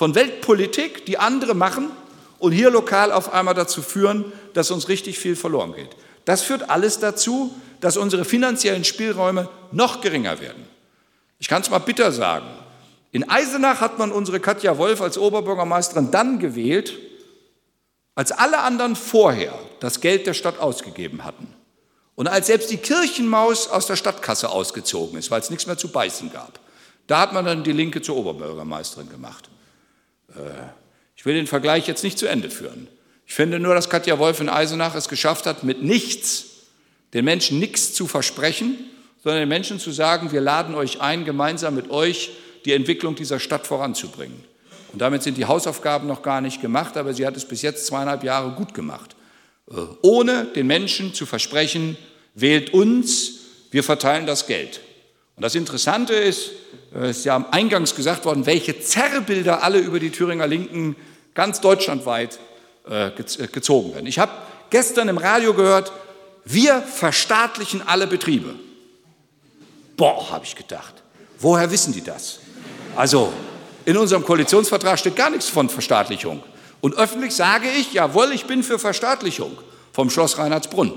[0.00, 1.90] von Weltpolitik, die andere machen
[2.38, 5.90] und hier lokal auf einmal dazu führen, dass uns richtig viel verloren geht.
[6.24, 10.64] Das führt alles dazu, dass unsere finanziellen Spielräume noch geringer werden.
[11.40, 12.46] Ich kann es mal bitter sagen.
[13.10, 16.96] In Eisenach hat man unsere Katja Wolf als Oberbürgermeisterin dann gewählt,
[18.14, 21.48] als alle anderen vorher das Geld der Stadt ausgegeben hatten.
[22.14, 25.88] Und als selbst die Kirchenmaus aus der Stadtkasse ausgezogen ist, weil es nichts mehr zu
[25.88, 26.60] beißen gab.
[27.06, 29.48] Da hat man dann die Linke zur Oberbürgermeisterin gemacht.
[30.28, 30.50] Äh,
[31.16, 32.86] ich will den Vergleich jetzt nicht zu Ende führen.
[33.26, 36.44] Ich finde nur, dass Katja Wolf in Eisenach es geschafft hat, mit nichts
[37.14, 38.90] den Menschen nichts zu versprechen,
[39.22, 42.30] sondern den Menschen zu sagen, wir laden euch ein, gemeinsam mit euch
[42.64, 44.44] die Entwicklung dieser Stadt voranzubringen.
[44.92, 47.86] Und damit sind die Hausaufgaben noch gar nicht gemacht, aber sie hat es bis jetzt
[47.86, 49.14] zweieinhalb Jahre gut gemacht.
[49.70, 51.96] Äh, ohne den Menschen zu versprechen,
[52.34, 53.32] wählt uns,
[53.70, 54.80] wir verteilen das Geld.
[55.36, 56.50] Und das Interessante ist,
[56.92, 60.96] es ist ja eingangs gesagt worden, welche Zerrbilder alle über die Thüringer Linken
[61.34, 62.38] ganz deutschlandweit
[62.88, 64.06] äh, äh, gezogen werden.
[64.06, 64.32] Ich habe
[64.70, 65.92] gestern im Radio gehört,
[66.44, 68.54] wir verstaatlichen alle Betriebe.
[70.00, 70.94] Boah, habe ich gedacht.
[71.40, 72.38] Woher wissen die das?
[72.96, 73.30] Also,
[73.84, 76.42] in unserem Koalitionsvertrag steht gar nichts von Verstaatlichung.
[76.80, 79.58] Und öffentlich sage ich, jawohl, ich bin für Verstaatlichung
[79.92, 80.94] vom Schloss Reinhardsbrunn,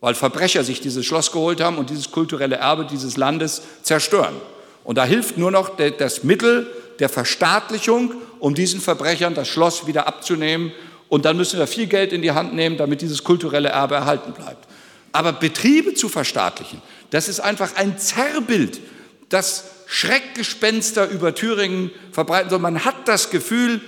[0.00, 4.34] weil Verbrecher sich dieses Schloss geholt haben und dieses kulturelle Erbe dieses Landes zerstören.
[4.82, 6.66] Und da hilft nur noch das Mittel
[6.98, 10.72] der Verstaatlichung, um diesen Verbrechern das Schloss wieder abzunehmen.
[11.08, 14.32] Und dann müssen wir viel Geld in die Hand nehmen, damit dieses kulturelle Erbe erhalten
[14.32, 14.66] bleibt.
[15.12, 16.80] Aber Betriebe zu verstaatlichen,
[17.10, 18.80] das ist einfach ein Zerrbild,
[19.28, 22.60] das Schreckgespenster über Thüringen verbreiten soll.
[22.60, 23.80] Man hat das Gefühl,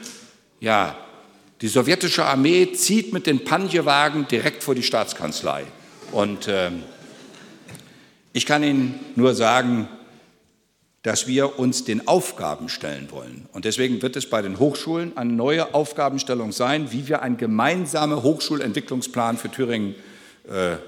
[0.60, 0.96] ja,
[1.60, 5.64] die sowjetische Armee zieht mit den Panjewagen direkt vor die Staatskanzlei.
[6.10, 6.70] Und äh,
[8.32, 9.88] ich kann Ihnen nur sagen,
[11.02, 13.46] dass wir uns den Aufgaben stellen wollen.
[13.52, 18.22] Und deswegen wird es bei den Hochschulen eine neue Aufgabenstellung sein, wie wir einen gemeinsamen
[18.22, 19.94] Hochschulentwicklungsplan für Thüringen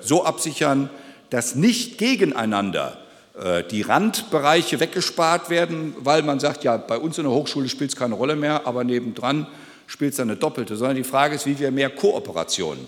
[0.00, 0.90] so absichern,
[1.30, 2.98] dass nicht gegeneinander
[3.34, 7.90] äh, die Randbereiche weggespart werden, weil man sagt, ja, bei uns in der Hochschule spielt
[7.90, 9.48] es keine Rolle mehr, aber nebendran
[9.86, 12.78] spielt es eine doppelte, sondern die Frage ist, wie wir mehr Kooperation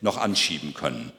[0.00, 1.10] noch anschieben können.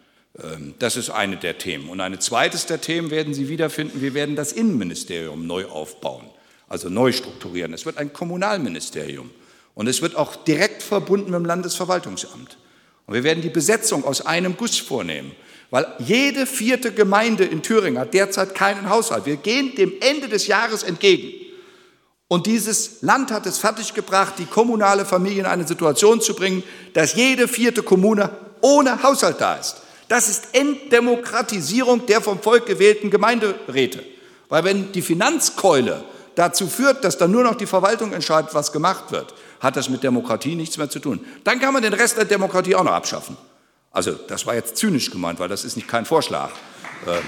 [0.41, 1.89] Ähm, das ist eine der Themen.
[1.89, 6.25] Und ein zweites der Themen werden Sie wiederfinden, wir werden das Innenministerium neu aufbauen,
[6.69, 7.73] also neu strukturieren.
[7.73, 9.31] Es wird ein Kommunalministerium
[9.75, 12.57] und es wird auch direkt verbunden mit dem Landesverwaltungsamt.
[13.07, 15.31] Und wir werden die Besetzung aus einem Guss vornehmen,
[15.69, 19.25] weil jede vierte Gemeinde in Thüringen hat derzeit keinen Haushalt.
[19.25, 21.31] Wir gehen dem Ende des Jahres entgegen.
[22.27, 26.63] Und dieses Land hat es fertiggebracht, die kommunale Familie in eine Situation zu bringen,
[26.93, 28.29] dass jede vierte Kommune
[28.59, 29.77] ohne Haushalt da ist.
[30.09, 34.03] Das ist Entdemokratisierung der vom Volk gewählten Gemeinderäte.
[34.49, 36.03] Weil wenn die Finanzkeule
[36.35, 40.03] dazu führt, dass dann nur noch die Verwaltung entscheidet, was gemacht wird, hat das mit
[40.03, 41.25] Demokratie nichts mehr zu tun.
[41.43, 43.37] Dann kann man den Rest der Demokratie auch noch abschaffen.
[43.91, 46.51] Also das war jetzt zynisch gemeint, weil das ist nicht kein Vorschlag.
[47.07, 47.21] Ähm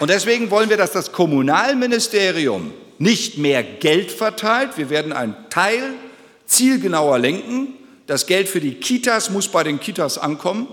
[0.00, 4.76] Und deswegen wollen wir, dass das Kommunalministerium nicht mehr Geld verteilt.
[4.76, 5.94] Wir werden einen Teil
[6.46, 7.74] zielgenauer lenken.
[8.06, 10.68] Das Geld für die Kitas muss bei den Kitas ankommen.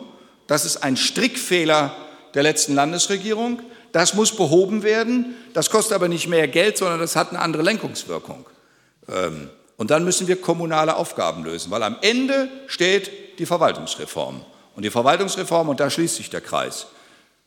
[0.47, 1.95] Das ist ein Strickfehler
[2.35, 3.59] der letzten Landesregierung.
[3.95, 5.37] Das muss behoben werden.
[5.53, 8.45] Das kostet aber nicht mehr Geld, sondern das hat eine andere Lenkungswirkung.
[9.07, 14.43] Ähm, und dann müssen wir kommunale Aufgaben lösen, weil am Ende steht die Verwaltungsreform.
[14.75, 16.87] Und die Verwaltungsreform, und da schließt sich der Kreis,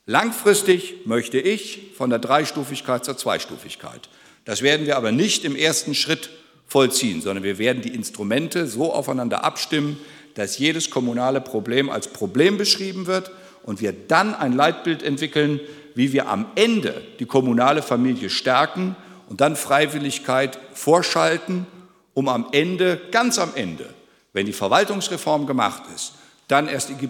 [0.07, 4.09] Langfristig möchte ich von der Dreistufigkeit zur Zweistufigkeit.
[4.47, 6.31] Das werden wir aber nicht im ersten Schritt
[6.67, 9.99] vollziehen, sondern wir werden die Instrumente so aufeinander abstimmen,
[10.33, 13.33] dass jedes kommunale Problem als Problem beschrieben wird
[13.65, 15.61] und wir dann ein Leitbild entwickeln,
[15.99, 18.95] wie wir am Ende die kommunale Familie stärken
[19.29, 21.67] und dann Freiwilligkeit vorschalten,
[22.15, 23.93] um am Ende, ganz am Ende,
[24.33, 26.13] wenn die Verwaltungsreform gemacht ist,
[26.47, 27.09] dann erst die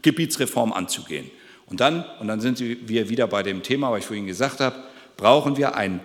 [0.00, 1.30] Gebietsreform anzugehen.
[1.66, 4.76] Und dann, und dann sind wir wieder bei dem Thema, was ich vorhin gesagt habe,
[5.18, 6.00] brauchen wir einen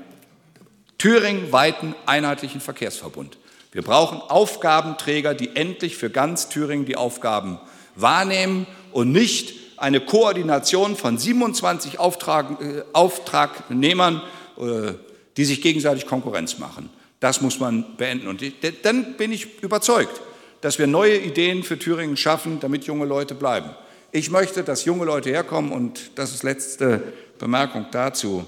[0.98, 3.38] thüringweiten einheitlichen Verkehrsverbund.
[3.72, 7.58] Wir brauchen Aufgabenträger, die endlich für ganz Thüringen die Aufgaben
[7.96, 14.22] wahrnehmen und nicht eine Koordination von 27 Auftrag, äh, Auftragnehmern,
[14.58, 14.94] äh,
[15.38, 16.90] die sich gegenseitig Konkurrenz machen.
[17.20, 18.28] Das muss man beenden.
[18.28, 18.44] Und
[18.84, 20.22] dann bin ich überzeugt,
[20.62, 23.72] dass wir neue Ideen für Thüringen schaffen, damit junge Leute bleiben.
[24.12, 27.02] Ich möchte, dass junge Leute herkommen und das ist letzte
[27.40, 28.46] Bemerkung dazu.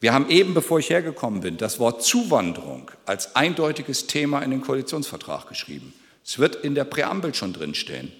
[0.00, 4.60] Wir haben eben, bevor ich hergekommen bin, das Wort Zuwanderung als eindeutiges Thema in den
[4.60, 5.92] Koalitionsvertrag geschrieben.
[6.24, 8.12] Es wird in der Präambel schon drinstehen.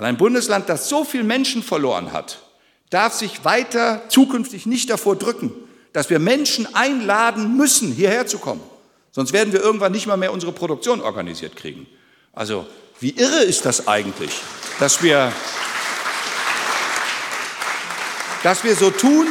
[0.00, 2.38] Weil ein Bundesland, das so viele Menschen verloren hat,
[2.88, 5.52] darf sich weiter zukünftig nicht davor drücken,
[5.92, 8.62] dass wir Menschen einladen müssen, hierher zu kommen.
[9.12, 11.86] Sonst werden wir irgendwann nicht mal mehr unsere Produktion organisiert kriegen.
[12.32, 12.66] Also,
[12.98, 14.30] wie irre ist das eigentlich,
[14.78, 15.32] dass wir
[18.42, 19.26] dass wir so tun,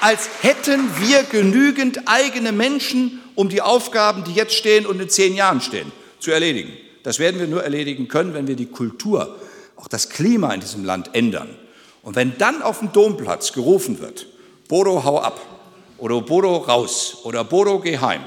[0.00, 5.36] als hätten wir genügend eigene Menschen, um die Aufgaben, die jetzt stehen und in zehn
[5.36, 6.72] Jahren stehen, zu erledigen.
[7.04, 9.38] Das werden wir nur erledigen können, wenn wir die Kultur,
[9.78, 11.48] auch das Klima in diesem Land ändern.
[12.02, 14.26] Und wenn dann auf dem Domplatz gerufen wird,
[14.68, 15.40] Bodo, hau ab
[15.98, 18.22] oder Bodo raus oder Bodo, geh heim,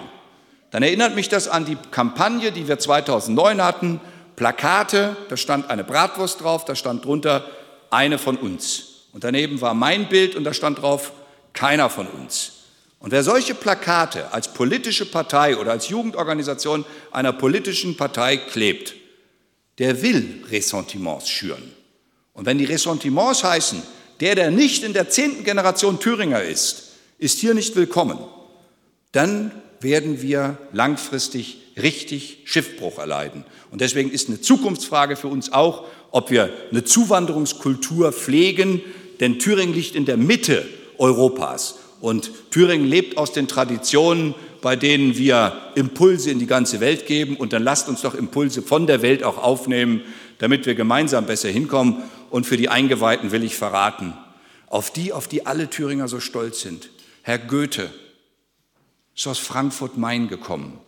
[0.72, 4.00] dann erinnert mich das an die Kampagne, die wir 2009 hatten,
[4.38, 7.46] Plakate, da stand eine Bratwurst drauf, da stand drunter
[7.90, 9.08] eine von uns.
[9.12, 11.12] Und daneben war mein Bild und da stand drauf,
[11.54, 12.54] keiner von uns.
[13.00, 18.94] Und wer solche Plakate als politische Partei oder als Jugendorganisation einer politischen Partei klebt,
[19.82, 21.72] der will Ressentiments schüren.
[22.34, 23.82] Und wenn die Ressentiments heißen,
[24.20, 28.20] der, der nicht in der zehnten Generation Thüringer ist, ist hier nicht willkommen,
[29.12, 33.44] dann werden wir langfristig richtig Schiffbruch erleiden.
[33.72, 38.82] Und deswegen ist eine Zukunftsfrage für uns auch, ob wir eine Zuwanderungskultur pflegen,
[39.20, 40.64] Denn Thüringen liegt in der Mitte
[41.00, 41.80] Europas.
[42.02, 47.36] Und Thüringen lebt aus den Traditionen, bei denen wir Impulse in die ganze Welt geben.
[47.36, 50.02] Und dann lasst uns doch Impulse von der Welt auch aufnehmen,
[50.38, 52.04] damit wir gemeinsam besser hinkommen.
[52.30, 54.14] Und für die Eingeweihten will ich verraten,
[54.68, 56.90] auf die, auf die alle Thüringer so stolz sind.
[57.24, 57.90] Herr Goethe
[59.16, 60.80] ist aus Frankfurt-Main gekommen.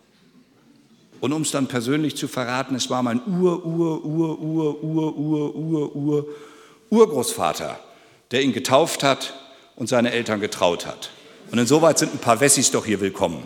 [1.20, 5.18] Und um es dann persönlich zu verraten, es war mein Ur, Ur, Ur, Ur, Ur,
[5.18, 6.28] Ur, Ur, Ur,
[6.90, 7.80] Urgroßvater,
[8.32, 9.34] der ihn getauft hat
[9.76, 11.12] und seine Eltern getraut hat.
[11.52, 13.44] Und insoweit sind ein paar Wessis doch hier willkommen.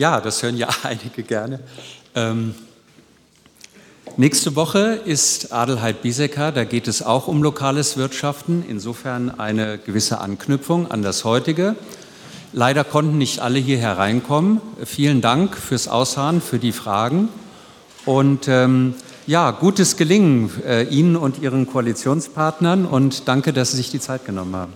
[0.00, 1.60] Ja, das hören ja einige gerne.
[2.14, 2.54] Ähm,
[4.16, 10.18] nächste Woche ist Adelheid Biesecker, da geht es auch um lokales Wirtschaften, insofern eine gewisse
[10.22, 11.76] Anknüpfung an das heutige.
[12.54, 14.62] Leider konnten nicht alle hier hereinkommen.
[14.86, 17.28] Vielen Dank fürs Ausharren, für die Fragen.
[18.06, 18.94] Und ähm,
[19.26, 24.24] ja, gutes Gelingen äh, Ihnen und Ihren Koalitionspartnern und danke, dass Sie sich die Zeit
[24.24, 24.72] genommen haben.